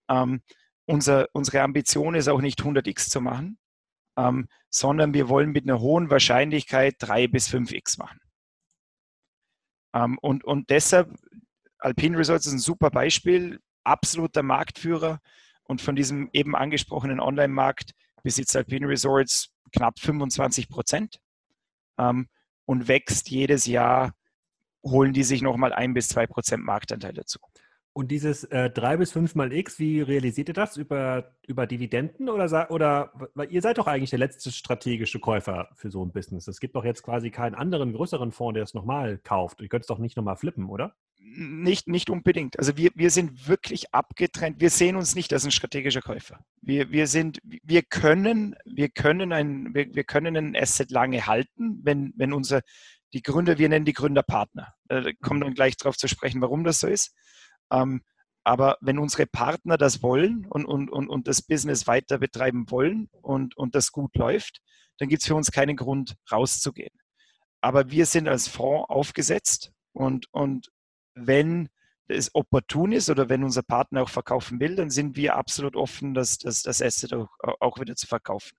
Ähm, 0.08 0.42
unser, 0.86 1.28
unsere 1.32 1.62
Ambition 1.62 2.14
ist 2.14 2.28
auch 2.28 2.40
nicht 2.40 2.60
100x 2.60 3.10
zu 3.10 3.20
machen, 3.20 3.58
ähm, 4.16 4.48
sondern 4.70 5.14
wir 5.14 5.28
wollen 5.28 5.50
mit 5.50 5.64
einer 5.64 5.80
hohen 5.80 6.10
Wahrscheinlichkeit 6.10 6.96
3 7.00 7.26
bis 7.26 7.48
5x 7.48 7.98
machen. 7.98 8.20
Ähm, 9.96 10.18
und, 10.20 10.44
und 10.44 10.68
deshalb, 10.68 11.10
Alpine 11.78 12.18
Resorts 12.18 12.46
ist 12.46 12.52
ein 12.52 12.58
super 12.58 12.90
Beispiel, 12.90 13.60
absoluter 13.84 14.42
Marktführer 14.42 15.20
und 15.64 15.80
von 15.80 15.96
diesem 15.96 16.28
eben 16.32 16.54
angesprochenen 16.54 17.20
Online-Markt 17.20 17.92
besitzt 18.22 18.56
Alpine 18.56 18.88
Resorts 18.88 19.50
knapp 19.72 19.98
25 19.98 20.68
Prozent 20.68 21.18
ähm, 21.98 22.28
und 22.66 22.88
wächst 22.88 23.30
jedes 23.30 23.66
Jahr, 23.66 24.12
holen 24.84 25.12
die 25.12 25.24
sich 25.24 25.42
nochmal 25.42 25.72
ein 25.72 25.94
bis 25.94 26.08
zwei 26.08 26.26
Prozent 26.26 26.64
Marktanteil 26.64 27.14
dazu. 27.14 27.38
Und 27.96 28.08
dieses 28.08 28.44
äh, 28.44 28.68
3 28.68 28.98
bis 28.98 29.12
5 29.12 29.36
mal 29.36 29.54
X, 29.54 29.78
wie 29.78 30.02
realisiert 30.02 30.48
ihr 30.48 30.52
das? 30.52 30.76
Über, 30.76 31.32
über 31.46 31.66
Dividenden 31.66 32.28
oder, 32.28 32.70
oder 32.70 33.10
weil 33.32 33.50
ihr 33.50 33.62
seid 33.62 33.78
doch 33.78 33.86
eigentlich 33.86 34.10
der 34.10 34.18
letzte 34.18 34.52
strategische 34.52 35.18
Käufer 35.18 35.70
für 35.76 35.90
so 35.90 36.04
ein 36.04 36.12
Business. 36.12 36.46
Es 36.46 36.60
gibt 36.60 36.76
doch 36.76 36.84
jetzt 36.84 37.02
quasi 37.02 37.30
keinen 37.30 37.54
anderen 37.54 37.94
größeren 37.94 38.32
Fonds, 38.32 38.52
der 38.52 38.64
es 38.64 38.74
nochmal 38.74 39.16
kauft. 39.16 39.62
Ihr 39.62 39.68
könnt 39.68 39.84
es 39.84 39.86
doch 39.86 39.96
nicht 39.96 40.14
nochmal 40.14 40.36
flippen, 40.36 40.68
oder? 40.68 40.94
Nicht, 41.18 41.88
nicht 41.88 42.10
unbedingt. 42.10 42.58
Also 42.58 42.76
wir, 42.76 42.90
wir 42.94 43.08
sind 43.08 43.48
wirklich 43.48 43.94
abgetrennt. 43.94 44.60
Wir 44.60 44.68
sehen 44.68 44.96
uns 44.96 45.14
nicht 45.14 45.32
als 45.32 45.46
ein 45.46 45.50
strategischer 45.50 46.02
Käufer. 46.02 46.40
Wir, 46.60 46.90
wir, 46.90 47.06
sind, 47.06 47.40
wir, 47.44 47.80
können, 47.80 48.56
wir, 48.66 48.90
können 48.90 49.32
ein, 49.32 49.74
wir, 49.74 49.94
wir 49.94 50.04
können 50.04 50.36
ein 50.36 50.54
Asset 50.54 50.90
lange 50.90 51.26
halten, 51.26 51.80
wenn, 51.82 52.12
wenn 52.18 52.34
unser, 52.34 52.60
die 53.14 53.22
Gründer, 53.22 53.56
wir 53.56 53.70
nennen 53.70 53.86
die 53.86 53.94
Gründer 53.94 54.22
Partner. 54.22 54.74
Da 54.84 55.02
kommen 55.22 55.40
dann 55.40 55.54
gleich 55.54 55.78
darauf 55.78 55.96
zu 55.96 56.08
sprechen, 56.08 56.42
warum 56.42 56.62
das 56.62 56.80
so 56.80 56.88
ist. 56.88 57.14
Ähm, 57.70 58.02
aber 58.44 58.78
wenn 58.80 58.98
unsere 58.98 59.26
Partner 59.26 59.76
das 59.76 60.02
wollen 60.02 60.46
und, 60.46 60.66
und, 60.66 60.88
und, 60.90 61.08
und 61.08 61.26
das 61.26 61.42
Business 61.42 61.86
weiter 61.86 62.18
betreiben 62.18 62.70
wollen 62.70 63.08
und, 63.22 63.56
und 63.56 63.74
das 63.74 63.90
gut 63.90 64.14
läuft, 64.16 64.60
dann 64.98 65.08
gibt 65.08 65.22
es 65.22 65.26
für 65.26 65.34
uns 65.34 65.50
keinen 65.50 65.76
Grund, 65.76 66.14
rauszugehen. 66.30 66.96
Aber 67.60 67.90
wir 67.90 68.06
sind 68.06 68.28
als 68.28 68.46
Fonds 68.46 68.88
aufgesetzt 68.88 69.72
und, 69.92 70.26
und 70.32 70.68
wenn 71.14 71.68
es 72.08 72.34
opportun 72.34 72.92
ist 72.92 73.10
oder 73.10 73.28
wenn 73.28 73.42
unser 73.42 73.62
Partner 73.62 74.02
auch 74.02 74.08
verkaufen 74.08 74.60
will, 74.60 74.76
dann 74.76 74.90
sind 74.90 75.16
wir 75.16 75.34
absolut 75.34 75.74
offen, 75.74 76.14
das, 76.14 76.38
das, 76.38 76.62
das 76.62 76.80
Asset 76.80 77.14
auch, 77.14 77.28
auch 77.60 77.80
wieder 77.80 77.96
zu 77.96 78.06
verkaufen. 78.06 78.56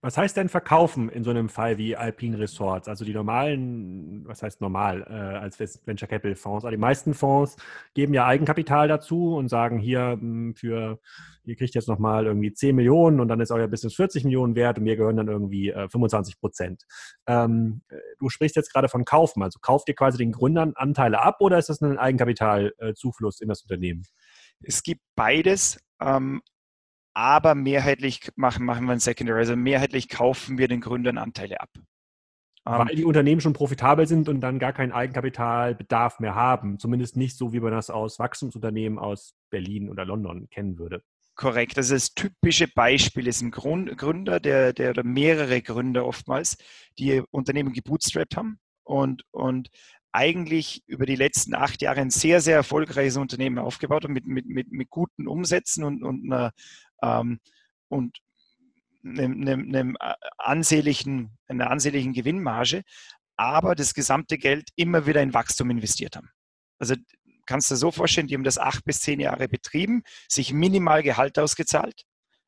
Was 0.00 0.16
heißt 0.16 0.36
denn 0.36 0.48
verkaufen 0.48 1.08
in 1.08 1.24
so 1.24 1.30
einem 1.30 1.48
Fall 1.48 1.76
wie 1.76 1.96
Alpine 1.96 2.38
Resorts? 2.38 2.86
Also 2.86 3.04
die 3.04 3.12
normalen, 3.12 4.24
was 4.28 4.44
heißt 4.44 4.60
normal 4.60 5.04
äh, 5.08 5.12
als 5.12 5.58
Venture 5.58 6.06
Capital 6.06 6.36
Fonds? 6.36 6.64
Also 6.64 6.70
die 6.70 6.80
meisten 6.80 7.14
Fonds 7.14 7.56
geben 7.94 8.14
ja 8.14 8.24
Eigenkapital 8.24 8.86
dazu 8.86 9.34
und 9.34 9.48
sagen 9.48 9.78
hier 9.78 10.16
hm, 10.20 10.54
für, 10.54 11.00
ihr 11.42 11.56
kriegt 11.56 11.74
jetzt 11.74 11.88
nochmal 11.88 12.26
irgendwie 12.26 12.52
10 12.52 12.76
Millionen 12.76 13.18
und 13.18 13.26
dann 13.26 13.40
ist 13.40 13.50
euer 13.50 13.66
Business 13.66 13.96
40 13.96 14.22
Millionen 14.22 14.54
wert 14.54 14.78
und 14.78 14.84
wir 14.84 14.96
gehören 14.96 15.16
dann 15.16 15.26
irgendwie 15.26 15.70
äh, 15.70 15.88
25 15.88 16.38
Prozent. 16.38 16.84
Ähm, 17.26 17.82
du 18.20 18.28
sprichst 18.28 18.54
jetzt 18.54 18.72
gerade 18.72 18.88
von 18.88 19.04
kaufen. 19.04 19.42
Also 19.42 19.58
kauft 19.58 19.88
ihr 19.88 19.96
quasi 19.96 20.16
den 20.16 20.30
Gründern 20.30 20.74
Anteile 20.76 21.20
ab 21.20 21.38
oder 21.40 21.58
ist 21.58 21.70
das 21.70 21.80
ein 21.80 21.98
Eigenkapitalzufluss 21.98 23.40
in 23.40 23.48
das 23.48 23.62
Unternehmen? 23.62 24.04
Es 24.62 24.84
gibt 24.84 25.02
beides. 25.16 25.80
Ähm, 26.00 26.40
aber 27.14 27.54
mehrheitlich 27.54 28.30
machen, 28.36 28.64
machen 28.64 28.86
wir 28.86 28.92
ein 28.92 29.00
Secondary. 29.00 29.38
Also 29.40 29.56
mehrheitlich 29.56 30.08
kaufen 30.08 30.58
wir 30.58 30.68
den 30.68 30.80
Gründern 30.80 31.18
Anteile 31.18 31.60
ab. 31.60 31.70
Ähm, 31.74 31.84
Weil 32.88 32.96
die 32.96 33.04
Unternehmen 33.04 33.40
schon 33.40 33.54
profitabel 33.54 34.06
sind 34.06 34.28
und 34.28 34.40
dann 34.40 34.58
gar 34.58 34.72
keinen 34.72 34.92
Eigenkapitalbedarf 34.92 36.20
mehr 36.20 36.34
haben. 36.34 36.78
Zumindest 36.78 37.16
nicht 37.16 37.36
so, 37.36 37.52
wie 37.52 37.60
man 37.60 37.72
das 37.72 37.90
aus 37.90 38.18
Wachstumsunternehmen 38.18 38.98
aus 38.98 39.34
Berlin 39.50 39.88
oder 39.88 40.04
London 40.04 40.48
kennen 40.50 40.78
würde. 40.78 41.02
Korrekt. 41.34 41.78
Also 41.78 41.94
das 41.94 42.14
typische 42.14 42.66
Beispiel 42.66 43.28
ist 43.28 43.40
ein 43.42 43.52
Gründer, 43.52 44.40
der, 44.40 44.72
der 44.72 44.90
oder 44.90 45.04
mehrere 45.04 45.62
Gründer 45.62 46.04
oftmals, 46.04 46.56
die 46.98 47.22
Unternehmen 47.30 47.72
gebootstrapped 47.72 48.36
haben 48.36 48.58
und, 48.82 49.22
und 49.30 49.68
eigentlich 50.10 50.82
über 50.86 51.06
die 51.06 51.14
letzten 51.14 51.54
acht 51.54 51.80
Jahre 51.80 52.00
ein 52.00 52.10
sehr, 52.10 52.40
sehr 52.40 52.56
erfolgreiches 52.56 53.16
Unternehmen 53.16 53.58
aufgebaut 53.58 54.04
haben 54.04 54.14
mit, 54.14 54.26
mit, 54.26 54.46
mit, 54.46 54.72
mit 54.72 54.90
guten 54.90 55.28
Umsätzen 55.28 55.84
und, 55.84 56.02
und 56.02 56.24
einer 56.24 56.50
ähm, 57.02 57.40
und 57.88 58.18
einem, 59.04 59.40
einem, 59.42 59.74
einem 59.74 59.96
ansehnlichen, 60.36 61.38
einer 61.46 61.70
ansehnlichen 61.70 62.12
Gewinnmarge, 62.12 62.82
aber 63.36 63.74
das 63.74 63.94
gesamte 63.94 64.38
Geld 64.38 64.70
immer 64.76 65.06
wieder 65.06 65.22
in 65.22 65.34
Wachstum 65.34 65.70
investiert 65.70 66.16
haben. 66.16 66.30
Also 66.78 66.94
kannst 67.46 67.70
du 67.70 67.74
dir 67.74 67.78
so 67.78 67.90
vorstellen, 67.90 68.26
die 68.26 68.34
haben 68.34 68.44
das 68.44 68.58
acht 68.58 68.84
bis 68.84 69.00
zehn 69.00 69.20
Jahre 69.20 69.48
betrieben, 69.48 70.02
sich 70.28 70.52
minimal 70.52 71.02
Gehalt 71.02 71.38
ausgezahlt, 71.38 72.04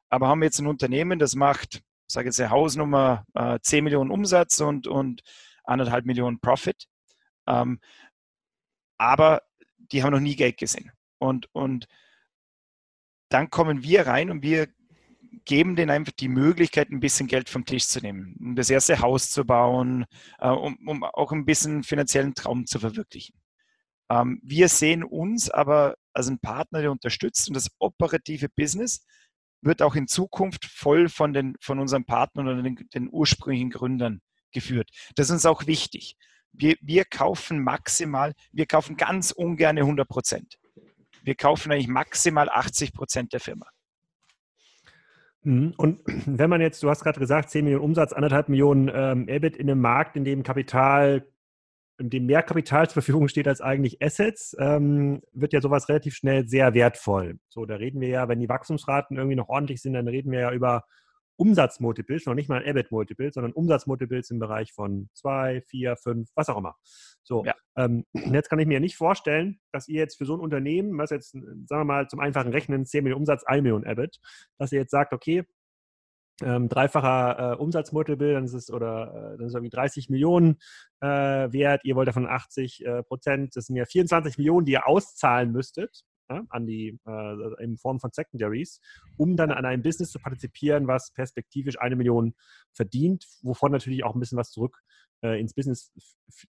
aber 0.09 0.29
haben 0.29 0.43
jetzt 0.43 0.59
ein 0.59 0.67
Unternehmen, 0.67 1.19
das 1.19 1.35
macht, 1.35 1.83
sage 2.07 2.29
jetzt 2.29 2.41
eine 2.41 2.51
Hausnummer, 2.51 3.25
äh, 3.35 3.59
10 3.63 3.85
Millionen 3.85 4.11
Umsatz 4.11 4.61
und, 4.61 4.87
und 4.87 5.23
anderthalb 5.65 6.05
Millionen 6.05 6.41
Profit. 6.41 6.87
Ähm, 7.47 7.81
aber 8.99 9.43
die 9.77 10.03
haben 10.03 10.13
noch 10.13 10.21
nie 10.21 10.37
Geld 10.37 10.59
gesehen. 10.59 10.93
Und, 11.19 11.49
und 11.53 11.87
dann 13.31 13.49
kommen 13.49 13.83
wir 13.83 14.07
rein 14.07 14.31
und 14.31 14.43
wir 14.43 14.69
geben 15.45 15.77
denen 15.77 15.91
einfach 15.91 16.13
die 16.13 16.29
Möglichkeit, 16.29 16.91
ein 16.91 17.01
bisschen 17.01 17.27
Geld 17.27 17.49
vom 17.49 17.65
Tisch 17.65 17.87
zu 17.87 18.01
nehmen, 18.01 18.37
um 18.41 18.57
das 18.57 18.69
erste 18.69 19.01
Haus 19.01 19.31
zu 19.31 19.45
bauen, 19.45 20.05
äh, 20.39 20.49
um, 20.49 20.77
um, 20.87 21.05
auch 21.05 21.33
ein 21.33 21.47
bisschen 21.47 21.83
finanziellen 21.83 22.35
Traum 22.35 22.67
zu 22.67 22.79
verwirklichen. 22.79 23.35
Ähm, 24.11 24.41
wir 24.43 24.69
sehen 24.69 25.05
uns 25.05 25.49
aber 25.49 25.95
als 26.13 26.29
ein 26.29 26.41
Partner, 26.41 26.81
der 26.81 26.91
unterstützt 26.91 27.49
und 27.49 27.55
das 27.55 27.69
operative 27.79 28.49
Business 28.49 29.07
wird 29.63 29.83
auch 29.83 29.95
in 29.95 30.09
Zukunft 30.09 30.65
voll 30.65 31.09
von, 31.09 31.33
den, 31.33 31.55
von 31.61 31.79
unseren 31.79 32.05
Partnern 32.05 32.49
oder 32.49 32.63
den, 32.63 32.77
den 32.93 33.09
ursprünglichen 33.11 33.71
Gründern 33.71 34.21
geführt. 34.53 34.91
Das 35.15 35.27
ist 35.27 35.33
uns 35.33 35.47
auch 35.47 35.67
wichtig. 35.67 36.17
Wir, 36.53 36.75
wir 36.81 37.05
kaufen 37.05 37.63
maximal, 37.63 38.35
wir 38.51 38.67
kaufen 38.67 38.97
ganz 38.97 39.31
ungern 39.31 39.79
100 39.79 40.09
Prozent 40.09 40.60
wir 41.23 41.35
kaufen 41.35 41.73
eigentlich 41.73 41.89
maximal 41.89 42.49
80 42.49 42.93
Prozent 42.93 43.33
der 43.33 43.41
Firma. 43.41 43.67
Mhm. 45.43 45.75
Und 45.77 46.01
wenn 46.27 46.51
man 46.51 46.61
jetzt, 46.61 46.83
du 46.83 46.91
hast 46.91 47.03
gerade 47.03 47.21
gesagt, 47.21 47.51
10 47.51 47.65
Millionen 47.65 47.85
Umsatz, 47.85 48.13
anderthalb 48.13 48.49
Millionen 48.49 48.91
ähm, 48.93 49.29
EBIT 49.29 49.57
in 49.57 49.71
einem 49.71 49.81
Markt, 49.81 50.17
in 50.17 50.25
dem 50.25 50.43
Kapital, 50.43 51.27
in 51.99 52.11
dem 52.11 52.27
mehr 52.27 52.43
Kapital 52.43 52.89
zur 52.89 52.95
Verfügung 52.95 53.29
steht 53.29 53.47
als 53.47 53.61
eigentlich 53.61 54.03
Assets, 54.03 54.57
ähm, 54.59 55.23
wird 55.33 55.53
ja 55.53 55.61
sowas 55.61 55.89
relativ 55.89 56.15
schnell 56.15 56.49
sehr 56.49 56.75
wertvoll. 56.75 57.39
So, 57.49 57.67
da 57.67 57.77
reden 57.77 58.01
wir 58.01 58.09
ja, 58.09 58.29
wenn 58.29 58.41
die 58.41 58.49
Wachstumsraten 58.49 59.17
irgendwie 59.17 59.37
noch 59.37 59.49
ordentlich 59.49 59.83
sind, 59.83 59.93
dann 59.93 60.09
reden 60.09 60.31
wir 60.33 60.41
ja 60.41 60.53
über 60.53 60.85
Umsatzmultiples, 61.41 62.27
noch 62.27 62.35
nicht 62.35 62.51
mal 62.51 62.63
EBIT-Multiples, 62.67 63.33
sondern 63.33 63.53
Umsatzmultiples 63.53 64.31
im 64.31 64.39
Bereich 64.39 64.75
von 64.75 65.09
zwei, 65.15 65.63
vier, 65.63 65.97
fünf, 65.97 66.29
was 66.35 66.51
auch 66.51 66.59
immer. 66.59 66.77
So, 67.23 67.45
ja. 67.47 67.55
ähm, 67.77 68.05
jetzt 68.13 68.51
kann 68.51 68.59
ich 68.59 68.67
mir 68.67 68.79
nicht 68.79 68.97
vorstellen, 68.97 69.59
dass 69.73 69.89
ihr 69.89 70.01
jetzt 70.01 70.19
für 70.19 70.27
so 70.27 70.35
ein 70.35 70.41
Unternehmen, 70.41 70.99
was 70.99 71.09
jetzt, 71.09 71.31
sagen 71.31 71.67
wir 71.67 71.85
mal, 71.85 72.09
zum 72.09 72.21
einfachen 72.21 72.53
Rechnen 72.53 72.85
10 72.85 73.03
Millionen 73.05 73.23
Umsatz, 73.23 73.43
1 73.45 73.63
Million 73.63 73.87
EBIT, 73.87 74.21
dass 74.59 74.71
ihr 74.71 74.81
jetzt 74.81 74.91
sagt, 74.91 75.15
okay, 75.15 75.45
ähm, 76.43 76.69
dreifacher 76.69 77.53
äh, 77.53 77.57
Umsatzmultiple, 77.57 78.35
dann 78.35 78.45
ist 78.45 78.53
es 78.53 78.71
oder 78.71 79.09
äh, 79.09 79.39
dann 79.39 79.47
ist 79.47 79.53
es 79.53 79.55
irgendwie 79.55 79.71
30 79.71 80.11
Millionen 80.11 80.59
äh, 81.01 81.07
wert, 81.07 81.83
ihr 81.85 81.97
wollt 81.97 82.09
davon 82.09 82.27
80 82.27 82.85
äh, 82.85 83.03
Prozent, 83.03 83.57
das 83.57 83.67
sind 83.67 83.77
ja 83.77 83.87
24 83.87 84.37
Millionen, 84.37 84.67
die 84.67 84.73
ihr 84.73 84.87
auszahlen 84.87 85.53
müsstet 85.53 86.05
ja, 86.31 86.45
an 86.49 86.67
die, 86.67 86.99
äh, 87.07 87.63
in 87.65 87.77
Form 87.77 88.01
von 88.01 88.11
Secondaries, 88.13 88.81
um 89.17 89.37
dann 89.37 89.51
an 89.51 89.65
einem 89.65 89.83
Business 89.83 90.11
zu 90.11 90.19
partizipieren, 90.19 90.87
was 90.87 91.13
perspektivisch 91.13 91.79
eine 91.79 91.97
Million 91.97 92.35
verdient, 92.73 93.27
wovon 93.43 93.73
natürlich 93.73 94.05
auch 94.05 94.15
ein 94.15 94.21
bisschen 94.21 94.39
was 94.39 94.51
zurück 94.51 94.83
äh, 95.23 95.41
ins 95.41 95.55
Business 95.55 95.93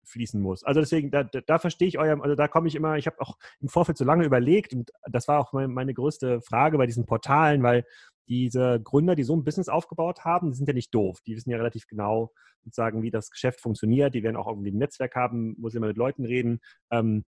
fließen 0.04 0.40
muss. 0.40 0.64
Also 0.64 0.80
deswegen, 0.80 1.10
da, 1.10 1.24
da, 1.24 1.40
da 1.40 1.58
verstehe 1.58 1.88
ich 1.88 1.98
euer, 1.98 2.20
also 2.22 2.34
da 2.34 2.48
komme 2.48 2.68
ich 2.68 2.74
immer, 2.74 2.96
ich 2.96 3.06
habe 3.06 3.20
auch 3.20 3.36
im 3.60 3.68
Vorfeld 3.68 3.98
so 3.98 4.04
lange 4.04 4.24
überlegt 4.24 4.72
und 4.72 4.90
das 5.10 5.28
war 5.28 5.38
auch 5.38 5.52
meine, 5.52 5.68
meine 5.68 5.94
größte 5.94 6.40
Frage 6.40 6.78
bei 6.78 6.86
diesen 6.86 7.06
Portalen, 7.06 7.62
weil 7.62 7.84
diese 8.28 8.80
Gründer, 8.82 9.14
die 9.14 9.22
so 9.22 9.36
ein 9.36 9.44
Business 9.44 9.68
aufgebaut 9.68 10.24
haben, 10.24 10.50
die 10.50 10.56
sind 10.56 10.66
ja 10.66 10.74
nicht 10.74 10.92
doof. 10.92 11.20
Die 11.26 11.36
wissen 11.36 11.50
ja 11.50 11.58
relativ 11.58 11.86
genau, 11.86 12.32
sozusagen, 12.64 13.02
wie 13.02 13.12
das 13.12 13.30
Geschäft 13.30 13.60
funktioniert. 13.60 14.14
Die 14.14 14.24
werden 14.24 14.36
auch 14.36 14.48
irgendwie 14.48 14.72
ein 14.72 14.78
Netzwerk 14.78 15.14
haben, 15.14 15.54
wo 15.58 15.68
sie 15.68 15.76
immer 15.76 15.86
mit 15.86 15.96
Leuten 15.96 16.24
reden. 16.24 16.60
Ähm, 16.90 17.24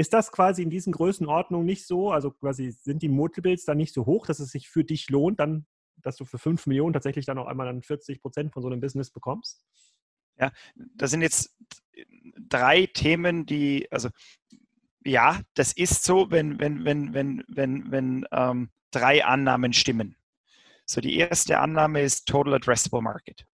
ist 0.00 0.12
das 0.12 0.32
quasi 0.32 0.62
in 0.62 0.70
diesen 0.70 0.92
Größenordnungen 0.92 1.66
nicht 1.66 1.86
so? 1.86 2.10
Also 2.10 2.30
quasi 2.30 2.70
sind 2.70 3.02
die 3.02 3.08
Multiples 3.08 3.64
dann 3.64 3.76
nicht 3.76 3.92
so 3.92 4.06
hoch, 4.06 4.26
dass 4.26 4.40
es 4.40 4.50
sich 4.50 4.68
für 4.68 4.82
dich 4.82 5.10
lohnt, 5.10 5.40
dann, 5.40 5.66
dass 5.96 6.16
du 6.16 6.24
für 6.24 6.38
5 6.38 6.66
Millionen 6.66 6.92
tatsächlich 6.94 7.26
dann 7.26 7.38
auch 7.38 7.46
einmal 7.46 7.66
dann 7.66 7.82
40 7.82 8.20
Prozent 8.22 8.52
von 8.52 8.62
so 8.62 8.68
einem 8.68 8.80
Business 8.80 9.10
bekommst? 9.10 9.64
Ja, 10.38 10.52
das 10.94 11.10
sind 11.10 11.20
jetzt 11.20 11.54
drei 12.48 12.86
Themen, 12.86 13.44
die, 13.44 13.88
also 13.90 14.08
ja, 15.04 15.40
das 15.54 15.72
ist 15.74 16.04
so, 16.04 16.30
wenn, 16.30 16.58
wenn, 16.58 16.84
wenn, 16.84 17.12
wenn, 17.12 17.44
wenn, 17.48 17.90
wenn 17.90 18.26
ähm, 18.32 18.70
drei 18.90 19.24
Annahmen 19.24 19.72
stimmen. 19.72 20.16
So, 20.86 21.00
die 21.00 21.16
erste 21.16 21.58
Annahme 21.58 22.00
ist 22.00 22.26
Total 22.26 22.54
Addressable 22.54 23.02
Market. 23.02 23.46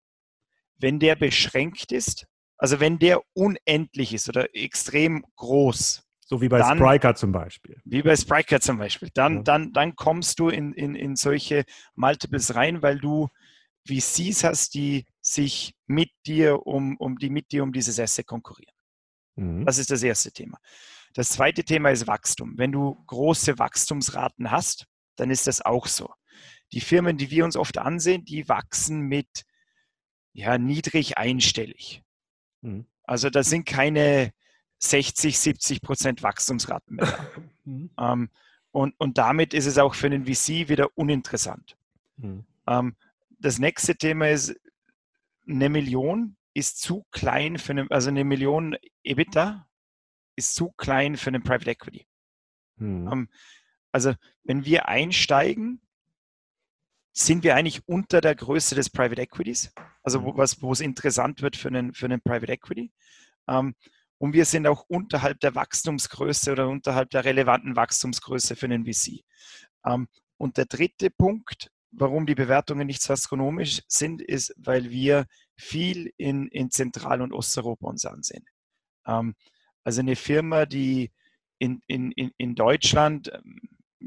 Wenn 0.78 1.00
der 1.00 1.16
beschränkt 1.16 1.92
ist, 1.92 2.26
also 2.56 2.80
wenn 2.80 2.98
der 2.98 3.22
unendlich 3.34 4.14
ist 4.14 4.28
oder 4.28 4.54
extrem 4.54 5.24
groß. 5.36 6.05
So 6.28 6.40
wie 6.40 6.48
bei 6.48 6.58
dann, 6.58 6.76
Spriker 6.76 7.14
zum 7.14 7.32
Beispiel. 7.32 7.80
Wie 7.84 8.02
bei 8.02 8.16
Spriker 8.16 8.60
zum 8.60 8.78
Beispiel. 8.78 9.10
Dann, 9.14 9.36
ja. 9.36 9.42
dann, 9.42 9.72
dann 9.72 9.94
kommst 9.94 10.38
du 10.38 10.48
in, 10.48 10.72
in, 10.72 10.94
in 10.94 11.16
solche 11.16 11.64
Multiples 11.94 12.54
rein, 12.54 12.82
weil 12.82 12.98
du 12.98 13.28
VCs 13.88 14.42
hast, 14.42 14.74
die 14.74 15.06
sich 15.20 15.74
mit 15.86 16.10
dir 16.26 16.66
um, 16.66 16.96
um 16.96 17.16
die 17.18 17.30
mit 17.30 17.52
dir 17.52 17.62
um 17.62 17.72
dieses 17.72 18.00
Asset 18.00 18.26
konkurrieren. 18.26 18.74
Mhm. 19.36 19.64
Das 19.64 19.78
ist 19.78 19.90
das 19.90 20.02
erste 20.02 20.32
Thema. 20.32 20.58
Das 21.14 21.30
zweite 21.30 21.62
Thema 21.62 21.90
ist 21.90 22.08
Wachstum. 22.08 22.54
Wenn 22.58 22.72
du 22.72 23.02
große 23.06 23.58
Wachstumsraten 23.58 24.50
hast, 24.50 24.86
dann 25.14 25.30
ist 25.30 25.46
das 25.46 25.62
auch 25.62 25.86
so 25.86 26.10
die 26.72 26.80
Firmen, 26.80 27.16
die 27.16 27.30
wir 27.30 27.44
uns 27.44 27.56
oft 27.56 27.78
ansehen, 27.78 28.24
die 28.24 28.48
wachsen 28.48 29.02
mit 29.02 29.44
ja, 30.32 30.58
niedrig 30.58 31.16
einstellig. 31.16 32.02
Mhm. 32.62 32.86
Also 33.04 33.30
da 33.30 33.42
sind 33.42 33.66
keine 33.66 34.32
60, 34.78 35.38
70 35.38 35.82
Prozent 35.82 36.22
Wachstumsraten 36.22 36.96
mehr. 36.96 37.18
Mhm. 37.68 37.90
Ähm, 37.98 38.30
und, 38.70 38.94
und 38.98 39.18
damit 39.18 39.52
ist 39.52 39.66
es 39.66 39.76
auch 39.76 39.96
für 39.96 40.06
einen 40.06 40.24
VC 40.24 40.68
wieder 40.68 40.96
uninteressant. 40.96 41.76
Mhm. 42.16 42.46
Ähm, 42.68 42.94
das 43.40 43.58
nächste 43.58 43.96
Thema 43.96 44.28
ist, 44.28 44.54
eine 45.48 45.68
Million 45.68 46.36
ist 46.54 46.80
zu 46.80 47.04
klein 47.10 47.58
für 47.58 47.72
eine, 47.72 47.86
also 47.90 48.08
eine 48.08 48.22
Million 48.22 48.76
EBITDA 49.02 49.66
ist 50.36 50.54
zu 50.54 50.70
klein 50.76 51.16
für 51.16 51.28
einen 51.30 51.42
Private 51.42 51.70
Equity. 51.70 52.06
Mhm. 52.76 53.08
Ähm, 53.10 53.28
also 53.90 54.14
wenn 54.44 54.64
wir 54.64 54.86
einsteigen, 54.88 55.80
sind 57.12 57.44
wir 57.44 57.56
eigentlich 57.56 57.80
unter 57.88 58.20
der 58.20 58.34
Größe 58.34 58.74
des 58.74 58.90
Private 58.90 59.22
Equities, 59.22 59.72
also 60.02 60.22
wo, 60.22 60.32
mhm. 60.34 60.36
was, 60.36 60.60
wo 60.60 60.70
es 60.70 60.80
interessant 60.80 61.40
wird 61.42 61.56
für 61.56 61.68
einen, 61.68 61.94
für 61.94 62.06
einen 62.06 62.20
Private 62.20 62.52
Equity. 62.52 62.92
Ähm, 64.20 64.28
und 64.28 64.32
wir 64.32 64.44
sind 64.44 64.66
auch 64.66 64.84
unterhalb 64.88 65.40
der 65.40 65.54
Wachstumsgröße 65.54 66.52
oder 66.52 66.68
unterhalb 66.68 67.10
der 67.10 67.24
relevanten 67.24 67.76
Wachstumsgröße 67.76 68.56
für 68.56 68.66
einen 68.66 68.84
VC. 68.84 69.20
Ähm, 69.84 70.08
und 70.38 70.56
der 70.56 70.66
dritte 70.66 71.10
Punkt, 71.10 71.70
warum 71.90 72.26
die 72.26 72.34
Bewertungen 72.34 72.86
nicht 72.86 73.02
so 73.02 73.12
astronomisch 73.12 73.82
sind, 73.88 74.20
ist, 74.20 74.54
weil 74.56 74.90
wir 74.90 75.26
viel 75.56 76.12
in, 76.16 76.48
in 76.48 76.70
Zentral- 76.70 77.22
und 77.22 77.32
Osteuropa 77.32 77.86
uns 77.88 78.04
ansehen. 78.04 78.44
Ähm, 79.06 79.34
also 79.84 80.00
eine 80.00 80.16
Firma, 80.16 80.66
die 80.66 81.12
in, 81.58 81.80
in, 81.86 82.12
in 82.12 82.54
Deutschland 82.54 83.32
ähm, 83.32 83.60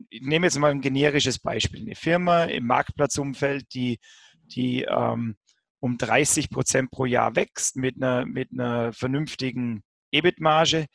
ich 0.10 0.22
nehme 0.22 0.48
jetzt 0.48 0.58
mal 0.60 0.72
ein 0.72 0.82
generisches 0.82 1.40
Beispiel. 1.40 1.82
Eine 1.82 1.96
Firma 1.96 2.46
im 2.46 2.66
Marktplatzumfeld, 2.66 3.74
die, 3.74 4.00
die 4.46 4.84
ähm, 4.84 5.36
um 5.80 5.98
30 5.98 6.50
Prozent 6.50 6.92
pro 6.92 7.06
Jahr 7.06 7.36
wächst 7.36 7.76
mit 7.76 7.96
einer, 7.98 8.26
mit 8.26 8.52
einer 8.52 8.94
vernünftigen 8.94 9.84
EBIT-Marge, 10.12 10.86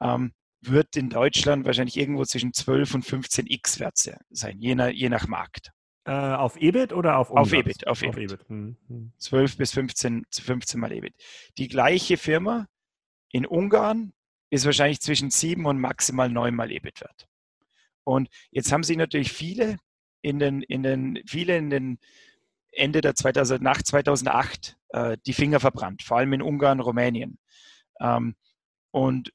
ähm, 0.00 0.32
wird 0.60 0.96
in 0.96 1.10
Deutschland 1.10 1.66
wahrscheinlich 1.66 1.96
irgendwo 1.96 2.24
zwischen 2.24 2.52
12 2.52 2.94
und 2.94 3.02
15 3.04 3.46
X 3.46 3.80
wert 3.80 3.96
sein, 3.96 4.58
je 4.58 4.74
nach, 4.74 4.88
je 4.88 5.08
nach 5.08 5.26
Markt. 5.26 5.70
Äh, 6.06 6.12
auf 6.12 6.60
EBIT 6.60 6.92
oder 6.92 7.18
auf 7.18 7.30
Umsatz? 7.30 7.46
Auf 7.46 7.52
EBIT. 7.52 7.86
Auf 7.86 8.02
EBIT. 8.02 8.14
Auf 8.14 8.18
EBIT. 8.18 8.48
Hm, 8.48 8.76
hm. 8.88 9.12
12 9.18 9.56
bis 9.56 9.72
15, 9.72 10.26
15 10.30 10.80
mal 10.80 10.92
EBIT. 10.92 11.14
Die 11.56 11.68
gleiche 11.68 12.16
Firma 12.16 12.66
in 13.30 13.46
Ungarn 13.46 14.12
ist 14.50 14.66
wahrscheinlich 14.66 15.00
zwischen 15.00 15.30
7 15.30 15.64
und 15.64 15.80
maximal 15.80 16.28
9 16.28 16.54
mal 16.54 16.70
EBIT 16.70 17.00
wert. 17.00 17.26
Und 18.04 18.28
jetzt 18.50 18.70
haben 18.70 18.82
sich 18.82 18.98
natürlich 18.98 19.32
viele 19.32 19.78
in 20.20 20.38
den, 20.38 20.62
in 20.62 20.82
den, 20.82 21.22
viele 21.26 21.56
in 21.56 21.70
den 21.70 21.98
Ende 22.70 23.00
der 23.00 23.14
2000, 23.14 23.62
nach 23.62 23.82
2008 23.82 24.76
äh, 24.90 25.16
die 25.26 25.32
Finger 25.32 25.60
verbrannt, 25.60 26.02
vor 26.02 26.18
allem 26.18 26.34
in 26.34 26.42
Ungarn, 26.42 26.80
Rumänien. 26.80 27.38
Ähm, 28.00 28.34
und 28.94 29.32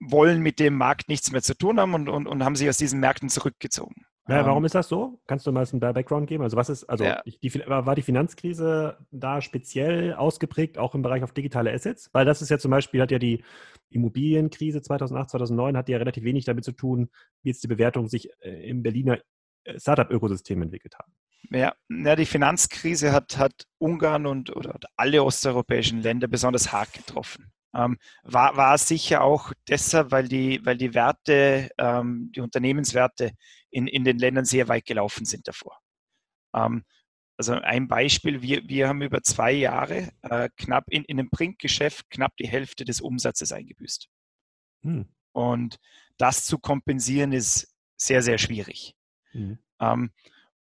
wollen 0.00 0.40
mit 0.40 0.58
dem 0.58 0.74
Markt 0.74 1.08
nichts 1.08 1.30
mehr 1.30 1.42
zu 1.42 1.54
tun 1.54 1.78
haben 1.78 1.94
und, 1.94 2.08
und, 2.08 2.26
und 2.26 2.42
haben 2.42 2.56
sich 2.56 2.68
aus 2.68 2.78
diesen 2.78 3.00
Märkten 3.00 3.28
zurückgezogen. 3.28 4.06
Ja, 4.28 4.40
ähm, 4.40 4.46
warum 4.46 4.64
ist 4.64 4.74
das 4.74 4.88
so? 4.88 5.20
Kannst 5.26 5.46
du 5.46 5.52
mal 5.52 5.66
ein 5.70 5.80
Background 5.80 6.26
geben? 6.26 6.42
Also 6.42 6.56
was 6.56 6.70
ist, 6.70 6.84
also 6.84 7.04
ja. 7.04 7.20
die, 7.22 7.54
war 7.66 7.94
die 7.94 8.02
Finanzkrise 8.02 8.96
da 9.10 9.42
speziell 9.42 10.14
ausgeprägt, 10.14 10.78
auch 10.78 10.94
im 10.94 11.02
Bereich 11.02 11.22
auf 11.22 11.32
digitale 11.32 11.70
Assets? 11.72 12.08
Weil 12.14 12.24
das 12.24 12.40
ist 12.40 12.48
ja 12.48 12.58
zum 12.58 12.70
Beispiel, 12.70 13.02
hat 13.02 13.10
ja 13.10 13.18
die 13.18 13.44
Immobilienkrise 13.90 14.80
2008, 14.80 15.30
2009, 15.30 15.76
hat 15.76 15.88
ja 15.90 15.98
relativ 15.98 16.24
wenig 16.24 16.46
damit 16.46 16.64
zu 16.64 16.72
tun, 16.72 17.10
wie 17.42 17.50
jetzt 17.50 17.62
die 17.62 17.68
Bewertungen 17.68 18.08
sich 18.08 18.30
äh, 18.40 18.68
im 18.70 18.82
Berliner 18.82 19.18
äh, 19.64 19.78
Startup-Ökosystem 19.78 20.62
entwickelt 20.62 20.94
haben. 20.98 21.12
Ja, 21.50 21.74
ja, 21.90 22.16
die 22.16 22.24
Finanzkrise 22.24 23.12
hat, 23.12 23.36
hat 23.36 23.66
Ungarn 23.78 24.26
und 24.26 24.56
oder 24.56 24.78
alle 24.96 25.22
osteuropäischen 25.22 26.00
Länder 26.00 26.26
besonders 26.26 26.72
hart 26.72 26.94
getroffen. 26.94 27.52
Ähm, 27.74 27.98
war, 28.22 28.56
war 28.56 28.76
sicher 28.78 29.22
auch 29.22 29.52
deshalb, 29.68 30.10
weil 30.10 30.28
die, 30.28 30.60
weil 30.64 30.76
die 30.76 30.94
Werte, 30.94 31.70
ähm, 31.78 32.30
die 32.34 32.40
Unternehmenswerte 32.40 33.32
in, 33.70 33.86
in 33.86 34.04
den 34.04 34.18
Ländern 34.18 34.44
sehr 34.44 34.68
weit 34.68 34.84
gelaufen 34.84 35.24
sind 35.24 35.48
davor. 35.48 35.78
Ähm, 36.54 36.84
also 37.36 37.54
ein 37.54 37.88
Beispiel, 37.88 38.42
wir, 38.42 38.68
wir 38.68 38.88
haben 38.88 39.02
über 39.02 39.22
zwei 39.22 39.52
Jahre 39.52 40.10
äh, 40.22 40.48
knapp 40.56 40.84
in, 40.90 41.04
in 41.04 41.18
einem 41.18 41.30
Printgeschäft 41.30 42.10
knapp 42.10 42.36
die 42.36 42.46
Hälfte 42.46 42.84
des 42.84 43.00
Umsatzes 43.00 43.52
eingebüßt. 43.52 44.08
Hm. 44.82 45.06
Und 45.32 45.78
das 46.18 46.44
zu 46.44 46.58
kompensieren 46.58 47.32
ist 47.32 47.74
sehr, 47.96 48.22
sehr 48.22 48.38
schwierig. 48.38 48.94
Hm. 49.30 49.58
Ähm, 49.80 50.12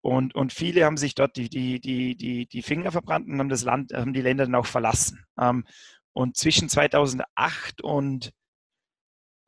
und, 0.00 0.34
und 0.34 0.52
viele 0.52 0.84
haben 0.84 0.96
sich 0.96 1.14
dort 1.14 1.36
die, 1.36 1.48
die, 1.48 1.80
die, 1.80 2.16
die, 2.16 2.46
die 2.46 2.62
Finger 2.62 2.92
verbrannt 2.92 3.28
und 3.28 3.38
haben 3.38 3.48
das 3.48 3.64
Land, 3.64 3.92
haben 3.92 4.12
die 4.12 4.22
Länder 4.22 4.44
dann 4.44 4.54
auch 4.54 4.66
verlassen. 4.66 5.24
Und 6.12 6.36
zwischen 6.36 6.68
2008 6.68 7.82
und 7.82 8.32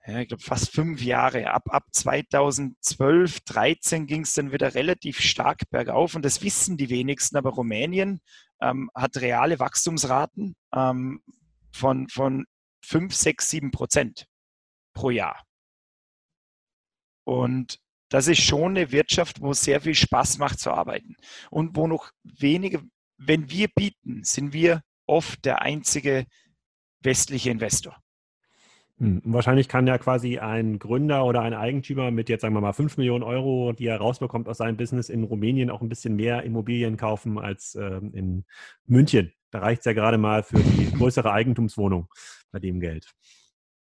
ja, 0.06 0.20
ich 0.20 0.28
glaube 0.28 0.42
fast 0.42 0.72
fünf 0.72 1.02
Jahre, 1.02 1.50
ab, 1.50 1.64
ab 1.68 1.84
2012, 1.92 3.40
13 3.40 4.06
ging 4.06 4.22
es 4.22 4.32
dann 4.34 4.50
wieder 4.50 4.74
relativ 4.74 5.20
stark 5.20 5.68
bergauf 5.70 6.14
und 6.14 6.24
das 6.24 6.42
wissen 6.42 6.76
die 6.76 6.88
wenigsten, 6.88 7.36
aber 7.36 7.50
Rumänien 7.50 8.20
ähm, 8.62 8.90
hat 8.94 9.18
reale 9.18 9.58
Wachstumsraten 9.58 10.56
ähm, 10.74 11.22
von, 11.72 12.08
von 12.08 12.46
5, 12.84 13.14
6, 13.14 13.50
7 13.50 13.70
Prozent 13.70 14.26
pro 14.94 15.10
Jahr. 15.10 15.44
Und 17.24 17.78
das 18.08 18.26
ist 18.26 18.42
schon 18.42 18.76
eine 18.76 18.90
Wirtschaft, 18.90 19.40
wo 19.40 19.52
es 19.52 19.60
sehr 19.60 19.80
viel 19.80 19.94
Spaß 19.94 20.38
macht 20.38 20.58
zu 20.58 20.72
arbeiten 20.72 21.14
und 21.50 21.76
wo 21.76 21.86
noch 21.86 22.10
wenige, 22.24 22.82
wenn 23.18 23.50
wir 23.50 23.68
bieten, 23.68 24.24
sind 24.24 24.52
wir 24.52 24.82
oft 25.06 25.44
der 25.44 25.62
einzige 25.62 26.26
westliche 27.02 27.50
Investor. 27.50 27.96
Hm, 29.00 29.22
wahrscheinlich 29.24 29.68
kann 29.68 29.86
ja 29.86 29.96
quasi 29.96 30.38
ein 30.38 30.78
Gründer 30.78 31.24
oder 31.24 31.40
ein 31.40 31.54
Eigentümer 31.54 32.10
mit 32.10 32.28
jetzt 32.28 32.42
sagen 32.42 32.54
wir 32.54 32.60
mal 32.60 32.74
5 32.74 32.98
Millionen 32.98 33.24
Euro, 33.24 33.72
die 33.72 33.86
er 33.86 33.96
rausbekommt 33.96 34.46
aus 34.46 34.58
seinem 34.58 34.76
Business 34.76 35.08
in 35.08 35.24
Rumänien, 35.24 35.70
auch 35.70 35.80
ein 35.80 35.88
bisschen 35.88 36.16
mehr 36.16 36.42
Immobilien 36.42 36.98
kaufen 36.98 37.38
als 37.38 37.74
ähm, 37.76 38.12
in 38.12 38.44
München. 38.86 39.32
Da 39.50 39.60
reicht 39.60 39.80
es 39.80 39.86
ja 39.86 39.94
gerade 39.94 40.18
mal 40.18 40.42
für 40.42 40.58
die 40.58 40.92
größere 40.98 41.32
Eigentumswohnung 41.32 42.08
bei 42.52 42.58
dem 42.58 42.78
Geld. 42.78 43.10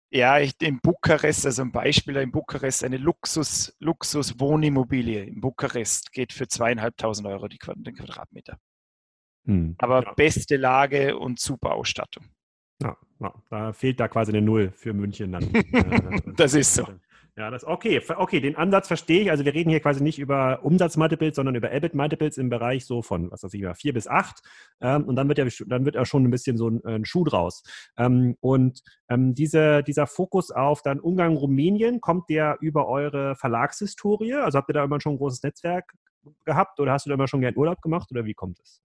Ja, 0.10 0.39
ich, 0.39 0.53
in 0.62 0.80
Bukarest, 0.80 1.45
also 1.45 1.63
ein 1.63 1.71
Beispiel 1.71 2.15
in 2.17 2.32
Bukarest, 2.32 2.84
eine 2.84 2.97
Luxus, 2.97 3.75
Luxus-Wohnimmobilie 3.80 5.23
in 5.23 5.41
Bukarest 5.41 6.13
geht 6.13 6.32
für 6.32 6.47
zweieinhalbtausend 6.47 7.27
Euro 7.27 7.47
die, 7.47 7.60
den 7.75 7.95
Quadratmeter. 7.95 8.58
Hm, 9.45 9.75
Aber 9.80 10.03
ja. 10.03 10.13
beste 10.13 10.56
Lage 10.58 11.17
und 11.17 11.39
super 11.39 11.73
Ausstattung. 11.73 12.25
Ja, 12.82 12.95
ja, 13.19 13.34
da 13.49 13.73
fehlt 13.73 13.99
da 13.99 14.08
quasi 14.08 14.32
eine 14.32 14.41
Null 14.41 14.71
für 14.75 14.93
München 14.93 15.32
dann. 15.32 15.49
das 16.38 16.53
ist 16.53 16.73
so. 16.73 16.86
Ja, 17.38 17.51
das 17.51 17.63
okay. 17.63 18.01
Okay, 18.17 18.39
den 18.41 18.56
Ansatz 18.56 18.88
verstehe 18.88 19.21
ich. 19.21 19.30
Also 19.30 19.45
wir 19.45 19.53
reden 19.53 19.69
hier 19.69 19.80
quasi 19.80 20.01
nicht 20.01 20.17
über 20.17 20.63
Umsatzmultiples, 20.63 21.36
sondern 21.36 21.53
über 21.53 21.71
EBIT-Multiples 21.71 22.39
im 22.39 22.49
Bereich 22.49 22.88
so 22.88 23.03
von, 23.03 23.30
was 23.30 23.43
weiß 23.43 23.53
ich, 23.53 23.63
vier 23.75 23.93
bis 23.93 24.08
acht. 24.08 24.41
Ähm, 24.82 25.03
und 25.03 25.15
dann 25.15 25.27
wird 25.27 25.38
ja 25.38 25.45
dann 25.67 25.86
wird 25.86 25.93
ja 25.93 26.03
schon 26.03 26.23
ein 26.23 26.32
bisschen 26.32 26.58
so 26.58 26.67
ein, 26.67 26.84
ein 26.84 27.06
Schuh 27.06 27.23
draus. 27.23 27.62
Ähm, 27.95 28.38
und 28.39 28.82
ähm, 29.08 29.36
diese, 29.36 29.84
dieser 29.84 30.08
Fokus 30.08 30.49
auf 30.49 30.82
dann 30.82 30.99
Ungarn, 30.99 31.36
Rumänien, 31.36 32.01
kommt 32.01 32.27
der 32.30 32.58
über 32.60 32.88
eure 32.88 33.36
Verlagshistorie? 33.36 34.34
Also 34.34 34.58
habt 34.58 34.71
ihr 34.71 34.73
da 34.73 34.84
immer 34.84 34.99
schon 34.99 35.13
ein 35.13 35.17
großes 35.19 35.43
Netzwerk 35.43 35.93
gehabt 36.46 36.80
oder 36.80 36.92
hast 36.92 37.06
du 37.06 37.10
da 37.10 37.16
immer 37.16 37.28
schon 37.28 37.42
gern 37.42 37.56
Urlaub 37.56 37.82
gemacht 37.82 38.10
oder 38.12 38.26
wie 38.26 38.34
kommt 38.34 38.60
es? 38.60 38.82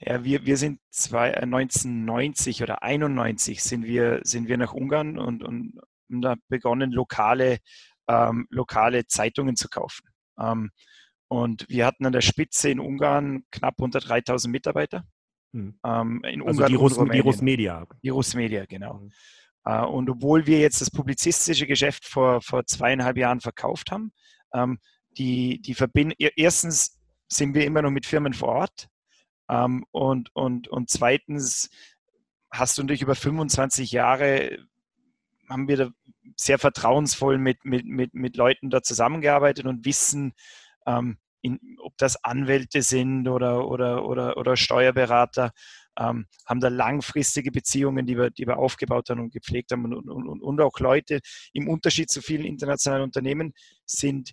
Ja, 0.00 0.24
wir, 0.24 0.46
wir 0.46 0.56
sind 0.56 0.80
zwei, 0.90 1.34
1990 1.34 2.60
äh, 2.60 2.64
oder 2.64 2.82
91 2.82 3.62
sind 3.62 3.84
wir, 3.84 4.20
sind 4.22 4.48
wir 4.48 4.56
nach 4.56 4.72
Ungarn 4.72 5.18
und, 5.18 5.42
und 5.42 5.78
haben 6.10 6.22
da 6.22 6.34
begonnen, 6.48 6.92
lokale, 6.92 7.58
ähm, 8.08 8.46
lokale 8.50 9.06
Zeitungen 9.06 9.56
zu 9.56 9.68
kaufen. 9.68 10.08
Ähm, 10.38 10.70
und 11.28 11.68
wir 11.68 11.86
hatten 11.86 12.06
an 12.06 12.12
der 12.12 12.20
Spitze 12.20 12.70
in 12.70 12.80
Ungarn 12.80 13.44
knapp 13.50 13.80
unter 13.80 14.00
3000 14.00 14.52
Mitarbeiter. 14.52 15.04
Hm. 15.52 15.78
Ähm, 15.84 16.22
in 16.24 16.42
also 16.42 16.50
Ungarn 16.50 16.70
die, 16.70 16.76
Russ, 16.76 16.98
die 17.12 17.18
Russmedia. 17.18 17.86
Die 18.02 18.08
Russmedia, 18.08 18.64
genau. 18.66 19.00
Hm. 19.00 19.12
Äh, 19.64 19.84
und 19.84 20.08
obwohl 20.08 20.46
wir 20.46 20.60
jetzt 20.60 20.80
das 20.80 20.90
publizistische 20.90 21.66
Geschäft 21.66 22.04
vor, 22.06 22.40
vor 22.40 22.64
zweieinhalb 22.66 23.16
Jahren 23.16 23.40
verkauft 23.40 23.90
haben, 23.90 24.12
ähm, 24.54 24.78
die, 25.18 25.60
die 25.60 25.74
verbinden, 25.74 26.14
erstens 26.18 26.98
sind 27.28 27.54
wir 27.54 27.64
immer 27.64 27.82
noch 27.82 27.90
mit 27.90 28.06
Firmen 28.06 28.32
vor 28.32 28.48
Ort, 28.48 28.88
ähm, 29.48 29.84
und, 29.90 30.34
und, 30.34 30.68
und 30.68 30.90
zweitens 30.90 31.70
hast 32.50 32.78
du 32.78 32.82
natürlich 32.82 33.02
über 33.02 33.14
25 33.14 33.92
Jahre 33.92 34.58
haben 35.48 35.68
wir 35.68 35.76
da 35.76 35.90
sehr 36.36 36.58
vertrauensvoll 36.58 37.38
mit, 37.38 37.64
mit, 37.64 37.86
mit, 37.86 38.14
mit 38.14 38.36
Leuten 38.36 38.70
da 38.70 38.82
zusammengearbeitet 38.82 39.66
und 39.66 39.84
wissen, 39.84 40.32
ähm, 40.86 41.18
in, 41.42 41.60
ob 41.80 41.96
das 41.98 42.22
Anwälte 42.24 42.82
sind 42.82 43.28
oder, 43.28 43.68
oder, 43.68 44.04
oder, 44.04 44.36
oder 44.36 44.56
Steuerberater, 44.56 45.52
ähm, 45.98 46.26
haben 46.44 46.60
da 46.60 46.68
langfristige 46.68 47.52
Beziehungen, 47.52 48.06
die 48.06 48.16
wir, 48.16 48.30
die 48.30 48.46
wir 48.46 48.58
aufgebaut 48.58 49.08
haben 49.08 49.20
und 49.20 49.32
gepflegt 49.32 49.70
haben. 49.70 49.84
Und, 49.84 50.08
und, 50.08 50.42
und 50.42 50.60
auch 50.60 50.80
Leute, 50.80 51.20
im 51.52 51.68
Unterschied 51.68 52.10
zu 52.10 52.20
vielen 52.20 52.44
internationalen 52.44 53.04
Unternehmen, 53.04 53.54
sind 53.84 54.32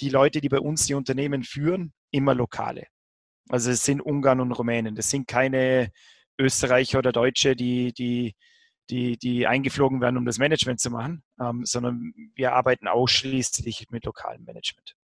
die 0.00 0.10
Leute, 0.10 0.40
die 0.40 0.48
bei 0.48 0.60
uns 0.60 0.86
die 0.86 0.94
Unternehmen 0.94 1.42
führen, 1.42 1.92
immer 2.10 2.34
lokale. 2.34 2.86
Also 3.48 3.70
es 3.70 3.84
sind 3.84 4.00
Ungarn 4.00 4.40
und 4.40 4.52
Rumänen. 4.52 4.94
Das 4.94 5.10
sind 5.10 5.26
keine 5.26 5.90
Österreicher 6.38 6.98
oder 6.98 7.12
Deutsche, 7.12 7.56
die, 7.56 7.92
die, 7.92 8.34
die, 8.90 9.18
die 9.18 9.46
eingeflogen 9.46 10.00
werden, 10.00 10.16
um 10.16 10.24
das 10.24 10.38
Management 10.38 10.80
zu 10.80 10.90
machen, 10.90 11.22
ähm, 11.40 11.64
sondern 11.64 12.12
wir 12.34 12.52
arbeiten 12.52 12.88
ausschließlich 12.88 13.86
mit 13.90 14.04
lokalem 14.04 14.44
Management. 14.44 14.94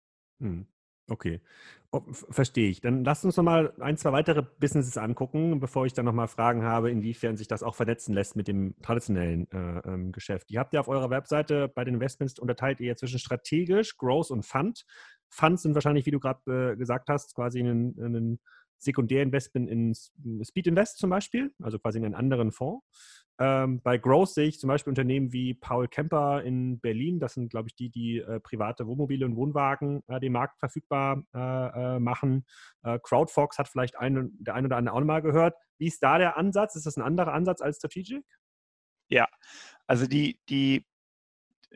Hm. 0.41 0.67
Okay, 1.07 1.43
oh, 1.91 2.01
verstehe 2.11 2.71
ich. 2.71 2.81
Dann 2.81 3.05
lasst 3.05 3.27
uns 3.27 3.37
noch 3.37 3.45
mal 3.45 3.75
ein, 3.79 3.99
zwei 3.99 4.13
weitere 4.13 4.43
Businesses 4.43 4.97
angucken, 4.97 5.61
bevor 5.61 5.85
ich 5.85 5.93
dann 5.93 6.07
noch 6.07 6.15
mal 6.15 6.29
Fragen 6.29 6.63
habe, 6.63 6.91
inwiefern 6.91 7.37
sich 7.37 7.47
das 7.47 7.63
auch 7.63 7.75
vernetzen 7.75 8.15
lässt 8.15 8.37
mit 8.37 8.49
dem 8.49 8.75
traditionellen 8.81 9.47
äh, 9.51 9.81
ähm, 9.87 10.13
Geschäft. 10.13 10.51
Ihr 10.51 10.61
habt 10.61 10.73
ja 10.73 10.81
auf 10.81 10.89
eurer 10.89 11.11
Webseite 11.11 11.69
bei 11.69 11.85
den 11.85 11.95
Investments 11.95 12.39
unterteilt 12.39 12.81
ihr 12.81 12.97
zwischen 12.97 13.19
strategisch, 13.19 13.99
Growth 13.99 14.31
und 14.31 14.47
Fund. 14.47 14.87
Funds 15.29 15.63
sind 15.63 15.75
wahrscheinlich, 15.75 16.07
wie 16.07 16.11
du 16.11 16.21
gerade 16.21 16.73
äh, 16.73 16.77
gesagt 16.77 17.11
hast, 17.11 17.35
quasi 17.35 17.61
ein, 17.61 17.95
ein 17.99 18.41
Sekundärinvestment 18.79 19.69
in 19.69 19.95
Speed 20.45 20.67
Invest 20.67 20.99
zum 20.99 21.11
Beispiel, 21.11 21.53
also 21.63 21.79
quasi 21.79 21.99
in 21.99 22.05
einen 22.05 22.15
anderen 22.15 22.53
Fonds. 22.53 22.85
Ähm, 23.39 23.81
bei 23.83 23.99
Growth 23.99 24.31
sehe 24.31 24.47
ich 24.47 24.61
zum 24.61 24.69
Beispiel 24.69 24.93
Unternehmen 24.93 25.33
wie 25.33 25.55
Paul 25.55 25.89
Kemper 25.89 26.43
in 26.43 26.79
Berlin. 26.79 27.19
Das 27.19 27.35
sind, 27.35 27.51
glaube 27.51 27.69
ich, 27.69 27.75
die, 27.75 27.91
die 27.91 28.19
äh, 28.19 28.39
private 28.39 28.87
Wohnmobile 28.87 29.27
und 29.27 29.35
Wohnwagen 29.35 30.03
äh, 30.07 30.21
dem 30.21 30.35
Markt 30.35 30.61
verfügbar 30.61 31.25
äh, 31.35 31.97
äh 31.97 31.99
machen. 31.99 32.47
Äh, 32.85 33.01
Crowdfox 33.03 33.59
hat 33.59 33.69
vielleicht 33.69 33.99
ein, 33.99 34.31
der 34.39 34.55
ein 34.55 34.67
oder 34.67 34.77
andere 34.77 34.95
auch 34.95 35.01
mal 35.01 35.21
gehört. 35.21 35.57
Wie 35.79 35.89
ist 35.89 36.03
da 36.03 36.19
der 36.19 36.37
Ansatz? 36.37 36.77
Ist 36.77 36.87
das 36.87 36.97
ein 36.97 37.03
anderer 37.03 37.33
Ansatz 37.33 37.61
als 37.61 37.79
Strategic? 37.79 38.25
Ja, 39.09 39.27
also 39.87 40.07
die, 40.07 40.39
die 40.49 40.87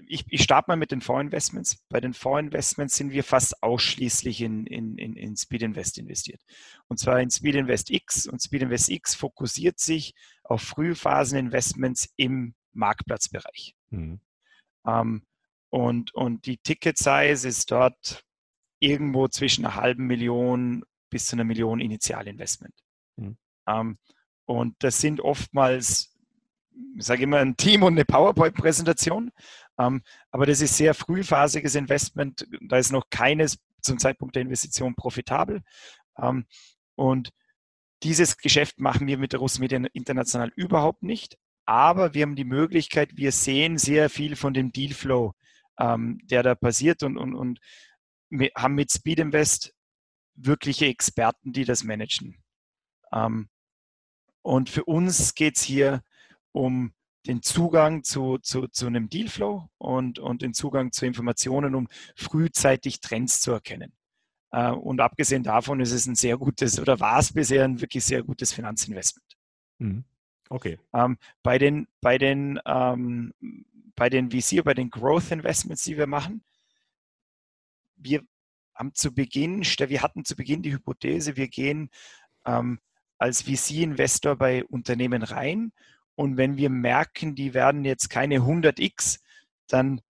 ich, 0.06 0.24
ich 0.28 0.42
starte 0.42 0.70
mal 0.70 0.76
mit 0.76 0.90
den 0.90 1.00
Vorinvestments. 1.00 1.84
Bei 1.88 2.00
den 2.00 2.14
Vorinvestments 2.14 2.96
sind 2.96 3.12
wir 3.12 3.24
fast 3.24 3.62
ausschließlich 3.62 4.40
in, 4.42 4.66
in, 4.66 4.96
in, 4.98 5.16
in 5.16 5.36
Speed 5.36 5.62
Invest 5.62 5.98
investiert. 5.98 6.40
Und 6.88 6.98
zwar 6.98 7.20
in 7.20 7.30
Speed 7.30 7.56
Invest 7.56 7.90
X. 7.90 8.26
Und 8.26 8.42
Speed 8.42 8.62
Invest 8.62 8.88
X 8.88 9.14
fokussiert 9.14 9.78
sich 9.78 10.14
auf 10.44 10.62
Frühphaseninvestments 10.62 12.10
im 12.16 12.54
Marktplatzbereich. 12.72 13.74
Mhm. 13.90 14.20
Ähm, 14.86 15.22
und, 15.70 16.14
und 16.14 16.46
die 16.46 16.58
Ticket 16.58 16.96
Size 16.96 17.46
ist 17.46 17.70
dort 17.70 18.24
irgendwo 18.78 19.28
zwischen 19.28 19.66
einer 19.66 19.74
halben 19.74 20.06
Million 20.06 20.84
bis 21.10 21.26
zu 21.26 21.36
einer 21.36 21.44
Million 21.44 21.80
Initialinvestment. 21.80 22.74
Mhm. 23.16 23.36
Ähm, 23.66 23.98
und 24.46 24.76
das 24.78 25.00
sind 25.00 25.20
oftmals 25.20 26.14
ich 26.96 27.04
sage 27.04 27.24
immer 27.24 27.38
ein 27.38 27.56
Team 27.56 27.82
und 27.82 27.94
eine 27.94 28.04
PowerPoint-Präsentation. 28.04 29.30
Ähm, 29.78 30.02
aber 30.30 30.46
das 30.46 30.60
ist 30.60 30.76
sehr 30.76 30.94
frühphasiges 30.94 31.74
Investment. 31.74 32.46
Da 32.60 32.78
ist 32.78 32.92
noch 32.92 33.08
keines 33.10 33.58
zum 33.80 33.98
Zeitpunkt 33.98 34.34
der 34.34 34.42
Investition 34.42 34.94
profitabel. 34.94 35.62
Ähm, 36.18 36.46
und 36.96 37.30
dieses 38.02 38.36
Geschäft 38.36 38.80
machen 38.80 39.06
wir 39.06 39.18
mit 39.18 39.32
der 39.32 39.40
Russmedien 39.40 39.86
international 39.86 40.52
überhaupt 40.56 41.02
nicht. 41.02 41.38
Aber 41.64 42.14
wir 42.14 42.22
haben 42.22 42.36
die 42.36 42.44
Möglichkeit, 42.44 43.16
wir 43.16 43.32
sehen 43.32 43.78
sehr 43.78 44.10
viel 44.10 44.36
von 44.36 44.54
dem 44.54 44.72
Dealflow, 44.72 45.34
ähm, 45.78 46.18
der 46.24 46.42
da 46.42 46.54
passiert 46.54 47.02
und, 47.02 47.16
und, 47.16 47.34
und 47.34 47.60
haben 48.56 48.74
mit 48.74 48.90
Speed 48.92 49.20
Invest 49.20 49.74
wirkliche 50.34 50.86
Experten, 50.86 51.52
die 51.52 51.64
das 51.64 51.82
managen. 51.82 52.36
und 54.42 54.70
für 54.70 54.84
uns 54.84 55.34
geht 55.34 55.56
es 55.56 55.62
hier 55.62 56.02
um 56.52 56.92
den 57.28 57.42
Zugang 57.42 58.02
zu, 58.02 58.38
zu, 58.38 58.68
zu 58.68 58.86
einem 58.86 59.08
Dealflow 59.10 59.68
und, 59.76 60.18
und 60.18 60.42
den 60.42 60.54
Zugang 60.54 60.92
zu 60.92 61.04
Informationen, 61.04 61.74
um 61.74 61.86
frühzeitig 62.16 63.00
Trends 63.00 63.40
zu 63.42 63.52
erkennen. 63.52 63.92
Äh, 64.50 64.70
und 64.70 65.00
abgesehen 65.00 65.42
davon 65.42 65.80
ist 65.80 65.92
es 65.92 66.06
ein 66.06 66.14
sehr 66.14 66.38
gutes 66.38 66.80
oder 66.80 66.98
war 67.00 67.18
es 67.18 67.32
bisher 67.32 67.64
ein 67.64 67.80
wirklich 67.82 68.04
sehr 68.04 68.22
gutes 68.22 68.52
Finanzinvestment. 68.52 69.36
Mhm. 69.78 70.04
Okay. 70.48 70.78
Ähm, 70.94 71.18
bei 71.42 71.58
den, 71.58 71.86
bei 72.00 72.16
den, 72.16 72.58
ähm, 72.64 73.34
bei 73.94 74.08
den 74.08 74.30
VC, 74.30 74.64
bei 74.64 74.72
den 74.72 74.88
Growth 74.88 75.30
Investments, 75.30 75.84
die 75.84 75.98
wir 75.98 76.06
machen, 76.06 76.42
wir 77.96 78.22
haben 78.74 78.94
zu 78.94 79.12
Beginn, 79.12 79.62
wir 79.62 80.02
hatten 80.02 80.24
zu 80.24 80.34
Beginn 80.34 80.62
die 80.62 80.72
Hypothese, 80.72 81.36
wir 81.36 81.48
gehen 81.48 81.90
ähm, 82.46 82.78
als 83.18 83.42
VC-Investor 83.42 84.36
bei 84.36 84.64
Unternehmen 84.64 85.22
rein 85.22 85.72
und 86.18 86.36
wenn 86.36 86.56
wir 86.56 86.68
merken, 86.68 87.36
die 87.36 87.54
werden 87.54 87.84
jetzt 87.84 88.10
keine 88.10 88.38
100x, 88.40 89.20
dann 89.68 90.00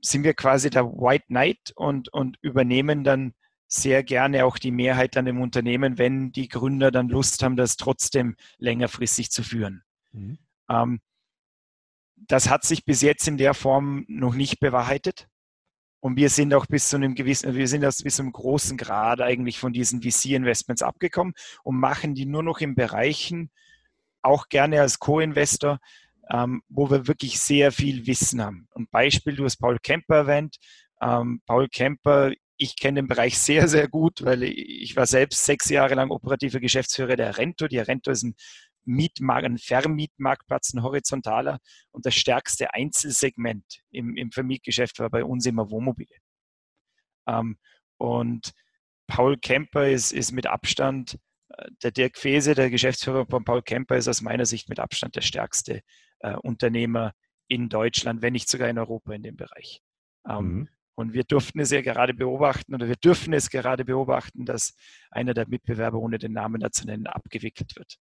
sind 0.00 0.24
wir 0.24 0.34
quasi 0.34 0.68
der 0.68 0.84
White 0.84 1.26
Knight 1.28 1.72
und, 1.76 2.12
und 2.12 2.38
übernehmen 2.42 3.04
dann 3.04 3.32
sehr 3.68 4.02
gerne 4.02 4.44
auch 4.44 4.58
die 4.58 4.72
Mehrheit 4.72 5.16
an 5.16 5.26
dem 5.26 5.40
Unternehmen, 5.40 5.96
wenn 5.96 6.32
die 6.32 6.48
Gründer 6.48 6.90
dann 6.90 7.08
Lust 7.08 7.44
haben, 7.44 7.54
das 7.54 7.76
trotzdem 7.76 8.34
längerfristig 8.58 9.30
zu 9.30 9.44
führen. 9.44 9.84
Mhm. 10.10 10.38
Ähm, 10.68 11.00
das 12.16 12.50
hat 12.50 12.64
sich 12.64 12.84
bis 12.84 13.00
jetzt 13.00 13.28
in 13.28 13.38
der 13.38 13.54
Form 13.54 14.04
noch 14.08 14.34
nicht 14.34 14.58
bewahrheitet. 14.58 15.28
Und 16.00 16.16
wir 16.16 16.30
sind 16.30 16.52
auch 16.52 16.66
bis 16.66 16.88
zu 16.88 16.96
einem 16.96 17.14
gewissen, 17.14 17.54
wir 17.54 17.68
sind 17.68 17.84
aus 17.84 18.02
bis 18.02 18.16
zu 18.16 18.22
einem 18.22 18.32
großen 18.32 18.76
Grad 18.76 19.20
eigentlich 19.20 19.60
von 19.60 19.72
diesen 19.72 20.02
VC-Investments 20.02 20.82
abgekommen 20.82 21.34
und 21.62 21.78
machen 21.78 22.16
die 22.16 22.26
nur 22.26 22.42
noch 22.42 22.58
in 22.58 22.74
Bereichen, 22.74 23.52
auch 24.22 24.48
gerne 24.48 24.80
als 24.80 24.98
Co-Investor, 24.98 25.78
ähm, 26.30 26.62
wo 26.68 26.90
wir 26.90 27.06
wirklich 27.06 27.40
sehr 27.40 27.72
viel 27.72 28.06
Wissen 28.06 28.42
haben. 28.42 28.68
Ein 28.74 28.88
Beispiel, 28.90 29.36
du 29.36 29.44
hast 29.44 29.56
Paul 29.56 29.78
Kemper 29.78 30.16
erwähnt. 30.16 30.56
Ähm, 31.00 31.42
Paul 31.46 31.68
Kemper, 31.68 32.32
ich 32.56 32.76
kenne 32.76 33.00
den 33.00 33.08
Bereich 33.08 33.38
sehr, 33.38 33.68
sehr 33.68 33.88
gut, 33.88 34.24
weil 34.24 34.42
ich 34.42 34.94
war 34.96 35.06
selbst 35.06 35.44
sechs 35.44 35.70
Jahre 35.70 35.94
lang 35.94 36.10
operativer 36.10 36.60
Geschäftsführer 36.60 37.16
der 37.16 37.38
Rento. 37.38 37.68
Die 37.68 37.78
Rento 37.78 38.10
ist 38.10 38.22
ein 38.22 38.34
Mietmarkt, 38.84 39.46
ein 39.46 39.58
Vermietmarktplatz, 39.58 40.72
ein 40.72 40.82
horizontaler 40.82 41.58
und 41.90 42.06
das 42.06 42.14
stärkste 42.14 42.74
Einzelsegment 42.74 43.80
im, 43.90 44.16
im 44.16 44.30
Vermietgeschäft 44.30 44.98
war 44.98 45.10
bei 45.10 45.24
uns 45.24 45.46
immer 45.46 45.70
Wohnmobile. 45.70 46.16
Ähm, 47.26 47.58
und 47.98 48.52
Paul 49.06 49.36
Kemper 49.38 49.88
ist, 49.88 50.12
ist 50.12 50.32
mit 50.32 50.46
Abstand, 50.46 51.18
der 51.82 51.90
Dirk 51.90 52.16
Fese, 52.16 52.54
der 52.54 52.70
Geschäftsführer 52.70 53.26
von 53.26 53.44
Paul 53.44 53.62
Kemper, 53.62 53.96
ist 53.96 54.08
aus 54.08 54.22
meiner 54.22 54.46
Sicht 54.46 54.68
mit 54.68 54.78
Abstand 54.78 55.16
der 55.16 55.22
stärkste 55.22 55.82
äh, 56.20 56.34
Unternehmer 56.36 57.12
in 57.48 57.68
Deutschland, 57.68 58.22
wenn 58.22 58.32
nicht 58.32 58.48
sogar 58.48 58.68
in 58.68 58.78
Europa 58.78 59.12
in 59.12 59.22
dem 59.22 59.36
Bereich. 59.36 59.82
Ähm, 60.28 60.44
mhm. 60.44 60.68
Und 60.94 61.14
wir 61.14 61.24
durften 61.24 61.60
es 61.60 61.70
ja 61.70 61.80
gerade 61.80 62.12
beobachten 62.12 62.74
oder 62.74 62.86
wir 62.86 62.96
dürfen 62.96 63.32
es 63.32 63.48
gerade 63.48 63.84
beobachten, 63.84 64.44
dass 64.44 64.74
einer 65.10 65.32
der 65.32 65.48
Mitbewerber, 65.48 65.98
ohne 65.98 66.18
den 66.18 66.32
Namen 66.32 66.62
zu 66.72 66.86
nennen, 66.86 67.06
abgewickelt 67.06 67.74
wird. 67.76 67.96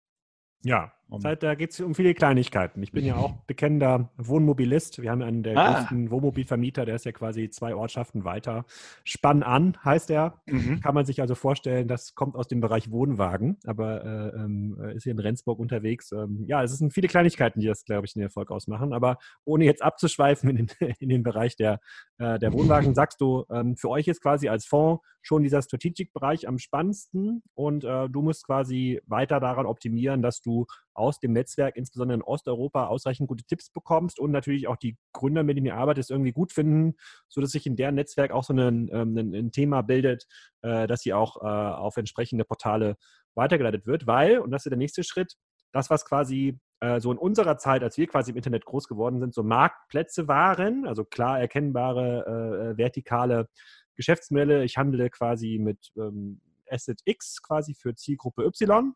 Ja, 0.62 0.94
um, 1.08 1.20
Zeit, 1.20 1.42
da 1.42 1.54
geht 1.54 1.70
es 1.70 1.80
um 1.80 1.94
viele 1.94 2.14
Kleinigkeiten. 2.14 2.82
Ich 2.82 2.90
bin 2.90 3.04
ja 3.04 3.16
auch 3.16 3.34
bekennender 3.46 4.10
Wohnmobilist. 4.16 5.00
Wir 5.00 5.10
haben 5.10 5.22
einen 5.22 5.44
der 5.44 5.56
ah. 5.56 5.74
größten 5.74 6.10
Wohnmobilvermieter, 6.10 6.84
der 6.84 6.96
ist 6.96 7.04
ja 7.04 7.12
quasi 7.12 7.48
zwei 7.48 7.74
Ortschaften 7.76 8.24
weiter. 8.24 8.64
Spann 9.04 9.44
an 9.44 9.76
heißt 9.84 10.10
er. 10.10 10.40
Mhm. 10.46 10.80
Kann 10.80 10.94
man 10.94 11.06
sich 11.06 11.20
also 11.20 11.36
vorstellen, 11.36 11.86
das 11.86 12.14
kommt 12.14 12.34
aus 12.34 12.48
dem 12.48 12.60
Bereich 12.60 12.90
Wohnwagen, 12.90 13.56
aber 13.64 14.04
äh, 14.04 14.36
ähm, 14.36 14.80
ist 14.94 15.04
hier 15.04 15.12
in 15.12 15.20
Rendsburg 15.20 15.60
unterwegs. 15.60 16.10
Ähm, 16.10 16.44
ja, 16.48 16.62
es 16.62 16.76
sind 16.76 16.92
viele 16.92 17.08
Kleinigkeiten, 17.08 17.60
die 17.60 17.68
das, 17.68 17.84
glaube 17.84 18.06
ich, 18.06 18.14
den 18.14 18.22
Erfolg 18.22 18.50
ausmachen. 18.50 18.92
Aber 18.92 19.18
ohne 19.44 19.64
jetzt 19.64 19.82
abzuschweifen 19.82 20.50
in 20.50 20.56
den, 20.56 20.68
in 20.98 21.08
den 21.08 21.22
Bereich 21.22 21.54
der, 21.56 21.80
äh, 22.18 22.38
der 22.40 22.52
Wohnwagen, 22.52 22.94
sagst 22.96 23.20
du, 23.20 23.44
ähm, 23.50 23.76
für 23.76 23.90
euch 23.90 24.08
ist 24.08 24.20
quasi 24.20 24.48
als 24.48 24.66
Fonds 24.66 25.04
schon 25.22 25.42
dieser 25.42 25.62
Strategic-Bereich 25.62 26.48
am 26.48 26.58
spannendsten 26.58 27.42
und 27.54 27.84
äh, 27.84 28.08
du 28.08 28.22
musst 28.22 28.46
quasi 28.46 29.00
weiter 29.06 29.40
daran 29.40 29.66
optimieren, 29.66 30.22
dass 30.22 30.40
du 30.40 30.66
aus 30.96 31.20
dem 31.20 31.32
Netzwerk, 31.32 31.76
insbesondere 31.76 32.16
in 32.16 32.22
Osteuropa, 32.22 32.86
ausreichend 32.86 33.28
gute 33.28 33.44
Tipps 33.44 33.70
bekommst 33.70 34.18
und 34.18 34.30
natürlich 34.30 34.68
auch 34.68 34.76
die 34.76 34.96
Gründer, 35.12 35.42
mit 35.42 35.56
denen 35.56 35.66
ihr 35.66 35.76
arbeitet, 35.76 36.10
irgendwie 36.10 36.32
gut 36.32 36.52
finden, 36.52 36.94
sodass 37.28 37.50
sich 37.50 37.66
in 37.66 37.76
deren 37.76 37.94
Netzwerk 37.94 38.30
auch 38.30 38.44
so 38.44 38.52
ein, 38.52 38.88
ähm, 38.92 39.16
ein, 39.16 39.34
ein 39.34 39.52
Thema 39.52 39.82
bildet, 39.82 40.26
äh, 40.62 40.86
dass 40.86 41.00
sie 41.00 41.12
auch 41.12 41.42
äh, 41.42 41.46
auf 41.46 41.96
entsprechende 41.96 42.44
Portale 42.44 42.96
weitergeleitet 43.34 43.86
wird, 43.86 44.06
weil, 44.06 44.38
und 44.38 44.50
das 44.50 44.64
ist 44.64 44.70
der 44.70 44.78
nächste 44.78 45.04
Schritt, 45.04 45.34
das, 45.72 45.90
was 45.90 46.04
quasi 46.04 46.58
äh, 46.80 47.00
so 47.00 47.12
in 47.12 47.18
unserer 47.18 47.58
Zeit, 47.58 47.82
als 47.82 47.98
wir 47.98 48.06
quasi 48.06 48.30
im 48.30 48.36
Internet 48.36 48.64
groß 48.64 48.88
geworden 48.88 49.20
sind, 49.20 49.34
so 49.34 49.42
Marktplätze 49.42 50.28
waren, 50.28 50.86
also 50.86 51.04
klar 51.04 51.40
erkennbare 51.40 52.74
vertikale 52.76 53.48
Geschäftsmodelle. 53.96 54.64
Ich 54.64 54.76
handle 54.76 55.10
quasi 55.10 55.58
mit 55.58 55.90
ähm, 55.96 56.40
Asset 56.70 57.00
X 57.04 57.42
quasi 57.42 57.74
für 57.74 57.94
Zielgruppe 57.94 58.44
Y 58.44 58.94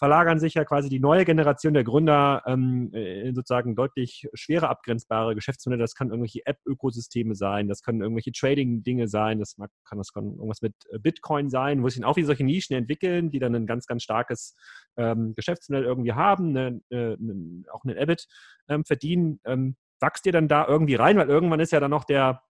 verlagern 0.00 0.40
sich 0.40 0.54
ja 0.54 0.64
quasi 0.64 0.88
die 0.88 0.98
neue 0.98 1.26
Generation 1.26 1.74
der 1.74 1.84
Gründer 1.84 2.42
ähm, 2.46 2.90
in 2.94 3.34
sozusagen 3.34 3.76
deutlich 3.76 4.26
schwerer 4.32 4.70
abgrenzbare 4.70 5.34
Geschäftsmodelle. 5.34 5.82
Das 5.82 5.94
kann 5.94 6.08
irgendwelche 6.08 6.40
App-Ökosysteme 6.46 7.34
sein, 7.34 7.68
das 7.68 7.82
können 7.82 8.00
irgendwelche 8.00 8.32
Trading-Dinge 8.32 9.08
sein, 9.08 9.38
das 9.38 9.56
kann, 9.56 9.98
das 9.98 10.14
kann 10.14 10.24
irgendwas 10.24 10.62
mit 10.62 10.74
äh, 10.90 10.98
Bitcoin 10.98 11.50
sein, 11.50 11.82
wo 11.82 11.88
sich 11.90 12.00
dann 12.00 12.08
auch 12.08 12.16
wieder 12.16 12.28
solche 12.28 12.44
Nischen 12.44 12.74
entwickeln, 12.74 13.30
die 13.30 13.38
dann 13.38 13.54
ein 13.54 13.66
ganz, 13.66 13.86
ganz 13.86 14.02
starkes 14.02 14.56
ähm, 14.96 15.34
Geschäftsmodell 15.36 15.84
irgendwie 15.84 16.14
haben, 16.14 16.52
ne, 16.52 16.80
äh, 16.88 17.16
ne, 17.18 17.64
auch 17.70 17.84
einen 17.84 17.98
EBIT 17.98 18.26
ähm, 18.68 18.86
verdienen. 18.86 19.38
Ähm, 19.44 19.76
wachst 20.00 20.24
ihr 20.24 20.32
dann 20.32 20.48
da 20.48 20.66
irgendwie 20.66 20.94
rein? 20.94 21.18
Weil 21.18 21.28
irgendwann 21.28 21.60
ist 21.60 21.72
ja 21.72 21.80
dann 21.80 21.90
noch 21.90 22.04
der, 22.04 22.42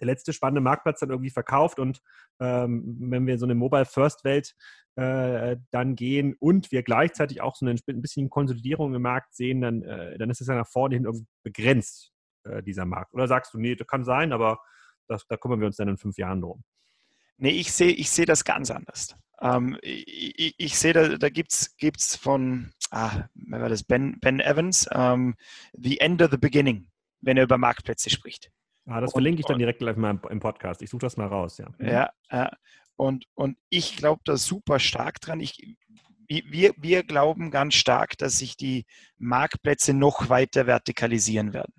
der 0.00 0.06
letzte 0.06 0.32
spannende 0.32 0.60
Marktplatz 0.60 1.00
dann 1.00 1.10
irgendwie 1.10 1.30
verkauft 1.30 1.78
und 1.78 2.00
ähm, 2.40 2.96
wenn 2.98 3.26
wir 3.26 3.34
in 3.34 3.40
so 3.40 3.46
eine 3.46 3.54
Mobile-First-Welt 3.54 4.54
äh, 4.96 5.56
dann 5.70 5.94
gehen 5.94 6.34
und 6.38 6.72
wir 6.72 6.82
gleichzeitig 6.82 7.40
auch 7.40 7.54
so 7.56 7.66
ein 7.66 7.78
bisschen 7.86 8.28
Konsolidierung 8.30 8.94
im 8.94 9.02
Markt 9.02 9.34
sehen, 9.34 9.60
dann, 9.60 9.82
äh, 9.82 10.18
dann 10.18 10.30
ist 10.30 10.40
es 10.40 10.48
ja 10.48 10.54
nach 10.54 10.68
vorne 10.68 10.96
hin 10.96 11.04
irgendwie 11.04 11.26
begrenzt, 11.42 12.12
äh, 12.44 12.62
dieser 12.62 12.86
Markt. 12.86 13.14
Oder 13.14 13.28
sagst 13.28 13.54
du, 13.54 13.58
nee, 13.58 13.76
das 13.76 13.86
kann 13.86 14.04
sein, 14.04 14.32
aber 14.32 14.60
das, 15.06 15.26
da 15.26 15.36
kümmern 15.36 15.60
wir 15.60 15.66
uns 15.66 15.76
dann 15.76 15.88
in 15.88 15.96
fünf 15.96 16.18
Jahren 16.18 16.40
drum? 16.40 16.62
Nee, 17.36 17.50
ich 17.50 17.72
sehe 17.72 17.92
ich 17.92 18.10
seh 18.10 18.24
das 18.26 18.44
ganz 18.44 18.70
anders. 18.70 19.16
Ähm, 19.40 19.78
ich, 19.80 20.54
ich 20.58 20.78
sehe, 20.78 20.92
da, 20.92 21.16
da 21.16 21.30
gibt 21.30 21.52
es 21.52 22.16
von, 22.16 22.72
ah, 22.90 23.24
wer 23.34 23.62
war 23.62 23.68
das, 23.68 23.82
Ben, 23.82 24.18
ben 24.20 24.40
Evans, 24.40 24.86
ähm, 24.92 25.34
The 25.72 26.00
End 26.00 26.20
of 26.20 26.30
the 26.30 26.36
Beginning, 26.36 26.90
wenn 27.20 27.36
er 27.36 27.44
über 27.44 27.56
Marktplätze 27.56 28.10
spricht. 28.10 28.50
Ah, 28.86 29.00
das 29.00 29.12
verlinke 29.12 29.40
ich 29.40 29.46
dann 29.46 29.58
direkt 29.58 29.78
gleich 29.78 29.96
mal 29.96 30.18
im 30.30 30.40
Podcast. 30.40 30.82
Ich 30.82 30.90
suche 30.90 31.02
das 31.02 31.16
mal 31.16 31.26
raus, 31.26 31.58
ja. 31.58 31.68
Ja, 31.78 32.10
ja. 32.30 32.50
Und, 32.96 33.26
und 33.34 33.56
ich 33.68 33.96
glaube 33.96 34.20
da 34.24 34.36
super 34.36 34.78
stark 34.78 35.20
dran. 35.20 35.40
Ich, 35.40 35.76
wir, 36.28 36.74
wir 36.76 37.02
glauben 37.02 37.50
ganz 37.50 37.74
stark, 37.74 38.18
dass 38.18 38.38
sich 38.38 38.56
die 38.56 38.84
Marktplätze 39.18 39.94
noch 39.94 40.28
weiter 40.28 40.66
vertikalisieren 40.66 41.52
werden. 41.52 41.74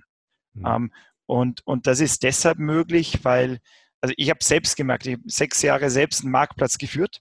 Mhm. 0.54 0.66
Ähm, 0.66 0.94
und, 1.26 1.66
und 1.66 1.88
das 1.88 2.00
ist 2.00 2.24
deshalb 2.24 2.58
möglich, 2.58 3.20
weil, 3.24 3.60
also 4.02 4.14
ich 4.18 4.30
habe 4.30 4.44
selbst 4.44 4.76
gemerkt, 4.76 5.06
ich 5.06 5.14
habe 5.14 5.24
sechs 5.28 5.62
Jahre 5.62 5.90
selbst 5.90 6.24
einen 6.24 6.32
Marktplatz 6.32 6.78
geführt. 6.78 7.20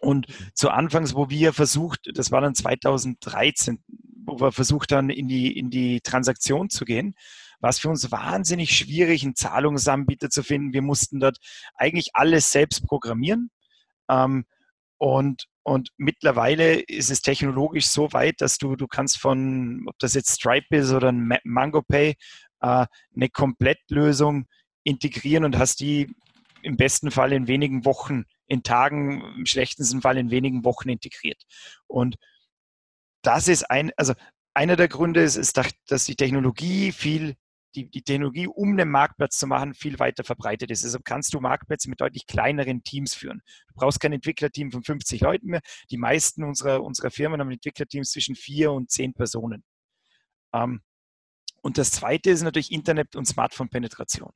Und 0.00 0.28
mhm. 0.28 0.50
zu 0.54 0.70
Anfangs, 0.70 1.14
wo 1.14 1.28
wir 1.28 1.52
versucht, 1.52 2.10
das 2.14 2.32
war 2.32 2.40
dann 2.40 2.54
2013, 2.54 3.84
wo 4.24 4.40
wir 4.40 4.52
versucht 4.52 4.92
haben, 4.92 5.10
in 5.10 5.28
die, 5.28 5.56
in 5.58 5.70
die 5.70 6.00
Transaktion 6.00 6.70
zu 6.70 6.84
gehen, 6.84 7.14
war 7.60 7.70
es 7.70 7.78
für 7.78 7.88
uns 7.88 8.10
wahnsinnig 8.10 8.76
schwierig, 8.76 9.22
einen 9.22 9.36
Zahlungsanbieter 9.36 10.30
zu 10.30 10.42
finden. 10.42 10.72
Wir 10.72 10.82
mussten 10.82 11.20
dort 11.20 11.38
eigentlich 11.74 12.10
alles 12.14 12.52
selbst 12.52 12.86
programmieren. 12.86 13.50
Ähm, 14.08 14.44
und, 14.98 15.46
und 15.62 15.90
mittlerweile 15.96 16.80
ist 16.80 17.10
es 17.10 17.22
technologisch 17.22 17.86
so 17.86 18.12
weit, 18.12 18.40
dass 18.40 18.58
du, 18.58 18.76
du 18.76 18.86
kannst 18.86 19.18
von, 19.18 19.84
ob 19.86 19.98
das 19.98 20.14
jetzt 20.14 20.36
Stripe 20.36 20.76
ist 20.76 20.92
oder 20.92 21.10
ein 21.10 21.38
MangoPay, 21.44 22.16
äh, 22.60 22.86
eine 23.16 23.28
Komplettlösung 23.30 24.46
integrieren 24.84 25.44
und 25.44 25.58
hast 25.58 25.80
die 25.80 26.14
im 26.62 26.76
besten 26.76 27.10
Fall 27.10 27.32
in 27.32 27.46
wenigen 27.46 27.84
Wochen, 27.84 28.24
in 28.46 28.62
Tagen, 28.62 29.22
im 29.38 29.46
schlechtesten 29.46 30.02
Fall 30.02 30.18
in 30.18 30.30
wenigen 30.30 30.64
Wochen 30.64 30.88
integriert. 30.88 31.42
Und 31.86 32.16
das 33.22 33.48
ist 33.48 33.70
ein, 33.70 33.92
also 33.96 34.14
einer 34.54 34.76
der 34.76 34.88
Gründe 34.88 35.22
ist, 35.22 35.36
ist 35.36 35.58
dass 35.86 36.04
die 36.04 36.16
Technologie 36.16 36.92
viel 36.92 37.36
die, 37.74 37.88
die 37.88 38.02
Technologie, 38.02 38.46
um 38.46 38.70
einen 38.70 38.90
Marktplatz 38.90 39.38
zu 39.38 39.46
machen, 39.46 39.74
viel 39.74 39.98
weiter 39.98 40.24
verbreitet 40.24 40.70
ist. 40.70 40.84
Also 40.84 40.98
kannst 41.02 41.34
du 41.34 41.40
Marktplätze 41.40 41.88
mit 41.88 42.00
deutlich 42.00 42.26
kleineren 42.26 42.82
Teams 42.82 43.14
führen. 43.14 43.42
Du 43.68 43.74
brauchst 43.74 44.00
kein 44.00 44.12
Entwicklerteam 44.12 44.72
von 44.72 44.82
50 44.82 45.20
Leuten 45.20 45.48
mehr. 45.48 45.60
Die 45.90 45.96
meisten 45.96 46.44
unserer, 46.44 46.82
unserer 46.82 47.10
Firmen 47.10 47.40
haben 47.40 47.50
Entwicklerteams 47.50 48.10
zwischen 48.10 48.34
vier 48.34 48.72
und 48.72 48.90
zehn 48.90 49.14
Personen. 49.14 49.64
Ähm, 50.52 50.82
und 51.62 51.78
das 51.78 51.92
zweite 51.92 52.30
ist 52.30 52.42
natürlich 52.42 52.72
Internet- 52.72 53.16
und 53.16 53.26
Smartphone-Penetration. 53.26 54.32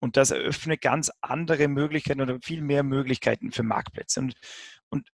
Und 0.00 0.16
das 0.16 0.30
eröffnet 0.30 0.80
ganz 0.80 1.10
andere 1.20 1.68
Möglichkeiten 1.68 2.20
oder 2.20 2.38
viel 2.40 2.62
mehr 2.62 2.82
Möglichkeiten 2.82 3.52
für 3.52 3.62
Marktplätze. 3.62 4.20
Und, 4.20 4.34
und 4.88 5.10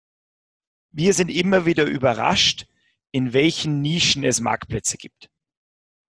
wir 0.92 1.14
sind 1.14 1.30
immer 1.30 1.66
wieder 1.66 1.86
überrascht, 1.86 2.68
in 3.12 3.34
welchen 3.34 3.82
Nischen 3.82 4.24
es 4.24 4.42
Marktplätze 4.42 4.98
gibt. 4.98 5.30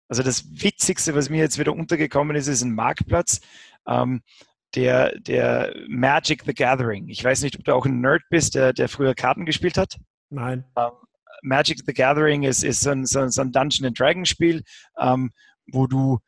Also 0.07 0.23
das 0.23 0.45
Witzigste, 0.51 1.15
was 1.15 1.29
mir 1.29 1.39
jetzt 1.39 1.59
wieder 1.59 1.73
untergekommen 1.73 2.35
ist, 2.35 2.47
ist 2.47 2.63
ein 2.63 2.73
Marktplatz, 2.73 3.41
ähm, 3.87 4.21
der, 4.75 5.17
der 5.19 5.73
Magic 5.87 6.43
the 6.45 6.53
Gathering. 6.53 7.07
Ich 7.09 7.23
weiß 7.23 7.41
nicht, 7.41 7.57
ob 7.57 7.65
du 7.65 7.73
auch 7.73 7.85
ein 7.85 8.01
Nerd 8.01 8.23
bist, 8.29 8.55
der, 8.55 8.73
der 8.73 8.89
früher 8.89 9.15
Karten 9.15 9.45
gespielt 9.45 9.77
hat. 9.77 9.97
Nein. 10.29 10.65
Ähm, 10.77 10.91
Magic 11.41 11.79
the 11.85 11.93
Gathering 11.93 12.43
ist, 12.43 12.63
ist 12.63 12.81
so 12.81 12.91
ein, 12.91 13.05
so, 13.05 13.19
ein 13.19 13.51
Dungeon 13.51 13.87
and 13.87 13.99
Dragon 13.99 14.25
Spiel, 14.25 14.63
ähm, 14.99 15.31
wo 15.67 15.87
du 15.87 16.19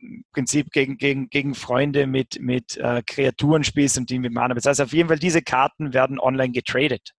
im 0.00 0.24
Prinzip 0.32 0.70
gegen, 0.70 0.98
gegen, 0.98 1.28
gegen 1.28 1.54
Freunde 1.54 2.06
mit, 2.06 2.38
mit 2.40 2.76
äh, 2.76 3.02
Kreaturen 3.06 3.64
spielst 3.64 3.96
und 3.98 4.10
die 4.10 4.18
mit 4.18 4.32
Mana 4.32 4.54
bezahlst. 4.54 4.80
Also 4.80 4.90
auf 4.90 4.92
jeden 4.92 5.08
Fall, 5.08 5.18
diese 5.18 5.42
Karten 5.42 5.92
werden 5.94 6.18
online 6.18 6.52
getradet. 6.52 7.12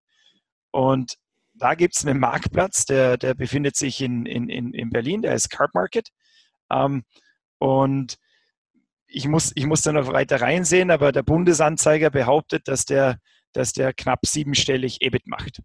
Und 0.71 1.14
da 1.55 1.75
gibt 1.75 1.97
es 1.97 2.05
einen 2.05 2.21
Marktplatz, 2.21 2.85
der, 2.85 3.17
der 3.17 3.35
befindet 3.35 3.77
sich 3.77 4.01
in, 4.01 4.27
in, 4.27 4.49
in 4.49 4.90
Berlin, 4.90 5.23
der 5.23 5.35
ist 5.35 5.51
Card 5.51 5.75
Market. 5.75 6.09
Ähm, 6.71 7.05
und 7.59 8.17
ich 9.07 9.29
muss, 9.29 9.53
ich 9.55 9.67
muss 9.67 9.83
da 9.83 9.93
noch 9.93 10.12
weiter 10.12 10.40
reinsehen, 10.40 10.90
aber 10.90 11.12
der 11.12 11.23
Bundesanzeiger 11.23 12.11
behauptet, 12.11 12.67
dass 12.67 12.85
der, 12.85 13.19
dass 13.53 13.73
der 13.73 13.95
knapp 13.95 14.27
siebenstellig 14.27 15.01
EBIT 15.01 15.27
macht. 15.27 15.62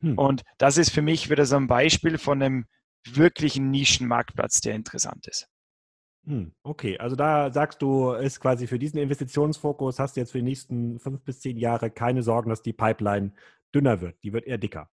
Hm. 0.00 0.18
Und 0.18 0.42
das 0.58 0.76
ist 0.76 0.90
für 0.90 1.02
mich 1.02 1.30
wieder 1.30 1.46
so 1.46 1.56
ein 1.56 1.66
Beispiel 1.66 2.18
von 2.18 2.42
einem 2.42 2.66
wirklichen 3.06 3.70
Nischenmarktplatz, 3.70 4.60
der 4.60 4.74
interessant 4.74 5.26
ist. 5.26 5.48
Hm, 6.26 6.52
okay, 6.62 6.98
also 6.98 7.16
da 7.16 7.50
sagst 7.50 7.80
du, 7.80 8.12
ist 8.12 8.40
quasi 8.40 8.66
für 8.66 8.78
diesen 8.78 8.98
Investitionsfokus, 8.98 9.98
hast 9.98 10.16
du 10.16 10.20
jetzt 10.20 10.32
für 10.32 10.38
die 10.38 10.44
nächsten 10.44 10.98
fünf 10.98 11.22
bis 11.22 11.40
zehn 11.40 11.56
Jahre 11.56 11.90
keine 11.90 12.22
Sorgen, 12.22 12.50
dass 12.50 12.60
die 12.60 12.74
Pipeline 12.74 13.32
dünner 13.74 14.00
wird, 14.00 14.16
die 14.22 14.32
wird 14.32 14.46
eher 14.46 14.58
dicker. 14.58 14.88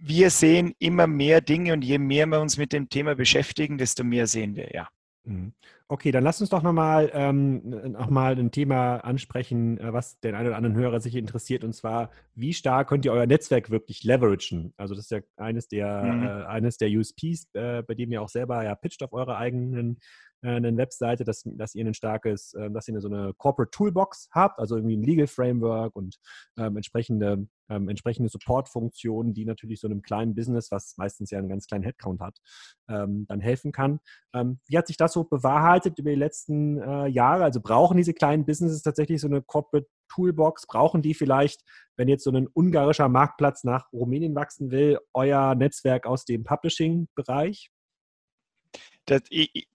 Wir 0.00 0.30
sehen 0.30 0.74
immer 0.78 1.06
mehr 1.06 1.40
Dinge 1.40 1.72
und 1.72 1.82
je 1.82 1.98
mehr 1.98 2.26
wir 2.26 2.40
uns 2.40 2.56
mit 2.56 2.72
dem 2.72 2.88
Thema 2.88 3.14
beschäftigen, 3.14 3.78
desto 3.78 4.04
mehr 4.04 4.26
sehen 4.26 4.56
wir, 4.56 4.70
ja. 4.72 4.88
Mhm. 5.24 5.52
Okay, 5.86 6.10
dann 6.10 6.24
lass 6.24 6.40
uns 6.40 6.50
doch 6.50 6.62
nochmal 6.62 7.10
ähm, 7.12 7.60
noch 7.92 8.10
ein 8.10 8.50
Thema 8.50 8.96
ansprechen, 8.96 9.78
äh, 9.78 9.92
was 9.92 10.18
den 10.20 10.34
einen 10.34 10.48
oder 10.48 10.56
anderen 10.56 10.76
Hörer 10.76 11.00
sich 11.00 11.14
interessiert, 11.14 11.64
und 11.64 11.74
zwar, 11.74 12.10
wie 12.34 12.54
stark 12.54 12.88
könnt 12.88 13.04
ihr 13.04 13.12
euer 13.12 13.26
Netzwerk 13.26 13.70
wirklich 13.70 14.02
leveragen? 14.02 14.72
Also 14.76 14.94
das 14.94 15.04
ist 15.04 15.10
ja 15.10 15.20
eines 15.36 15.68
der, 15.68 16.02
mhm. 16.02 16.22
äh, 16.22 16.44
eines 16.46 16.76
der 16.78 16.88
USPs, 16.88 17.48
äh, 17.52 17.82
bei 17.82 17.94
dem 17.94 18.10
ihr 18.10 18.22
auch 18.22 18.28
selber 18.28 18.64
ja 18.64 18.74
pitcht 18.74 19.02
auf 19.02 19.12
eurer 19.12 19.36
eigenen 19.36 19.98
eine 20.48 20.76
Webseite, 20.76 21.24
dass, 21.24 21.42
dass 21.44 21.74
ihr 21.74 21.86
ein 21.86 21.94
starkes, 21.94 22.54
äh, 22.54 22.70
dass 22.70 22.88
ihr 22.88 23.00
so 23.00 23.08
eine 23.08 23.32
Corporate 23.34 23.70
Toolbox 23.70 24.28
habt, 24.32 24.58
also 24.58 24.76
irgendwie 24.76 24.96
ein 24.96 25.02
Legal 25.02 25.26
Framework 25.26 25.94
und 25.96 26.18
ähm, 26.58 26.76
entsprechende, 26.76 27.46
ähm, 27.68 27.88
entsprechende 27.88 28.28
Support-Funktionen, 28.28 29.34
die 29.34 29.44
natürlich 29.44 29.80
so 29.80 29.88
einem 29.88 30.02
kleinen 30.02 30.34
Business, 30.34 30.70
was 30.70 30.96
meistens 30.96 31.30
ja 31.30 31.38
einen 31.38 31.48
ganz 31.48 31.66
kleinen 31.66 31.84
Headcount 31.84 32.20
hat, 32.20 32.38
ähm, 32.88 33.26
dann 33.28 33.40
helfen 33.40 33.72
kann. 33.72 34.00
Ähm, 34.34 34.60
wie 34.66 34.78
hat 34.78 34.86
sich 34.86 34.96
das 34.96 35.12
so 35.12 35.24
bewahrheitet 35.24 35.98
über 35.98 36.10
die 36.10 36.16
letzten 36.16 36.80
äh, 36.80 37.06
Jahre? 37.06 37.44
Also 37.44 37.60
brauchen 37.60 37.96
diese 37.96 38.14
kleinen 38.14 38.44
Businesses 38.44 38.82
tatsächlich 38.82 39.20
so 39.20 39.28
eine 39.28 39.42
Corporate 39.42 39.88
Toolbox? 40.08 40.66
Brauchen 40.66 41.02
die 41.02 41.14
vielleicht, 41.14 41.62
wenn 41.96 42.08
jetzt 42.08 42.24
so 42.24 42.30
ein 42.30 42.48
ungarischer 42.52 43.08
Marktplatz 43.08 43.64
nach 43.64 43.92
Rumänien 43.92 44.34
wachsen 44.34 44.70
will, 44.70 44.98
euer 45.14 45.54
Netzwerk 45.54 46.06
aus 46.06 46.24
dem 46.24 46.44
Publishing-Bereich? 46.44 47.71
Das, 49.06 49.22
ich, 49.30 49.68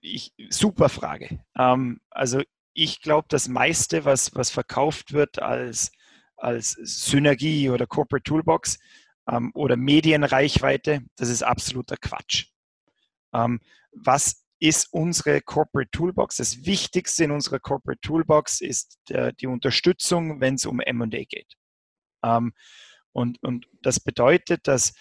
ich, 0.00 0.32
super 0.50 0.88
Frage. 0.88 1.40
Ähm, 1.56 2.00
also 2.10 2.42
ich 2.74 3.00
glaube, 3.00 3.26
das 3.28 3.48
meiste, 3.48 4.04
was, 4.04 4.34
was 4.34 4.50
verkauft 4.50 5.12
wird 5.12 5.40
als, 5.40 5.92
als 6.36 6.72
Synergie 6.72 7.70
oder 7.70 7.86
Corporate 7.86 8.24
Toolbox 8.24 8.78
ähm, 9.30 9.52
oder 9.54 9.76
Medienreichweite, 9.76 11.02
das 11.16 11.28
ist 11.28 11.42
absoluter 11.42 11.96
Quatsch. 11.96 12.46
Ähm, 13.34 13.60
was 13.92 14.44
ist 14.58 14.92
unsere 14.92 15.40
Corporate 15.40 15.90
Toolbox? 15.90 16.36
Das 16.36 16.64
Wichtigste 16.64 17.24
in 17.24 17.30
unserer 17.30 17.58
Corporate 17.58 18.00
Toolbox 18.00 18.60
ist 18.60 18.98
der, 19.08 19.32
die 19.32 19.46
Unterstützung, 19.46 20.40
wenn 20.40 20.54
es 20.54 20.66
um 20.66 20.76
MA 20.76 21.06
geht. 21.06 21.56
Ähm, 22.24 22.52
und, 23.12 23.42
und 23.42 23.66
das 23.82 24.00
bedeutet, 24.00 24.66
dass 24.66 24.94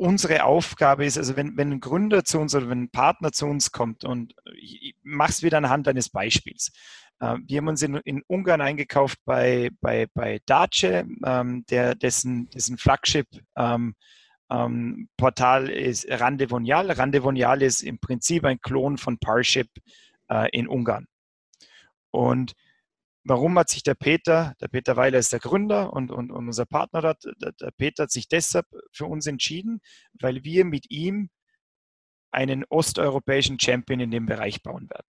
unsere 0.00 0.44
Aufgabe 0.44 1.04
ist, 1.04 1.18
also 1.18 1.36
wenn, 1.36 1.58
wenn 1.58 1.72
ein 1.72 1.80
Gründer 1.80 2.24
zu 2.24 2.38
uns 2.38 2.54
oder 2.54 2.70
wenn 2.70 2.84
ein 2.84 2.90
Partner 2.90 3.32
zu 3.32 3.46
uns 3.46 3.70
kommt 3.70 4.02
und 4.02 4.34
ich 4.54 4.94
mache 5.02 5.30
es 5.30 5.42
wieder 5.42 5.58
anhand 5.58 5.86
eines 5.88 6.08
Beispiels. 6.08 6.72
Äh, 7.20 7.36
wir 7.46 7.58
haben 7.58 7.68
uns 7.68 7.82
in, 7.82 7.96
in 7.96 8.22
Ungarn 8.26 8.62
eingekauft 8.62 9.18
bei, 9.26 9.68
bei, 9.82 10.06
bei 10.14 10.40
Dace, 10.46 11.04
ähm, 11.24 11.64
der, 11.68 11.94
dessen, 11.94 12.48
dessen 12.48 12.78
Flagship 12.78 13.26
ähm, 13.56 13.94
ähm, 14.50 15.10
Portal 15.18 15.68
ist 15.68 16.06
Randevonial. 16.08 16.90
Randevonial 16.90 17.60
ist 17.60 17.82
im 17.82 17.98
Prinzip 17.98 18.46
ein 18.46 18.60
Klon 18.60 18.96
von 18.96 19.18
Parship 19.18 19.68
äh, 20.30 20.48
in 20.56 20.66
Ungarn. 20.66 21.08
Und 22.10 22.54
Warum 23.24 23.58
hat 23.58 23.68
sich 23.68 23.82
der 23.82 23.94
Peter, 23.94 24.54
der 24.60 24.68
Peter 24.68 24.96
Weiler 24.96 25.18
ist 25.18 25.32
der 25.32 25.40
Gründer 25.40 25.92
und, 25.92 26.10
und, 26.10 26.30
und 26.30 26.46
unser 26.48 26.64
Partner 26.64 27.02
dort, 27.02 27.24
der, 27.40 27.52
der 27.52 27.70
Peter 27.70 28.04
hat 28.04 28.10
sich 28.10 28.28
deshalb 28.28 28.66
für 28.92 29.06
uns 29.06 29.26
entschieden, 29.26 29.80
weil 30.14 30.42
wir 30.42 30.64
mit 30.64 30.90
ihm 30.90 31.28
einen 32.30 32.64
osteuropäischen 32.64 33.60
Champion 33.60 34.00
in 34.00 34.10
dem 34.10 34.26
Bereich 34.26 34.62
bauen 34.62 34.88
werden. 34.88 35.06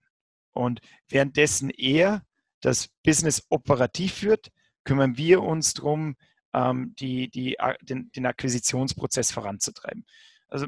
Und 0.54 0.82
währenddessen 1.08 1.70
er 1.70 2.24
das 2.60 2.90
Business 3.04 3.46
operativ 3.50 4.14
führt, 4.14 4.52
kümmern 4.84 5.18
wir 5.18 5.42
uns 5.42 5.74
darum, 5.74 6.16
ähm, 6.54 6.94
die, 7.00 7.30
die, 7.30 7.58
den, 7.82 8.12
den 8.12 8.26
Akquisitionsprozess 8.26 9.32
voranzutreiben. 9.32 10.06
Also 10.48 10.68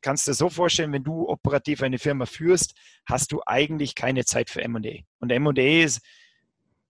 kannst 0.00 0.26
du 0.26 0.30
dir 0.30 0.36
so 0.36 0.48
vorstellen, 0.48 0.92
wenn 0.92 1.04
du 1.04 1.28
operativ 1.28 1.82
eine 1.82 1.98
Firma 1.98 2.26
führst, 2.26 2.74
hast 3.06 3.32
du 3.32 3.42
eigentlich 3.46 3.94
keine 3.94 4.24
Zeit 4.24 4.50
für 4.50 4.62
M&A. 4.62 5.02
Und 5.18 5.30
M&A 5.30 5.82
ist 5.82 6.00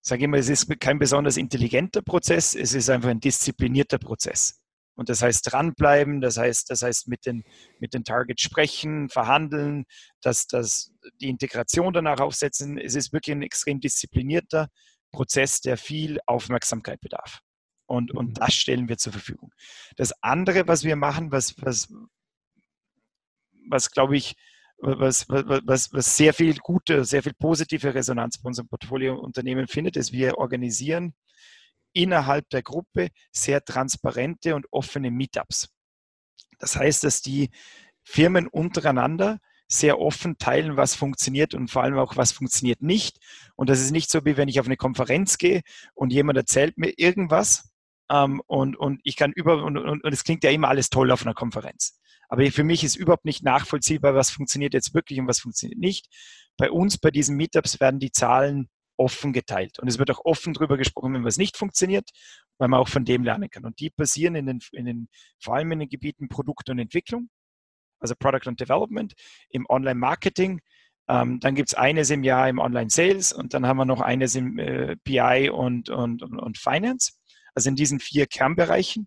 sage 0.03 0.25
ich 0.25 0.29
mal, 0.29 0.41
es 0.41 0.49
ist 0.49 0.69
kein 0.81 0.99
besonders 0.99 1.37
intelligenter 1.37 2.03
Prozess, 2.03 2.55
es 2.55 2.75
ist 2.75 2.91
einfach 2.91 3.09
ein 3.09 3.21
disziplinierter 3.21 3.99
Prozess. 3.99 4.61
Und 4.95 5.09
das 5.09 5.23
heißt 5.23 5.51
dranbleiben, 5.51 6.21
das 6.21 6.37
heißt, 6.37 6.69
das 6.69 6.83
heißt 6.83 7.09
mit 7.09 7.25
den, 7.25 7.45
mit 7.79 7.95
den 7.95 8.05
Targets 8.05 8.43
sprechen, 8.43 9.09
verhandeln, 9.09 9.85
dass, 10.21 10.47
dass 10.47 10.93
die 11.21 11.31
Integration 11.31 11.95
danach 11.95 12.21
aufsetzen. 12.21 12.77
Es 12.77 12.95
ist 12.95 13.13
wirklich 13.13 13.35
ein 13.35 13.43
extrem 13.43 13.81
disziplinierter 13.81 14.69
Prozess, 15.11 15.61
der 15.61 15.79
viel 15.79 16.19
Aufmerksamkeit 16.27 17.01
bedarf. 17.01 17.41
Und, 17.87 18.13
und 18.13 18.31
mhm. 18.31 18.35
das 18.35 18.55
stellen 18.55 18.89
wir 18.89 18.99
zur 18.99 19.13
Verfügung. 19.13 19.53
Das 19.97 20.13
andere, 20.23 20.69
was 20.69 20.85
wir 20.85 20.97
machen, 20.97 21.33
was, 21.33 21.55
was, 21.63 21.89
was 23.69 23.91
glaube 23.91 24.17
ich, 24.17 24.35
was, 24.83 25.29
was, 25.29 25.93
was 25.93 26.17
sehr 26.17 26.35
viel 26.35 26.59
gute, 26.59 27.05
sehr 27.05 27.23
viel 27.23 27.35
positive 27.35 27.95
Resonanz 27.95 28.39
bei 28.39 28.49
unserem 28.49 28.69
Portfoliounternehmen 28.69 29.69
findet, 29.69 29.97
ist, 29.97 30.13
wir 30.13 30.39
organisieren 30.39 31.15
innerhalb 31.93 32.49
der 32.51 32.63
Gruppe 32.63 33.09
sehr 33.31 33.65
transparente 33.65 34.55
und 34.55 34.67
offene 34.71 35.11
Meetups. 35.11 35.69
Das 36.59 36.77
heißt, 36.77 37.05
dass 37.05 37.23
die 37.23 37.51
Firmen 38.03 38.49
untereinander 38.49 39.39
sehr 39.69 40.01
offen 40.01 40.37
teilen, 40.37 40.77
was 40.77 40.95
funktioniert 40.95 41.55
und 41.55 41.71
vor 41.71 41.83
allem 41.83 41.99
auch, 41.99 42.17
was 42.17 42.33
funktioniert 42.33 42.83
nicht. 42.83 43.19
Und 43.57 43.71
das 43.71 43.81
ist 43.81 43.91
nicht 43.91 44.11
so, 44.11 44.25
wie 44.25 44.37
wenn 44.37 44.49
ich 44.49 44.61
auf 44.61 44.67
eine 44.67 44.77
Konferenz 44.77 45.39
gehe 45.39 45.63
und 45.95 46.13
jemand 46.13 46.37
erzählt 46.37 46.77
mir 46.77 46.93
irgendwas 46.99 47.71
ähm, 48.11 48.43
und, 48.47 48.77
und 48.77 49.01
ich 49.05 49.17
kann 49.17 49.33
über, 49.33 49.65
und, 49.65 49.79
und, 49.79 50.05
und 50.05 50.13
es 50.13 50.25
klingt 50.25 50.45
ja 50.45 50.51
immer 50.51 50.69
alles 50.69 50.91
toll 50.91 51.11
auf 51.11 51.23
einer 51.23 51.35
Konferenz. 51.35 51.99
Aber 52.33 52.51
für 52.51 52.65
mich 52.65 52.83
ist 52.83 52.97
überhaupt 52.97 53.27
nicht 53.27 53.43
nachvollziehbar, 53.43 54.15
was 54.15 54.31
funktioniert 54.31 54.73
jetzt 54.73 54.95
wirklich 54.95 55.21
und 55.21 55.29
was 55.29 55.41
funktioniert 55.41 55.79
nicht. 55.79 56.07
Bei 56.57 56.71
uns, 56.71 56.97
bei 56.97 57.11
diesen 57.11 57.37
Meetups, 57.37 57.79
werden 57.79 58.01
die 58.01 58.11
Zahlen 58.11 58.71
offen 58.97 59.35
geteilt. 59.35 59.79
Und 59.79 59.87
es 59.87 59.99
wird 59.99 60.11
auch 60.11 60.25
offen 60.25 60.55
darüber 60.55 60.79
gesprochen, 60.79 61.13
wenn 61.13 61.27
was 61.27 61.37
nicht 61.37 61.59
funktioniert, 61.59 62.09
weil 62.57 62.69
man 62.69 62.81
auch 62.81 62.89
von 62.89 63.05
dem 63.05 63.23
lernen 63.23 63.51
kann. 63.51 63.67
Und 63.67 63.81
die 63.81 63.91
passieren 63.91 64.35
in 64.35 64.47
den, 64.47 64.61
in 64.73 64.87
den, 64.87 65.09
vor 65.43 65.57
allem 65.57 65.73
in 65.73 65.81
den 65.81 65.91
Gebieten 65.91 66.31
Produkt 66.31 66.71
und 66.71 66.79
Entwicklung, 66.79 67.29
also 68.01 68.15
Product 68.19 68.49
and 68.49 68.59
Development, 68.59 69.13
im 69.51 69.67
Online-Marketing. 69.69 70.63
Ähm, 71.09 71.39
dann 71.39 71.55
gibt 71.55 71.69
es 71.69 71.75
eines 71.75 72.09
im 72.09 72.25
Jahr 72.25 72.49
im 72.49 72.61
Online-Sales 72.61 73.35
und 73.35 73.53
dann 73.53 73.67
haben 73.67 73.77
wir 73.77 73.85
noch 73.85 74.01
eines 74.01 74.37
im 74.37 74.59
äh, 74.59 74.97
BI 75.05 75.51
und, 75.51 75.91
und, 75.91 76.23
und, 76.23 76.39
und 76.39 76.57
Finance. 76.57 77.13
Also 77.55 77.69
in 77.69 77.77
diesen 77.77 78.01
vier 78.01 78.27
Kernbereichen. 78.27 79.07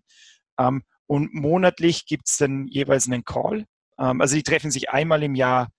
Ähm, 0.60 0.84
und 1.06 1.34
monatlich 1.34 2.06
gibt 2.06 2.28
es 2.28 2.36
dann 2.36 2.66
jeweils 2.68 3.06
einen 3.06 3.24
Call. 3.24 3.66
Ähm, 3.98 4.20
also 4.20 4.36
die 4.36 4.42
treffen 4.42 4.70
sich 4.70 4.90
einmal 4.90 5.22
im 5.22 5.34
Jahr 5.34 5.70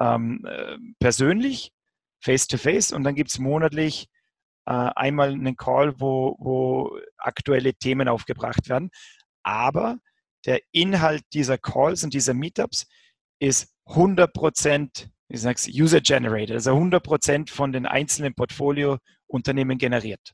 ähm, 0.00 0.44
äh, 0.46 0.76
persönlich, 0.98 1.72
face 2.20 2.46
to 2.46 2.56
face, 2.56 2.92
und 2.92 3.04
dann 3.04 3.14
gibt 3.14 3.30
es 3.30 3.38
monatlich 3.38 4.08
äh, 4.66 4.72
einmal 4.72 5.30
einen 5.30 5.56
Call, 5.56 5.98
wo, 6.00 6.36
wo 6.38 6.98
aktuelle 7.16 7.74
Themen 7.74 8.08
aufgebracht 8.08 8.68
werden. 8.68 8.90
Aber 9.42 9.98
der 10.46 10.60
Inhalt 10.72 11.22
dieser 11.32 11.58
Calls 11.58 12.04
und 12.04 12.14
dieser 12.14 12.34
Meetups 12.34 12.86
ist 13.40 13.72
100 13.86 14.32
Prozent, 14.32 15.10
ich 15.28 15.40
sag's, 15.40 15.68
user-generated, 15.68 16.52
also 16.52 16.72
100 16.72 17.02
Prozent 17.02 17.50
von 17.50 17.72
den 17.72 17.86
einzelnen 17.86 18.34
Portfoliounternehmen 18.34 19.78
generiert. 19.78 20.32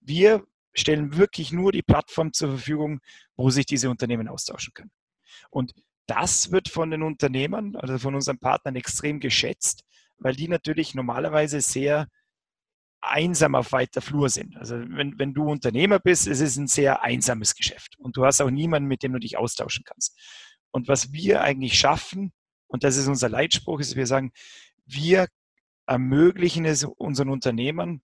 Wir 0.00 0.44
stellen 0.74 1.16
wirklich 1.16 1.52
nur 1.52 1.72
die 1.72 1.82
Plattform 1.82 2.32
zur 2.32 2.50
Verfügung, 2.50 3.00
wo 3.36 3.50
sich 3.50 3.66
diese 3.66 3.90
Unternehmen 3.90 4.28
austauschen 4.28 4.72
können. 4.74 4.90
Und 5.50 5.74
das 6.06 6.50
wird 6.50 6.68
von 6.68 6.90
den 6.90 7.02
Unternehmern, 7.02 7.76
also 7.76 7.98
von 7.98 8.14
unseren 8.14 8.38
Partnern 8.38 8.76
extrem 8.76 9.20
geschätzt, 9.20 9.84
weil 10.18 10.34
die 10.34 10.48
natürlich 10.48 10.94
normalerweise 10.94 11.60
sehr 11.60 12.08
einsam 13.00 13.54
auf 13.54 13.72
weiter 13.72 14.00
Flur 14.00 14.28
sind. 14.28 14.56
Also 14.56 14.76
wenn, 14.78 15.18
wenn 15.18 15.34
du 15.34 15.50
Unternehmer 15.50 15.98
bist, 15.98 16.26
es 16.26 16.40
ist 16.40 16.56
ein 16.56 16.68
sehr 16.68 17.02
einsames 17.02 17.54
Geschäft 17.54 17.98
und 17.98 18.16
du 18.16 18.24
hast 18.24 18.40
auch 18.40 18.50
niemanden, 18.50 18.88
mit 18.88 19.02
dem 19.02 19.12
du 19.12 19.18
dich 19.18 19.36
austauschen 19.36 19.84
kannst. 19.84 20.18
Und 20.70 20.88
was 20.88 21.12
wir 21.12 21.42
eigentlich 21.42 21.78
schaffen, 21.78 22.32
und 22.68 22.84
das 22.84 22.96
ist 22.96 23.08
unser 23.08 23.28
Leitspruch, 23.28 23.80
ist, 23.80 23.96
wir 23.96 24.06
sagen, 24.06 24.32
wir 24.86 25.26
ermöglichen 25.86 26.64
es 26.64 26.84
unseren 26.84 27.28
Unternehmern, 27.28 28.02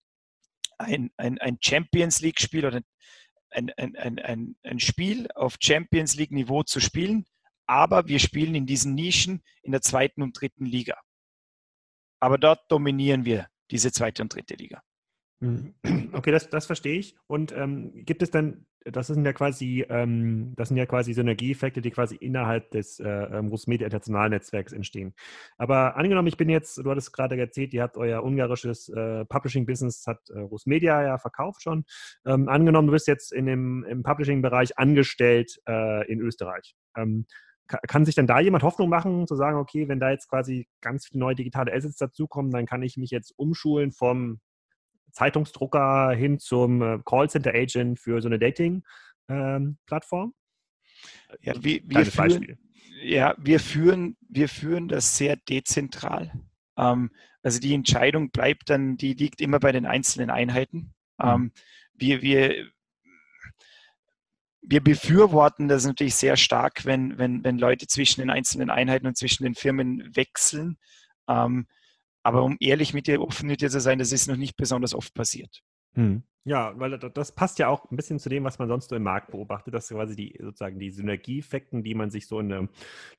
ein, 0.78 1.10
ein, 1.16 1.38
ein 1.38 1.58
Champions 1.60 2.20
League-Spiel 2.20 2.66
oder 2.66 2.80
ein, 3.50 3.70
ein, 3.76 3.96
ein, 3.96 4.18
ein, 4.18 4.56
ein 4.62 4.80
Spiel 4.80 5.28
auf 5.34 5.56
Champions 5.60 6.16
League-Niveau 6.16 6.62
zu 6.62 6.80
spielen, 6.80 7.26
aber 7.66 8.08
wir 8.08 8.18
spielen 8.18 8.54
in 8.54 8.66
diesen 8.66 8.94
Nischen 8.94 9.42
in 9.62 9.72
der 9.72 9.82
zweiten 9.82 10.22
und 10.22 10.40
dritten 10.40 10.64
Liga. 10.64 10.98
Aber 12.20 12.38
dort 12.38 12.70
dominieren 12.70 13.24
wir 13.24 13.48
diese 13.70 13.92
zweite 13.92 14.22
und 14.22 14.34
dritte 14.34 14.54
Liga. 14.54 14.82
Mhm. 15.40 15.74
Okay, 16.12 16.32
das, 16.32 16.50
das 16.50 16.66
verstehe 16.66 16.98
ich. 16.98 17.16
Und 17.26 17.52
ähm, 17.52 18.04
gibt 18.04 18.22
es 18.22 18.30
dann, 18.30 18.66
das 18.92 19.08
sind 19.08 19.24
ja 19.24 19.32
quasi, 19.32 19.84
ähm, 19.88 20.54
das 20.56 20.68
sind 20.68 20.76
ja 20.76 20.86
quasi 20.86 21.12
Synergieeffekte, 21.12 21.80
die 21.80 21.90
quasi 21.90 22.16
innerhalb 22.16 22.70
des 22.70 23.00
äh, 23.00 23.08
ähm, 23.08 23.48
Rusmedia 23.48 23.86
International 23.86 24.30
Netzwerks 24.30 24.72
entstehen. 24.72 25.14
Aber 25.56 25.96
angenommen, 25.96 26.28
ich 26.28 26.36
bin 26.36 26.48
jetzt, 26.48 26.78
du 26.78 26.90
hattest 26.90 27.12
gerade 27.12 27.38
erzählt, 27.38 27.72
ihr 27.74 27.82
habt 27.82 27.96
euer 27.96 28.22
ungarisches 28.22 28.88
äh, 28.88 29.24
Publishing-Business, 29.26 30.06
hat 30.06 30.30
äh, 30.30 30.40
Rusmedia 30.40 31.02
ja 31.02 31.18
verkauft 31.18 31.62
schon. 31.62 31.84
Ähm, 32.26 32.48
angenommen, 32.48 32.88
du 32.88 32.92
bist 32.92 33.08
jetzt 33.08 33.32
in 33.32 33.46
dem, 33.46 33.84
im 33.84 34.02
Publishing-Bereich 34.02 34.78
angestellt 34.78 35.60
äh, 35.68 36.10
in 36.10 36.20
Österreich. 36.20 36.74
Ähm, 36.96 37.26
kann 37.68 38.06
sich 38.06 38.14
dann 38.14 38.26
da 38.26 38.40
jemand 38.40 38.62
Hoffnung 38.62 38.88
machen, 38.88 39.26
zu 39.26 39.36
sagen, 39.36 39.58
okay, 39.58 39.88
wenn 39.88 40.00
da 40.00 40.10
jetzt 40.10 40.28
quasi 40.28 40.66
ganz 40.80 41.06
viele 41.06 41.20
neue 41.20 41.34
digitale 41.34 41.72
Assets 41.72 41.98
dazukommen, 41.98 42.50
dann 42.50 42.64
kann 42.64 42.82
ich 42.82 42.96
mich 42.96 43.10
jetzt 43.10 43.34
umschulen 43.36 43.92
vom 43.92 44.40
Zeitungsdrucker 45.12 46.12
hin 46.12 46.38
zum 46.38 46.82
äh, 46.82 46.98
Callcenter-Agent 47.04 47.98
für 47.98 48.20
so 48.20 48.28
eine 48.28 48.38
Dating-Plattform? 48.38 50.24
Ähm, 50.24 51.36
ja, 51.42 51.54
wir, 51.62 51.80
wir 51.84 52.06
führen, 52.06 52.58
ja, 53.02 53.34
wir 53.38 53.60
führen, 53.60 54.16
wir 54.28 54.48
führen 54.48 54.88
das 54.88 55.16
sehr 55.16 55.36
dezentral. 55.36 56.32
Ähm, 56.76 57.10
also 57.42 57.60
die 57.60 57.74
Entscheidung 57.74 58.30
bleibt 58.30 58.70
dann, 58.70 58.96
die 58.96 59.14
liegt 59.14 59.40
immer 59.40 59.60
bei 59.60 59.72
den 59.72 59.86
einzelnen 59.86 60.30
Einheiten. 60.30 60.94
Mhm. 61.18 61.28
Ähm, 61.28 61.52
wir, 61.94 62.22
wir, 62.22 62.66
wir 64.62 64.82
befürworten 64.82 65.68
das 65.68 65.86
natürlich 65.86 66.14
sehr 66.14 66.36
stark, 66.36 66.84
wenn, 66.84 67.18
wenn, 67.18 67.44
wenn 67.44 67.58
Leute 67.58 67.86
zwischen 67.86 68.20
den 68.20 68.30
einzelnen 68.30 68.70
Einheiten 68.70 69.06
und 69.06 69.16
zwischen 69.16 69.44
den 69.44 69.54
Firmen 69.54 70.14
wechseln. 70.16 70.78
Ähm, 71.28 71.66
aber 72.28 72.44
um 72.44 72.56
ehrlich 72.60 72.94
mit 72.94 73.06
dir, 73.06 73.20
offen 73.20 73.48
mit 73.48 73.60
dir 73.60 73.70
zu 73.70 73.80
sein, 73.80 73.98
das 73.98 74.12
ist 74.12 74.28
noch 74.28 74.36
nicht 74.36 74.56
besonders 74.56 74.94
oft 74.94 75.14
passiert. 75.14 75.62
Hm. 75.94 76.22
Ja, 76.44 76.72
weil 76.78 76.98
das 76.98 77.34
passt 77.34 77.58
ja 77.58 77.68
auch 77.68 77.90
ein 77.90 77.96
bisschen 77.96 78.18
zu 78.18 78.28
dem, 78.28 78.44
was 78.44 78.58
man 78.58 78.68
sonst 78.68 78.88
so 78.88 78.96
im 78.96 79.02
Markt 79.02 79.32
beobachtet, 79.32 79.74
dass 79.74 79.88
quasi 79.88 80.16
die 80.16 80.38
sozusagen 80.40 80.78
die 80.78 80.90
Synergieeffekten, 80.90 81.82
die 81.82 81.94
man 81.94 82.10
sich 82.10 82.26
so 82.26 82.40
in 82.40 82.52
einer, 82.52 82.68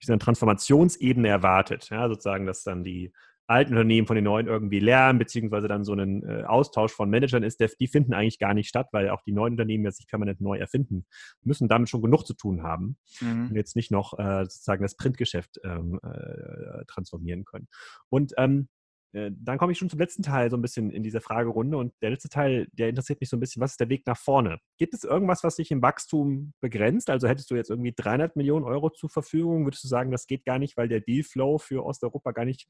dieser 0.02 0.18
Transformationsebene 0.18 1.28
erwartet, 1.28 1.90
ja, 1.92 2.08
sozusagen, 2.08 2.48
dass 2.48 2.64
dann 2.64 2.84
die 2.84 3.12
alten 3.50 3.74
Unternehmen 3.74 4.06
von 4.06 4.16
den 4.16 4.26
neuen 4.26 4.48
irgendwie 4.48 4.80
lernen, 4.80 5.18
beziehungsweise 5.18 5.68
dann 5.68 5.84
so 5.84 5.94
ein 5.94 6.24
äh, 6.24 6.44
Austausch 6.44 6.92
von 6.92 7.10
Managern 7.10 7.42
ist, 7.42 7.60
die 7.80 7.88
finden 7.88 8.14
eigentlich 8.14 8.38
gar 8.38 8.54
nicht 8.54 8.70
statt, 8.70 8.90
weil 8.92 9.10
auch 9.10 9.22
die 9.24 9.32
neuen 9.32 9.54
Unternehmen 9.54 9.84
ja 9.84 9.92
sich 9.92 10.08
permanent 10.08 10.40
neu 10.40 10.58
erfinden 10.58 11.06
müssen, 11.44 11.68
damit 11.68 11.90
schon 11.90 12.04
genug 12.04 12.28
zu 12.28 12.36
tun 12.36 12.62
haben 12.62 12.98
mhm. 13.22 13.48
und 13.50 13.56
jetzt 13.56 13.76
nicht 13.76 13.92
noch 13.92 14.18
äh, 14.20 14.44
sozusagen 14.44 14.84
das 14.84 14.96
Printgeschäft 14.96 15.60
ähm, 15.64 16.00
äh, 16.04 16.86
transformieren 16.86 17.44
können. 17.44 17.68
Und 18.10 18.34
ähm, 18.38 18.70
äh, 18.78 18.79
dann 19.12 19.58
komme 19.58 19.72
ich 19.72 19.78
schon 19.80 19.90
zum 19.90 20.00
letzten 20.00 20.22
Teil 20.22 20.52
so 20.52 20.58
ein 20.58 20.62
bisschen 20.62 20.92
in 20.92 21.02
dieser 21.02 21.20
Fragerunde 21.20 21.78
und 21.78 21.94
der 22.02 22.12
letzte 22.12 22.30
Teil, 22.30 22.68
der 22.74 22.90
interessiert 22.90 23.20
mich 23.20 23.30
so 23.30 23.38
ein 23.38 23.40
bisschen, 23.40 23.60
was 23.60 23.72
ist 23.72 23.80
der 23.80 23.90
Weg 23.90 24.06
nach 24.06 24.18
vorne? 24.18 24.60
Gibt 24.78 24.94
es 24.94 25.04
irgendwas, 25.04 25.44
was 25.44 25.56
dich 25.56 25.72
im 25.72 25.82
Wachstum 25.82 26.54
begrenzt? 26.62 27.10
Also 27.10 27.28
hättest 27.28 27.50
du 27.50 27.56
jetzt 27.56 27.72
irgendwie 27.72 27.94
300 27.96 28.36
Millionen 28.36 28.66
Euro 28.66 28.92
zur 28.92 29.10
Verfügung, 29.10 29.66
würdest 29.66 29.84
du 29.84 29.88
sagen, 29.88 30.12
das 30.12 30.28
geht 30.28 30.46
gar 30.46 30.60
nicht, 30.60 30.78
weil 30.78 30.88
der 30.88 31.02
Dealflow 31.02 31.58
für 31.58 31.84
Osteuropa 31.86 32.32
gar 32.34 32.46
nicht 32.46 32.68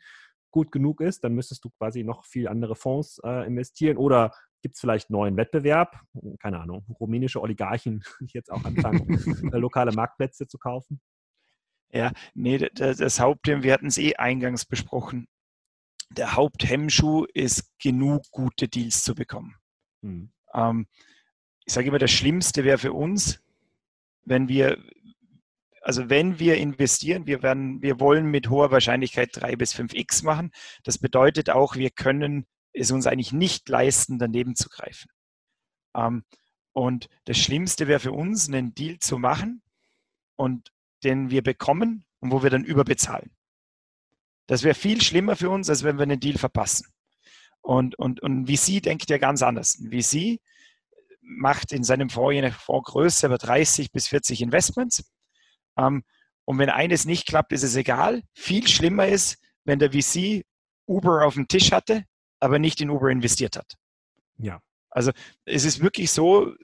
gut 0.49 0.71
genug 0.71 1.01
ist? 1.01 1.25
Dann 1.25 1.33
müsstest 1.33 1.65
du 1.65 1.71
quasi 1.71 2.03
noch 2.05 2.23
viel 2.23 2.47
andere 2.47 2.75
Fonds 2.75 3.19
äh, 3.25 3.45
investieren 3.45 3.97
oder 3.97 4.31
gibt 4.61 4.75
es 4.75 4.81
vielleicht 4.81 5.09
neuen 5.09 5.35
Wettbewerb? 5.35 5.99
Keine 6.39 6.61
Ahnung, 6.61 6.85
rumänische 7.01 7.41
Oligarchen, 7.41 8.01
die 8.21 8.33
jetzt 8.33 8.51
auch 8.51 8.63
anfangen, 8.63 9.51
äh, 9.51 9.57
lokale 9.57 9.91
Marktplätze 9.91 10.47
zu 10.47 10.57
kaufen? 10.57 11.01
Ja, 11.91 12.13
nee, 12.33 12.57
das, 12.59 12.97
das 12.97 13.19
Hauptthema, 13.19 13.63
wir 13.63 13.73
hatten 13.73 13.87
es 13.87 13.97
eh 13.97 14.15
eingangs 14.15 14.63
besprochen 14.63 15.27
der 16.09 16.35
Haupthemmschuh 16.35 17.25
ist, 17.33 17.71
genug 17.79 18.23
gute 18.31 18.67
Deals 18.67 19.03
zu 19.03 19.15
bekommen. 19.15 19.55
Mhm. 20.01 20.31
Ähm, 20.53 20.87
ich 21.65 21.73
sage 21.73 21.87
immer, 21.87 21.99
das 21.99 22.11
Schlimmste 22.11 22.63
wäre 22.63 22.77
für 22.79 22.93
uns, 22.93 23.41
wenn 24.23 24.47
wir, 24.47 24.83
also 25.81 26.09
wenn 26.09 26.39
wir 26.39 26.57
investieren, 26.57 27.27
wir 27.27 27.43
werden, 27.43 27.81
wir 27.81 27.99
wollen 27.99 28.25
mit 28.25 28.49
hoher 28.49 28.71
Wahrscheinlichkeit 28.71 29.29
3 29.33 29.55
bis 29.55 29.75
5x 29.75 30.23
machen. 30.23 30.51
Das 30.83 30.97
bedeutet 30.97 31.49
auch, 31.49 31.75
wir 31.75 31.91
können 31.91 32.47
es 32.73 32.91
uns 32.91 33.07
eigentlich 33.07 33.33
nicht 33.33 33.69
leisten, 33.69 34.19
daneben 34.19 34.55
zu 34.55 34.69
greifen. 34.69 35.09
Ähm, 35.95 36.23
und 36.73 37.09
das 37.25 37.37
Schlimmste 37.37 37.87
wäre 37.87 37.99
für 37.99 38.11
uns, 38.11 38.47
einen 38.47 38.73
Deal 38.73 38.99
zu 38.99 39.17
machen 39.17 39.61
und 40.35 40.71
den 41.03 41.29
wir 41.29 41.43
bekommen 41.43 42.05
und 42.19 42.31
wo 42.31 42.43
wir 42.43 42.49
dann 42.49 42.63
überbezahlen. 42.63 43.31
Das 44.49 44.63
wäre 44.63 44.73
viel 44.73 44.99
schlimmer 44.99 45.35
für 45.35 45.51
uns, 45.51 45.69
als 45.69 45.83
wenn 45.83 45.97
wir 45.97 46.03
einen 46.03 46.19
Deal 46.19 46.39
verpassen. 46.39 46.87
Und, 47.61 47.99
und, 47.99 48.19
und 48.23 48.47
VC 48.47 48.81
denkt 48.81 49.07
ja 49.07 49.19
ganz 49.19 49.43
anders. 49.43 49.77
Ein 49.77 49.91
VC 49.91 50.39
macht 51.21 51.71
in 51.71 51.83
seinem 51.83 52.09
Fonds 52.09 52.35
eine 52.35 52.51
Fondsgröße 52.51 53.27
über 53.27 53.37
30 53.37 53.91
bis 53.91 54.07
40 54.07 54.41
Investments. 54.41 55.03
Ähm, 55.77 56.03
und 56.45 56.57
wenn 56.57 56.71
eines 56.71 57.05
nicht 57.05 57.27
klappt, 57.27 57.53
ist 57.53 57.61
es 57.61 57.75
egal. 57.75 58.23
Viel 58.33 58.67
schlimmer 58.67 59.07
ist, 59.07 59.37
wenn 59.65 59.77
der 59.77 59.91
VC 59.91 60.43
Uber 60.87 61.27
auf 61.27 61.35
dem 61.35 61.47
Tisch 61.47 61.71
hatte, 61.71 62.05
aber 62.39 62.57
nicht 62.57 62.81
in 62.81 62.89
Uber 62.89 63.11
investiert 63.11 63.55
hat. 63.55 63.75
Ja. 64.39 64.61
Also 64.89 65.11
es 65.45 65.63
ist 65.63 65.83
wirklich 65.83 66.09
so, 66.09 66.55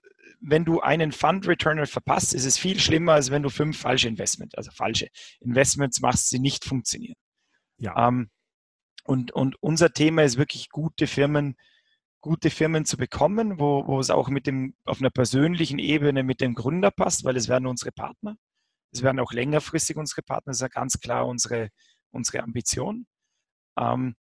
wenn 0.42 0.66
du 0.66 0.82
einen 0.82 1.12
Fund 1.12 1.48
Returner 1.48 1.86
verpasst, 1.86 2.34
ist 2.34 2.46
es 2.46 2.58
viel 2.58 2.80
schlimmer, 2.80 3.14
als 3.14 3.30
wenn 3.30 3.44
du 3.44 3.50
fünf 3.50 3.78
falsche 3.78 4.08
Investments, 4.08 4.56
also 4.56 4.72
falsche 4.72 5.10
Investments 5.40 6.02
machst, 6.02 6.32
die 6.32 6.40
nicht 6.40 6.66
funktionieren. 6.66 7.16
Ja. 7.78 8.08
Ähm, 8.08 8.30
und, 9.04 9.32
und 9.32 9.62
unser 9.62 9.92
Thema 9.92 10.24
ist 10.24 10.38
wirklich 10.38 10.70
gute 10.70 11.08
Firmen, 11.08 11.56
gute 12.22 12.50
Firmen 12.50 12.86
zu 12.86 12.98
bekommen, 12.98 13.60
wo, 13.60 13.86
wo 13.86 14.00
es 14.00 14.10
auch 14.10 14.30
mit 14.30 14.48
dem, 14.48 14.76
auf 14.84 15.00
einer 15.00 15.12
persönlichen 15.12 15.78
Ebene 15.78 16.24
mit 16.24 16.42
dem 16.42 16.56
Gründer 16.56 16.92
passt, 16.92 17.24
weil 17.24 17.38
es 17.38 17.48
werden 17.48 17.68
unsere 17.68 17.92
Partner. 17.92 18.38
Es 18.92 19.04
werden 19.04 19.20
auch 19.20 19.34
längerfristig 19.34 19.98
unsere 19.98 20.24
Partner, 20.24 20.52
das 20.52 20.58
ist 20.58 20.62
ja 20.62 20.68
ganz 20.70 21.00
klar 21.00 21.28
unsere, 21.28 21.70
unsere 22.12 22.42
Ambition. 22.42 23.06
Ähm, 23.78 24.16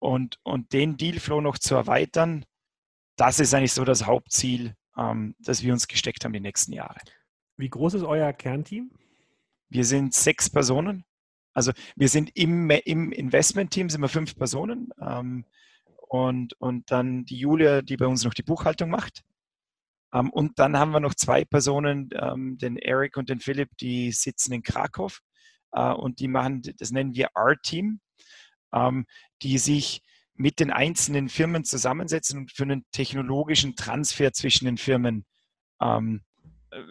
und, 0.00 0.38
und 0.42 0.72
den 0.72 0.96
Dealflow 0.96 1.40
noch 1.40 1.58
zu 1.58 1.74
erweitern, 1.74 2.44
das 3.16 3.38
ist 3.40 3.54
eigentlich 3.54 3.72
so 3.72 3.84
das 3.84 4.04
Hauptziel, 4.04 4.74
ähm, 4.96 5.36
das 5.38 5.62
wir 5.62 5.72
uns 5.72 5.86
gesteckt 5.86 6.24
haben 6.24 6.32
die 6.32 6.40
nächsten 6.40 6.72
Jahre. 6.72 6.98
Wie 7.56 7.70
groß 7.70 7.94
ist 7.94 8.02
euer 8.02 8.32
Kernteam? 8.32 8.90
Wir 9.68 9.84
sind 9.84 10.12
sechs 10.12 10.50
Personen. 10.50 11.04
Also 11.54 11.72
wir 11.96 12.08
sind 12.08 12.30
im, 12.34 12.70
im 12.70 13.12
Investment-Team, 13.12 13.90
sind 13.90 14.00
wir 14.00 14.08
fünf 14.08 14.36
Personen. 14.36 14.90
Ähm, 15.00 15.44
und, 16.08 16.52
und 16.60 16.90
dann 16.90 17.24
die 17.24 17.38
Julia, 17.38 17.80
die 17.80 17.96
bei 17.96 18.06
uns 18.06 18.24
noch 18.24 18.34
die 18.34 18.42
Buchhaltung 18.42 18.90
macht. 18.90 19.22
Ähm, 20.12 20.30
und 20.30 20.58
dann 20.58 20.76
haben 20.76 20.92
wir 20.92 21.00
noch 21.00 21.14
zwei 21.14 21.44
Personen, 21.44 22.10
ähm, 22.14 22.58
den 22.58 22.76
Eric 22.76 23.16
und 23.16 23.30
den 23.30 23.40
Philipp, 23.40 23.70
die 23.78 24.12
sitzen 24.12 24.52
in 24.52 24.62
Krakow. 24.62 25.18
Äh, 25.72 25.92
und 25.92 26.20
die 26.20 26.28
machen, 26.28 26.62
das 26.78 26.90
nennen 26.90 27.14
wir 27.14 27.30
R-Team, 27.34 28.00
ähm, 28.74 29.06
die 29.42 29.58
sich 29.58 30.02
mit 30.34 30.60
den 30.60 30.70
einzelnen 30.70 31.28
Firmen 31.28 31.64
zusammensetzen 31.64 32.40
und 32.40 32.52
für 32.52 32.64
einen 32.64 32.84
technologischen 32.92 33.76
Transfer 33.76 34.32
zwischen 34.32 34.64
den 34.66 34.76
Firmen 34.76 35.24
ähm, 35.80 36.20
äh, 36.20 36.31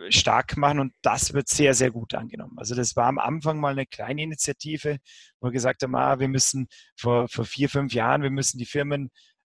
stark 0.09 0.57
machen 0.57 0.79
und 0.79 0.93
das 1.01 1.34
wird 1.34 1.47
sehr, 1.47 1.73
sehr 1.73 1.91
gut 1.91 2.13
angenommen. 2.13 2.57
Also 2.57 2.75
das 2.75 2.95
war 2.95 3.07
am 3.07 3.17
Anfang 3.17 3.59
mal 3.59 3.71
eine 3.71 3.86
kleine 3.86 4.23
Initiative, 4.23 4.97
wo 5.39 5.47
wir 5.47 5.51
gesagt 5.51 5.84
haben, 5.84 5.95
ah, 5.95 6.19
wir 6.19 6.27
müssen 6.27 6.67
vor, 6.95 7.27
vor 7.27 7.45
vier, 7.45 7.69
fünf 7.69 7.93
Jahren, 7.93 8.21
wir 8.21 8.29
müssen 8.29 8.57
die 8.57 8.65
Firmen 8.65 9.09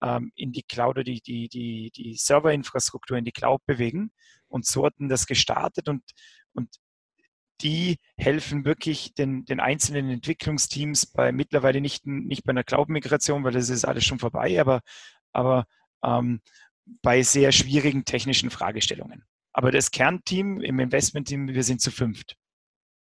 ähm, 0.04 0.32
in 0.36 0.52
die 0.52 0.64
Cloud 0.64 0.98
oder 0.98 1.04
die, 1.04 1.22
die, 1.22 1.50
die, 1.50 1.92
die 1.96 2.16
Serverinfrastruktur 2.16 3.18
in 3.18 3.26
die 3.26 3.32
Cloud 3.32 3.66
bewegen 3.66 4.12
und 4.48 4.66
so 4.66 4.86
hatten 4.86 5.10
das 5.10 5.26
gestartet 5.26 5.90
und, 5.90 6.04
und 6.54 6.70
die 7.62 7.98
helfen 8.18 8.66
wirklich 8.66 9.14
den, 9.14 9.46
den 9.46 9.60
einzelnen 9.60 10.10
Entwicklungsteams 10.10 11.06
bei 11.08 11.32
mittlerweile 11.32 11.82
nicht, 11.82 12.06
nicht 12.06 12.44
bei 12.44 12.52
einer 12.52 12.64
Cloud-Migration, 12.64 13.44
weil 13.44 13.54
das 13.54 13.70
ist 13.70 13.86
alles 13.86 14.04
schon 14.04 14.20
vorbei, 14.20 14.60
aber, 14.60 14.82
aber 15.32 15.66
ähm, 16.04 16.42
bei 17.02 17.22
sehr 17.22 17.52
schwierigen 17.52 18.04
technischen 18.06 18.50
Fragestellungen. 18.50 19.24
Aber 19.54 19.72
das 19.72 19.92
Kernteam 19.92 20.62
im 20.62 20.80
Investmentteam, 20.80 21.50
wir 21.50 21.64
sind 21.64 21.82
zu 21.82 21.92
fünft. 21.92 22.38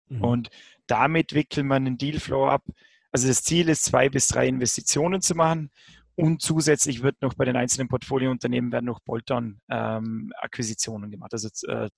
Mhm. 0.09 0.23
Und 0.23 0.49
damit 0.87 1.33
wickelt 1.33 1.65
man 1.65 1.85
einen 1.85 1.97
Dealflow 1.97 2.47
ab. 2.47 2.63
Also 3.11 3.27
das 3.27 3.43
Ziel 3.43 3.69
ist, 3.69 3.85
zwei 3.85 4.09
bis 4.09 4.27
drei 4.27 4.47
Investitionen 4.47 5.21
zu 5.21 5.35
machen. 5.35 5.71
Und 6.15 6.41
zusätzlich 6.41 7.03
wird 7.03 7.21
noch 7.21 7.35
bei 7.35 7.45
den 7.45 7.55
einzelnen 7.55 7.89
Portfoliounternehmen 7.89 8.71
werden 8.71 8.85
noch 8.85 9.01
Bolt-on-Akquisitionen 9.01 11.05
ähm, 11.05 11.11
gemacht. 11.11 11.33
Also 11.33 11.49
äh, 11.67 11.89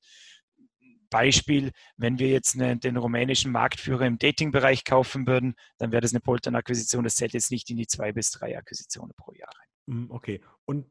Beispiel, 1.09 1.71
wenn 1.97 2.19
wir 2.19 2.27
jetzt 2.27 2.55
eine, 2.55 2.77
den 2.77 2.97
rumänischen 2.97 3.51
Marktführer 3.51 4.05
im 4.05 4.19
Dating-Bereich 4.19 4.83
kaufen 4.83 5.25
würden, 5.25 5.55
dann 5.77 5.91
wäre 5.91 6.01
das 6.01 6.11
eine 6.11 6.19
Bolt-on-Akquisition. 6.19 7.03
Das 7.03 7.15
zählt 7.15 7.33
jetzt 7.33 7.49
nicht 7.49 7.69
in 7.69 7.77
die 7.77 7.87
zwei 7.87 8.11
bis 8.11 8.31
drei 8.31 8.57
Akquisitionen 8.57 9.13
pro 9.15 9.33
Jahr 9.33 9.49
rein. 9.49 9.95
Mhm, 9.95 10.11
okay. 10.11 10.41
Und 10.65 10.85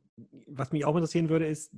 was 0.46 0.72
mich 0.72 0.84
auch 0.84 0.96
interessieren 0.96 1.28
würde, 1.28 1.46
ist, 1.46 1.70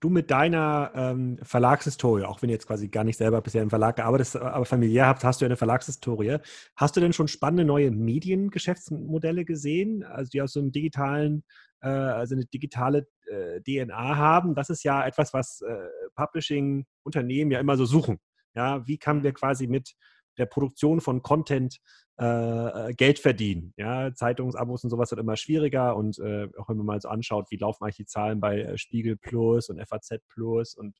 du 0.00 0.10
mit 0.10 0.30
deiner 0.30 0.90
ähm, 0.94 1.38
Verlagshistorie, 1.42 2.24
auch 2.24 2.42
wenn 2.42 2.48
du 2.48 2.54
jetzt 2.54 2.66
quasi 2.66 2.88
gar 2.88 3.04
nicht 3.04 3.16
selber 3.16 3.40
bisher 3.40 3.62
im 3.62 3.70
Verlag 3.70 3.96
gearbeitet 3.96 4.36
aber 4.36 4.64
familiär 4.64 5.06
habt, 5.06 5.24
hast 5.24 5.40
du 5.40 5.44
eine 5.44 5.56
Verlagshistorie. 5.56 6.38
Hast 6.74 6.96
du 6.96 7.00
denn 7.00 7.12
schon 7.12 7.28
spannende 7.28 7.64
neue 7.64 7.90
Mediengeschäftsmodelle 7.90 9.44
gesehen, 9.44 10.02
also 10.02 10.30
die 10.30 10.42
aus 10.42 10.52
so 10.52 10.60
einem 10.60 10.72
digitalen, 10.72 11.44
äh, 11.80 11.88
also 11.88 12.34
eine 12.34 12.46
digitale 12.46 13.06
äh, 13.26 13.60
DNA 13.60 14.16
haben? 14.16 14.54
Das 14.54 14.70
ist 14.70 14.82
ja 14.82 15.06
etwas, 15.06 15.32
was 15.32 15.60
äh, 15.62 15.88
Publishing-Unternehmen 16.14 17.50
ja 17.50 17.60
immer 17.60 17.76
so 17.76 17.86
suchen. 17.86 18.18
Ja, 18.54 18.86
wie 18.86 18.98
kann 18.98 19.22
wir 19.22 19.32
quasi 19.32 19.66
mit 19.66 19.94
der 20.38 20.46
Produktion 20.46 21.00
von 21.00 21.22
Content 21.22 21.80
äh, 22.18 22.94
Geld 22.94 23.18
verdienen. 23.18 23.74
Ja, 23.76 24.14
Zeitungsabos 24.14 24.84
und 24.84 24.90
sowas 24.90 25.10
wird 25.10 25.20
immer 25.20 25.36
schwieriger 25.36 25.96
und 25.96 26.18
äh, 26.18 26.48
auch 26.58 26.68
wenn 26.68 26.78
man 26.78 26.86
mal 26.86 27.00
so 27.00 27.08
anschaut, 27.08 27.50
wie 27.50 27.56
laufen 27.56 27.84
eigentlich 27.84 27.96
die 27.96 28.06
Zahlen 28.06 28.40
bei 28.40 28.60
äh, 28.60 28.78
Spiegel 28.78 29.16
Plus 29.16 29.68
und 29.68 29.80
FAZ 29.86 30.18
Plus 30.28 30.74
und 30.74 30.98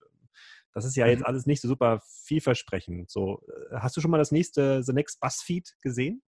Das 0.75 0.85
ist 0.85 0.97
ja 0.97 1.07
jetzt 1.07 1.21
mhm. 1.21 1.27
alles 1.27 1.47
nicht 1.47 1.63
so 1.63 1.69
super 1.69 2.03
vielversprechend. 2.25 3.11
So, 3.11 3.43
äh, 3.71 3.77
hast 3.77 3.97
du 3.97 4.01
schon 4.01 4.11
mal 4.11 4.19
das 4.19 4.33
nächste 4.33 4.83
The 4.83 4.93
Next 4.93 5.21
Buzzfeed 5.21 5.77
gesehen? 5.81 6.23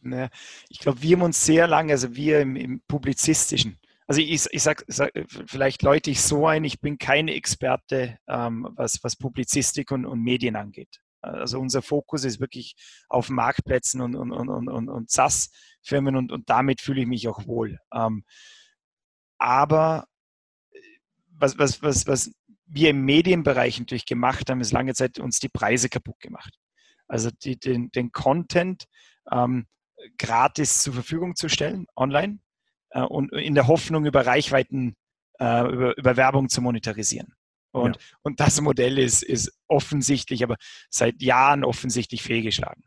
Naja, 0.00 0.28
ich 0.68 0.80
glaube, 0.80 1.00
wir 1.00 1.16
haben 1.16 1.22
uns 1.22 1.44
sehr 1.44 1.66
lange, 1.66 1.92
also 1.92 2.14
wir 2.14 2.40
im, 2.40 2.56
im 2.56 2.82
publizistischen, 2.86 3.78
also 4.06 4.20
ich, 4.20 4.46
ich 4.50 4.62
sage 4.62 4.84
sag, 4.86 5.12
vielleicht 5.46 5.82
läute 5.82 6.10
ich 6.10 6.20
so 6.20 6.46
ein, 6.46 6.64
ich 6.64 6.80
bin 6.80 6.98
kein 6.98 7.28
Experte, 7.28 8.18
ähm, 8.28 8.68
was, 8.76 9.02
was 9.02 9.16
Publizistik 9.16 9.90
und, 9.92 10.04
und 10.04 10.20
Medien 10.20 10.56
angeht. 10.56 11.00
Also 11.24 11.58
unser 11.58 11.82
Fokus 11.82 12.24
ist 12.24 12.40
wirklich 12.40 12.76
auf 13.08 13.30
Marktplätzen 13.30 14.00
und, 14.00 14.14
und, 14.14 14.32
und, 14.32 14.68
und, 14.68 14.88
und 14.88 15.10
SaaS-Firmen 15.10 16.16
und, 16.16 16.32
und 16.32 16.50
damit 16.50 16.80
fühle 16.80 17.02
ich 17.02 17.06
mich 17.06 17.28
auch 17.28 17.46
wohl. 17.46 17.78
Ähm, 17.92 18.24
aber 19.38 20.06
äh, 20.72 20.78
was, 21.30 21.58
was, 21.58 21.82
was, 21.82 22.06
was 22.06 22.30
wir 22.66 22.90
im 22.90 23.04
Medienbereich 23.04 23.78
natürlich 23.78 24.06
gemacht 24.06 24.50
haben, 24.50 24.60
ist 24.60 24.72
lange 24.72 24.94
Zeit 24.94 25.18
uns 25.18 25.38
die 25.38 25.48
Preise 25.48 25.88
kaputt 25.88 26.18
gemacht. 26.20 26.54
Also 27.08 27.30
die, 27.30 27.58
den, 27.58 27.90
den 27.90 28.12
Content 28.12 28.84
ähm, 29.30 29.66
gratis 30.18 30.82
zur 30.82 30.94
Verfügung 30.94 31.36
zu 31.36 31.48
stellen, 31.48 31.86
online, 31.96 32.40
äh, 32.90 33.02
und 33.02 33.32
in 33.32 33.54
der 33.54 33.66
Hoffnung, 33.66 34.06
über 34.06 34.26
Reichweiten, 34.26 34.96
äh, 35.38 35.72
über, 35.72 35.96
über 35.96 36.16
Werbung 36.16 36.48
zu 36.48 36.62
monetarisieren. 36.62 37.34
Und, 37.74 37.96
ja. 37.96 38.02
und 38.22 38.40
das 38.40 38.60
Modell 38.60 38.98
ist, 38.98 39.22
ist 39.22 39.52
offensichtlich, 39.66 40.44
aber 40.44 40.56
seit 40.90 41.20
Jahren 41.20 41.64
offensichtlich 41.64 42.22
fehlgeschlagen. 42.22 42.84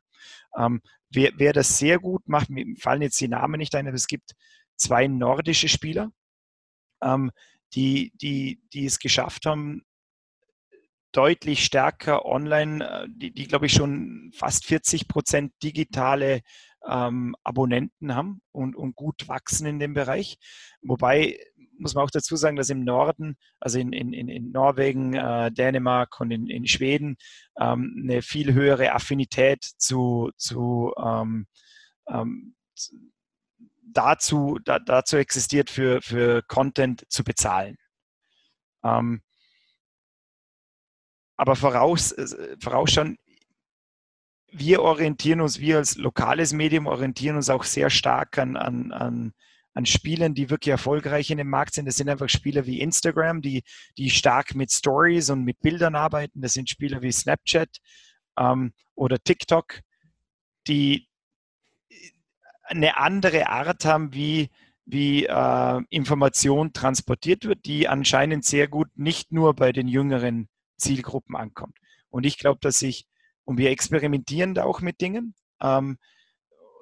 Ähm, 0.57 0.81
wer, 1.09 1.31
wer 1.35 1.51
das 1.51 1.77
sehr 1.77 1.99
gut 1.99 2.27
macht, 2.27 2.49
mir 2.49 2.65
fallen 2.79 3.01
jetzt 3.01 3.19
die 3.19 3.27
Namen 3.27 3.57
nicht 3.57 3.75
ein, 3.75 3.87
aber 3.87 3.95
es 3.95 4.07
gibt 4.07 4.31
zwei 4.77 5.07
nordische 5.07 5.67
Spieler, 5.67 6.11
ähm, 7.03 7.31
die, 7.73 8.13
die, 8.15 8.61
die 8.71 8.85
es 8.85 8.99
geschafft 8.99 9.45
haben, 9.45 9.83
deutlich 11.11 11.65
stärker 11.65 12.25
online, 12.25 12.87
äh, 12.87 13.07
die, 13.09 13.33
die 13.33 13.47
glaube 13.47 13.65
ich 13.65 13.73
schon 13.73 14.31
fast 14.33 14.65
40 14.65 15.09
Prozent 15.09 15.51
digitale 15.63 16.41
ähm, 16.87 17.35
Abonnenten 17.43 18.15
haben 18.15 18.41
und, 18.53 18.75
und 18.75 18.95
gut 18.95 19.27
wachsen 19.27 19.67
in 19.67 19.79
dem 19.79 19.93
Bereich. 19.93 20.37
Wobei 20.81 21.37
muss 21.77 21.95
man 21.95 22.03
auch 22.03 22.11
dazu 22.11 22.35
sagen, 22.35 22.55
dass 22.55 22.69
im 22.69 22.83
Norden, 22.83 23.37
also 23.59 23.79
in, 23.79 23.93
in, 23.93 24.13
in 24.13 24.51
Norwegen, 24.51 25.13
äh, 25.13 25.51
Dänemark 25.51 26.19
und 26.19 26.31
in, 26.31 26.47
in 26.47 26.67
Schweden, 26.67 27.17
ähm, 27.59 28.03
eine 28.03 28.21
viel 28.21 28.53
höhere 28.53 28.93
Affinität 28.93 29.63
zu, 29.63 30.31
zu 30.37 30.93
ähm, 30.97 31.47
ähm, 32.09 32.55
dazu, 33.81 34.59
da, 34.63 34.79
dazu 34.79 35.17
existiert, 35.17 35.69
für, 35.69 36.01
für 36.01 36.41
Content 36.43 37.05
zu 37.09 37.23
bezahlen. 37.23 37.77
Ähm, 38.83 39.21
aber 41.37 41.55
voraus, 41.55 42.11
äh, 42.11 42.57
vorausschauen, 42.59 43.17
wir 44.51 44.81
orientieren 44.81 45.41
uns, 45.41 45.59
wir 45.59 45.77
als 45.77 45.97
lokales 45.97 46.53
Medium 46.53 46.87
orientieren 46.87 47.35
uns 47.35 47.49
auch 47.49 47.63
sehr 47.63 47.89
stark 47.89 48.37
an, 48.37 48.55
an, 48.55 48.91
an, 48.91 49.33
an 49.77 49.85
Spielen, 49.85 50.33
die 50.33 50.49
wirklich 50.49 50.71
erfolgreich 50.71 51.29
in 51.29 51.37
dem 51.37 51.51
Markt 51.51 51.75
sind. 51.75 51.85
Das 51.85 51.97
sind 51.97 52.09
einfach 52.09 52.29
Spieler 52.29 52.65
wie 52.65 52.81
Instagram, 52.81 53.43
die, 53.43 53.61
die 53.95 54.09
stark 54.09 54.55
mit 54.55 54.71
Stories 54.71 55.29
und 55.29 55.43
mit 55.43 55.59
Bildern 55.59 55.93
arbeiten. 55.93 56.41
Das 56.41 56.53
sind 56.53 56.67
Spieler 56.67 57.03
wie 57.03 57.11
Snapchat 57.11 57.69
ähm, 58.39 58.73
oder 58.95 59.19
TikTok, 59.19 59.81
die 60.67 61.07
eine 62.63 62.97
andere 62.97 63.49
Art 63.49 63.85
haben, 63.85 64.13
wie, 64.15 64.49
wie 64.85 65.27
äh, 65.27 65.81
Information 65.89 66.73
transportiert 66.73 67.45
wird, 67.45 67.65
die 67.65 67.87
anscheinend 67.87 68.45
sehr 68.45 68.67
gut 68.67 68.89
nicht 68.95 69.31
nur 69.31 69.53
bei 69.53 69.71
den 69.71 69.87
jüngeren 69.87 70.49
Zielgruppen 70.77 71.35
ankommt. 71.35 71.77
Und 72.09 72.25
ich 72.25 72.39
glaube, 72.39 72.57
dass 72.61 72.79
sich 72.79 73.05
und 73.45 73.59
wir 73.59 73.69
experimentieren 73.69 74.55
da 74.55 74.63
auch 74.63 74.81
mit 74.81 75.01
Dingen. 75.01 75.35
Ähm, 75.61 75.99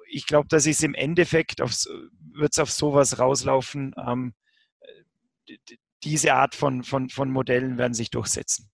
ich 0.08 0.26
glaube, 0.26 0.48
dass 0.48 0.66
es 0.66 0.82
im 0.82 0.94
Endeffekt 0.94 1.60
wird 1.60 2.52
es 2.52 2.58
auf 2.58 2.70
sowas 2.70 3.18
rauslaufen. 3.18 3.94
Ähm, 3.96 4.34
diese 6.04 6.34
Art 6.34 6.54
von, 6.54 6.82
von, 6.82 7.08
von 7.08 7.30
Modellen 7.30 7.78
werden 7.78 7.94
sich 7.94 8.10
durchsetzen. 8.10 8.70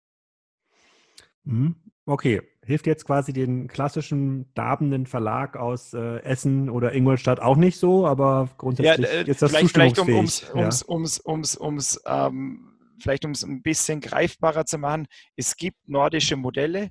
Mhm. 1.44 1.76
Okay, 2.04 2.42
hilft 2.64 2.86
jetzt 2.86 3.04
quasi 3.04 3.32
den 3.32 3.68
klassischen 3.68 4.52
darbenden 4.54 5.06
Verlag 5.06 5.56
aus 5.56 5.94
äh, 5.94 6.18
Essen 6.22 6.68
oder 6.68 6.94
Ingolstadt 6.94 7.40
auch 7.40 7.56
nicht 7.56 7.78
so, 7.78 8.06
aber 8.06 8.48
grundsätzlich 8.58 9.06
ja, 9.06 9.20
äh, 9.20 9.30
ist 9.30 9.42
das 9.42 9.50
vielleicht, 9.50 9.72
vielleicht 9.72 9.98
um 9.98 10.08
es 10.08 10.50
ums, 10.52 10.84
ums, 10.88 11.20
ums, 11.24 11.56
ums, 11.56 12.00
ähm, 12.06 12.78
vielleicht 13.00 13.24
um 13.24 13.32
es 13.32 13.44
ein 13.44 13.62
bisschen 13.62 14.00
greifbarer 14.00 14.64
zu 14.64 14.78
machen, 14.78 15.06
es 15.36 15.56
gibt 15.56 15.88
nordische 15.88 16.36
Modelle, 16.36 16.90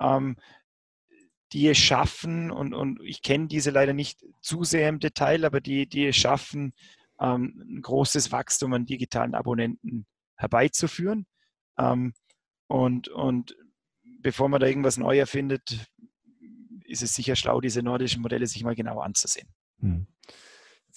ähm, 0.00 0.36
die 1.52 1.68
es 1.68 1.78
schaffen, 1.78 2.50
und, 2.50 2.74
und 2.74 3.00
ich 3.02 3.22
kenne 3.22 3.46
diese 3.46 3.70
leider 3.70 3.92
nicht 3.92 4.24
zu 4.40 4.64
sehr 4.64 4.88
im 4.88 4.98
Detail, 4.98 5.44
aber 5.44 5.60
die, 5.60 5.86
die 5.86 6.06
es 6.06 6.16
schaffen, 6.16 6.72
ähm, 7.20 7.62
ein 7.68 7.82
großes 7.82 8.32
Wachstum 8.32 8.72
an 8.74 8.86
digitalen 8.86 9.34
Abonnenten 9.34 10.06
herbeizuführen. 10.36 11.26
Ähm, 11.78 12.12
und, 12.66 13.08
und 13.08 13.56
bevor 14.20 14.48
man 14.48 14.60
da 14.60 14.66
irgendwas 14.66 14.98
neu 14.98 15.18
erfindet, 15.18 15.86
ist 16.84 17.02
es 17.02 17.14
sicher 17.14 17.36
schlau, 17.36 17.60
diese 17.60 17.82
nordischen 17.82 18.22
Modelle 18.22 18.46
sich 18.46 18.62
mal 18.62 18.74
genau 18.74 19.00
anzusehen. 19.00 19.48
Hm. 19.80 20.06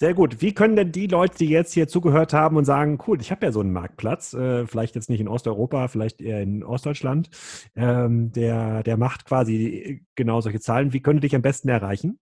Sehr 0.02 0.14
gut. 0.14 0.42
Wie 0.42 0.52
können 0.52 0.74
denn 0.74 0.90
die 0.90 1.06
Leute, 1.06 1.38
die 1.38 1.48
jetzt 1.48 1.74
hier 1.74 1.86
zugehört 1.86 2.32
haben 2.32 2.56
und 2.56 2.64
sagen, 2.64 2.98
cool, 3.06 3.20
ich 3.20 3.30
habe 3.30 3.46
ja 3.46 3.52
so 3.52 3.60
einen 3.60 3.72
Marktplatz, 3.72 4.34
äh, 4.34 4.66
vielleicht 4.66 4.96
jetzt 4.96 5.08
nicht 5.08 5.20
in 5.20 5.28
Osteuropa, 5.28 5.86
vielleicht 5.86 6.20
eher 6.20 6.42
in 6.42 6.64
Ostdeutschland, 6.64 7.30
ähm, 7.76 8.32
der, 8.32 8.82
der 8.82 8.96
macht 8.96 9.26
quasi 9.26 10.04
genau 10.16 10.40
solche 10.40 10.58
Zahlen. 10.58 10.92
Wie 10.92 11.00
können 11.02 11.20
die 11.20 11.28
dich 11.28 11.36
am 11.36 11.42
besten 11.42 11.68
erreichen? 11.68 12.18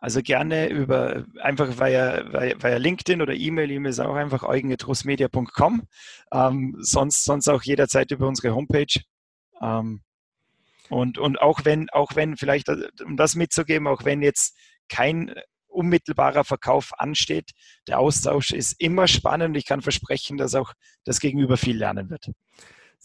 Also 0.00 0.22
gerne 0.22 0.70
über 0.70 1.24
einfach 1.40 1.78
via, 1.78 2.24
via, 2.32 2.60
via 2.60 2.76
LinkedIn 2.78 3.22
oder 3.22 3.34
E-Mail. 3.34 3.70
E-Mail 3.70 3.90
ist 3.90 4.00
auch 4.00 4.16
einfach 4.16 4.42
eugen.russmedia.com. 4.42 5.82
Ähm, 6.32 6.76
sonst, 6.80 7.22
sonst 7.22 7.48
auch 7.48 7.62
jederzeit 7.62 8.10
über 8.10 8.26
unsere 8.26 8.56
Homepage. 8.56 9.00
Ähm, 9.60 10.02
und, 10.88 11.16
und 11.18 11.40
auch 11.40 11.60
wenn, 11.64 11.90
auch 11.90 12.16
wenn 12.16 12.36
vielleicht, 12.36 12.68
um 13.04 13.16
das 13.16 13.36
mitzugeben, 13.36 13.86
auch 13.86 14.04
wenn 14.04 14.20
jetzt 14.20 14.56
kein 14.88 15.32
unmittelbarer 15.72 16.44
Verkauf 16.44 16.92
ansteht. 16.98 17.50
Der 17.88 17.98
Austausch 17.98 18.50
ist 18.50 18.80
immer 18.80 19.08
spannend. 19.08 19.56
Ich 19.56 19.66
kann 19.66 19.82
versprechen, 19.82 20.36
dass 20.36 20.54
auch 20.54 20.72
das 21.04 21.20
Gegenüber 21.20 21.56
viel 21.56 21.76
lernen 21.76 22.10
wird. 22.10 22.30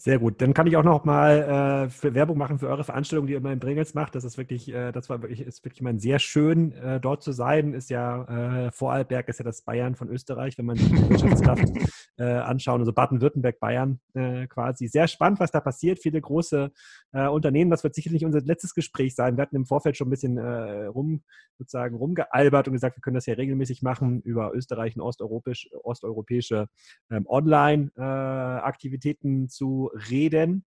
Sehr 0.00 0.20
gut. 0.20 0.40
Dann 0.40 0.54
kann 0.54 0.68
ich 0.68 0.76
auch 0.76 0.84
noch 0.84 1.04
mal 1.04 1.90
äh, 1.90 2.14
Werbung 2.14 2.38
machen 2.38 2.60
für 2.60 2.68
eure 2.68 2.84
Veranstaltung, 2.84 3.26
die 3.26 3.32
ihr 3.32 3.40
immer 3.40 3.50
in 3.50 3.58
Bringels 3.58 3.94
macht. 3.94 4.14
Das 4.14 4.22
ist 4.22 4.38
wirklich, 4.38 4.72
äh, 4.72 4.92
das 4.92 5.10
war 5.10 5.22
wirklich, 5.22 5.40
ist 5.40 5.64
wirklich 5.64 5.82
mal 5.82 5.98
sehr 5.98 6.20
schön, 6.20 6.70
äh, 6.70 7.00
dort 7.00 7.24
zu 7.24 7.32
sein. 7.32 7.74
Ist 7.74 7.90
ja, 7.90 8.66
äh, 8.66 8.70
Vorarlberg 8.70 9.28
ist 9.28 9.40
ja 9.40 9.44
das 9.44 9.62
Bayern 9.62 9.96
von 9.96 10.08
Österreich, 10.08 10.56
wenn 10.56 10.66
man 10.66 10.76
sich 10.76 10.88
die 10.88 11.10
Wirtschaftskraft 11.10 11.64
äh, 12.16 12.22
anschauen, 12.22 12.80
also 12.80 12.92
Baden-Württemberg, 12.92 13.58
Bayern 13.58 13.98
äh, 14.14 14.46
quasi. 14.46 14.86
Sehr 14.86 15.08
spannend, 15.08 15.40
was 15.40 15.50
da 15.50 15.58
passiert. 15.58 15.98
Viele 15.98 16.20
große 16.20 16.70
Unternehmen. 17.10 17.70
Das 17.70 17.84
wird 17.84 17.94
sicherlich 17.94 18.26
unser 18.26 18.42
letztes 18.42 18.74
Gespräch 18.74 19.14
sein. 19.14 19.38
Wir 19.38 19.42
hatten 19.42 19.56
im 19.56 19.64
Vorfeld 19.64 19.96
schon 19.96 20.08
ein 20.08 20.10
bisschen 20.10 20.38
rum, 20.38 21.22
sozusagen 21.56 21.96
rumgealbert 21.96 22.68
und 22.68 22.74
gesagt, 22.74 22.98
wir 22.98 23.00
können 23.00 23.14
das 23.14 23.24
ja 23.24 23.32
regelmäßig 23.32 23.80
machen 23.80 24.20
über 24.20 24.52
Österreich 24.54 24.94
und 24.94 25.00
osteuropäisch, 25.00 25.70
osteuropäische 25.82 26.68
ähm, 27.10 27.24
Online-Aktivitäten 27.26 29.48
zu 29.48 29.87
reden. 30.10 30.64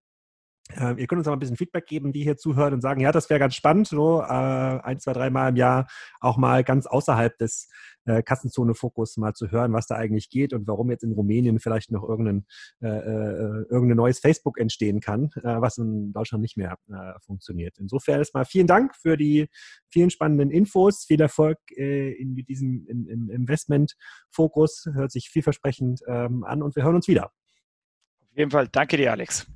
Äh, 0.70 1.00
ihr 1.00 1.06
könnt 1.06 1.18
uns 1.18 1.26
aber 1.26 1.36
ein 1.36 1.40
bisschen 1.40 1.56
Feedback 1.56 1.86
geben, 1.86 2.12
die 2.12 2.22
hier 2.22 2.36
zuhören 2.36 2.74
und 2.74 2.80
sagen, 2.80 3.00
ja, 3.00 3.12
das 3.12 3.28
wäre 3.28 3.40
ganz 3.40 3.54
spannend, 3.54 3.88
so 3.88 4.20
äh, 4.20 4.24
ein, 4.24 5.00
zwei, 5.00 5.12
dreimal 5.12 5.50
im 5.50 5.56
Jahr 5.56 5.88
auch 6.20 6.36
mal 6.36 6.62
ganz 6.64 6.86
außerhalb 6.86 7.36
des 7.38 7.68
äh, 8.04 8.22
Kassenzone-Fokus 8.22 9.16
mal 9.16 9.34
zu 9.34 9.50
hören, 9.50 9.72
was 9.72 9.86
da 9.86 9.96
eigentlich 9.96 10.30
geht 10.30 10.52
und 10.52 10.66
warum 10.66 10.90
jetzt 10.90 11.02
in 11.02 11.12
Rumänien 11.12 11.58
vielleicht 11.58 11.90
noch 11.90 12.08
irgendein, 12.08 12.46
äh, 12.80 12.88
äh 12.88 13.66
irgendein 13.70 13.96
neues 13.96 14.20
Facebook 14.20 14.58
entstehen 14.58 15.00
kann, 15.00 15.30
äh, 15.36 15.60
was 15.60 15.78
in 15.78 16.12
Deutschland 16.12 16.42
nicht 16.42 16.56
mehr 16.56 16.76
äh, 16.90 17.18
funktioniert. 17.20 17.78
Insofern 17.78 18.18
erstmal 18.18 18.44
vielen 18.44 18.66
Dank 18.66 18.94
für 18.96 19.16
die 19.16 19.48
vielen 19.88 20.10
spannenden 20.10 20.50
Infos, 20.50 21.04
viel 21.04 21.20
Erfolg 21.20 21.58
in 21.76 22.34
diesem 22.34 22.86
in, 22.86 23.06
im 23.06 23.30
Investment-Fokus, 23.30 24.88
hört 24.94 25.12
sich 25.12 25.28
vielversprechend 25.28 26.00
ähm, 26.06 26.44
an 26.44 26.62
und 26.62 26.76
wir 26.76 26.82
hören 26.84 26.96
uns 26.96 27.08
wieder. 27.08 27.32
Auf 28.32 28.38
jeden 28.38 28.50
Fall, 28.50 28.66
danke 28.66 28.96
dir, 28.96 29.12
Alex. 29.12 29.46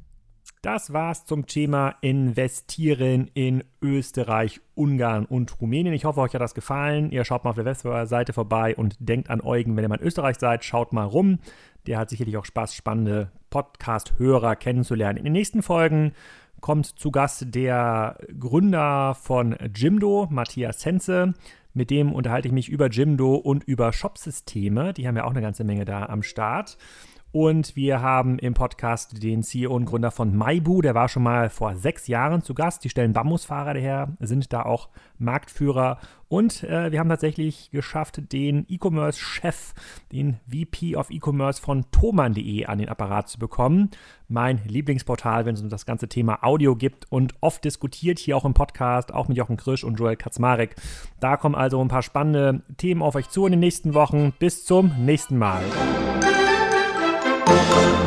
Das 0.60 0.92
war's 0.92 1.24
zum 1.24 1.46
Thema 1.46 1.94
Investieren 2.02 3.30
in 3.32 3.64
Österreich, 3.80 4.60
Ungarn 4.74 5.24
und 5.24 5.62
Rumänien. 5.62 5.94
Ich 5.94 6.04
hoffe, 6.04 6.20
euch 6.20 6.34
hat 6.34 6.42
das 6.42 6.54
gefallen. 6.54 7.10
Ihr 7.10 7.24
schaut 7.24 7.44
mal 7.44 7.50
auf 7.50 7.56
der 7.56 7.64
Webseite 7.64 8.34
vorbei 8.34 8.76
und 8.76 8.96
denkt 8.98 9.30
an 9.30 9.40
Eugen, 9.40 9.76
wenn 9.76 9.84
ihr 9.84 9.88
mal 9.88 9.98
in 9.98 10.06
Österreich 10.06 10.36
seid, 10.38 10.62
schaut 10.62 10.92
mal 10.92 11.04
rum. 11.04 11.38
Der 11.86 11.96
hat 11.98 12.10
sicherlich 12.10 12.36
auch 12.36 12.44
Spaß, 12.44 12.74
spannende 12.74 13.32
Podcast-Hörer 13.48 14.56
kennenzulernen. 14.56 15.16
In 15.16 15.24
den 15.24 15.32
nächsten 15.32 15.62
Folgen 15.62 16.12
kommt 16.60 16.84
zu 16.84 17.10
Gast 17.10 17.54
der 17.54 18.18
Gründer 18.38 19.14
von 19.14 19.56
Jimdo, 19.74 20.26
Matthias 20.28 20.82
Sense. 20.82 21.32
Mit 21.72 21.88
dem 21.88 22.12
unterhalte 22.12 22.48
ich 22.48 22.52
mich 22.52 22.68
über 22.68 22.90
Jimdo 22.90 23.36
und 23.36 23.64
über 23.64 23.94
Shopsysteme. 23.94 24.92
Die 24.92 25.08
haben 25.08 25.16
ja 25.16 25.24
auch 25.24 25.30
eine 25.30 25.40
ganze 25.40 25.64
Menge 25.64 25.86
da 25.86 26.04
am 26.04 26.22
Start. 26.22 26.76
Und 27.38 27.76
wir 27.76 28.00
haben 28.00 28.38
im 28.38 28.54
Podcast 28.54 29.22
den 29.22 29.42
CEO 29.42 29.74
und 29.74 29.84
Gründer 29.84 30.10
von 30.10 30.34
Maibu, 30.34 30.80
der 30.80 30.94
war 30.94 31.10
schon 31.10 31.22
mal 31.22 31.50
vor 31.50 31.76
sechs 31.76 32.06
Jahren 32.06 32.40
zu 32.40 32.54
Gast. 32.54 32.82
Die 32.82 32.88
stellen 32.88 33.12
Bambusfahrräder 33.12 33.78
her, 33.78 34.16
sind 34.20 34.54
da 34.54 34.62
auch 34.62 34.88
Marktführer. 35.18 35.98
Und 36.28 36.64
äh, 36.64 36.92
wir 36.92 36.98
haben 36.98 37.10
tatsächlich 37.10 37.70
geschafft, 37.72 38.32
den 38.32 38.64
E-Commerce-Chef, 38.70 39.74
den 40.12 40.40
VP 40.50 40.96
of 40.96 41.10
E-Commerce 41.10 41.60
von 41.60 41.84
thoman.de 41.90 42.64
an 42.64 42.78
den 42.78 42.88
Apparat 42.88 43.28
zu 43.28 43.38
bekommen. 43.38 43.90
Mein 44.28 44.62
Lieblingsportal, 44.66 45.44
wenn 45.44 45.56
es 45.56 45.60
um 45.60 45.68
das 45.68 45.84
ganze 45.84 46.08
Thema 46.08 46.42
Audio 46.42 46.74
gibt 46.74 47.04
und 47.12 47.34
oft 47.42 47.62
diskutiert, 47.66 48.18
hier 48.18 48.38
auch 48.38 48.46
im 48.46 48.54
Podcast, 48.54 49.12
auch 49.12 49.28
mit 49.28 49.36
Jochen 49.36 49.58
Krisch 49.58 49.84
und 49.84 50.00
Joel 50.00 50.16
Kaczmarek. 50.16 50.74
Da 51.20 51.36
kommen 51.36 51.54
also 51.54 51.82
ein 51.82 51.88
paar 51.88 52.02
spannende 52.02 52.62
Themen 52.78 53.02
auf 53.02 53.14
euch 53.14 53.28
zu 53.28 53.44
in 53.44 53.52
den 53.52 53.60
nächsten 53.60 53.92
Wochen. 53.92 54.32
Bis 54.38 54.64
zum 54.64 55.04
nächsten 55.04 55.36
Mal. 55.36 55.62
one. 57.68 58.05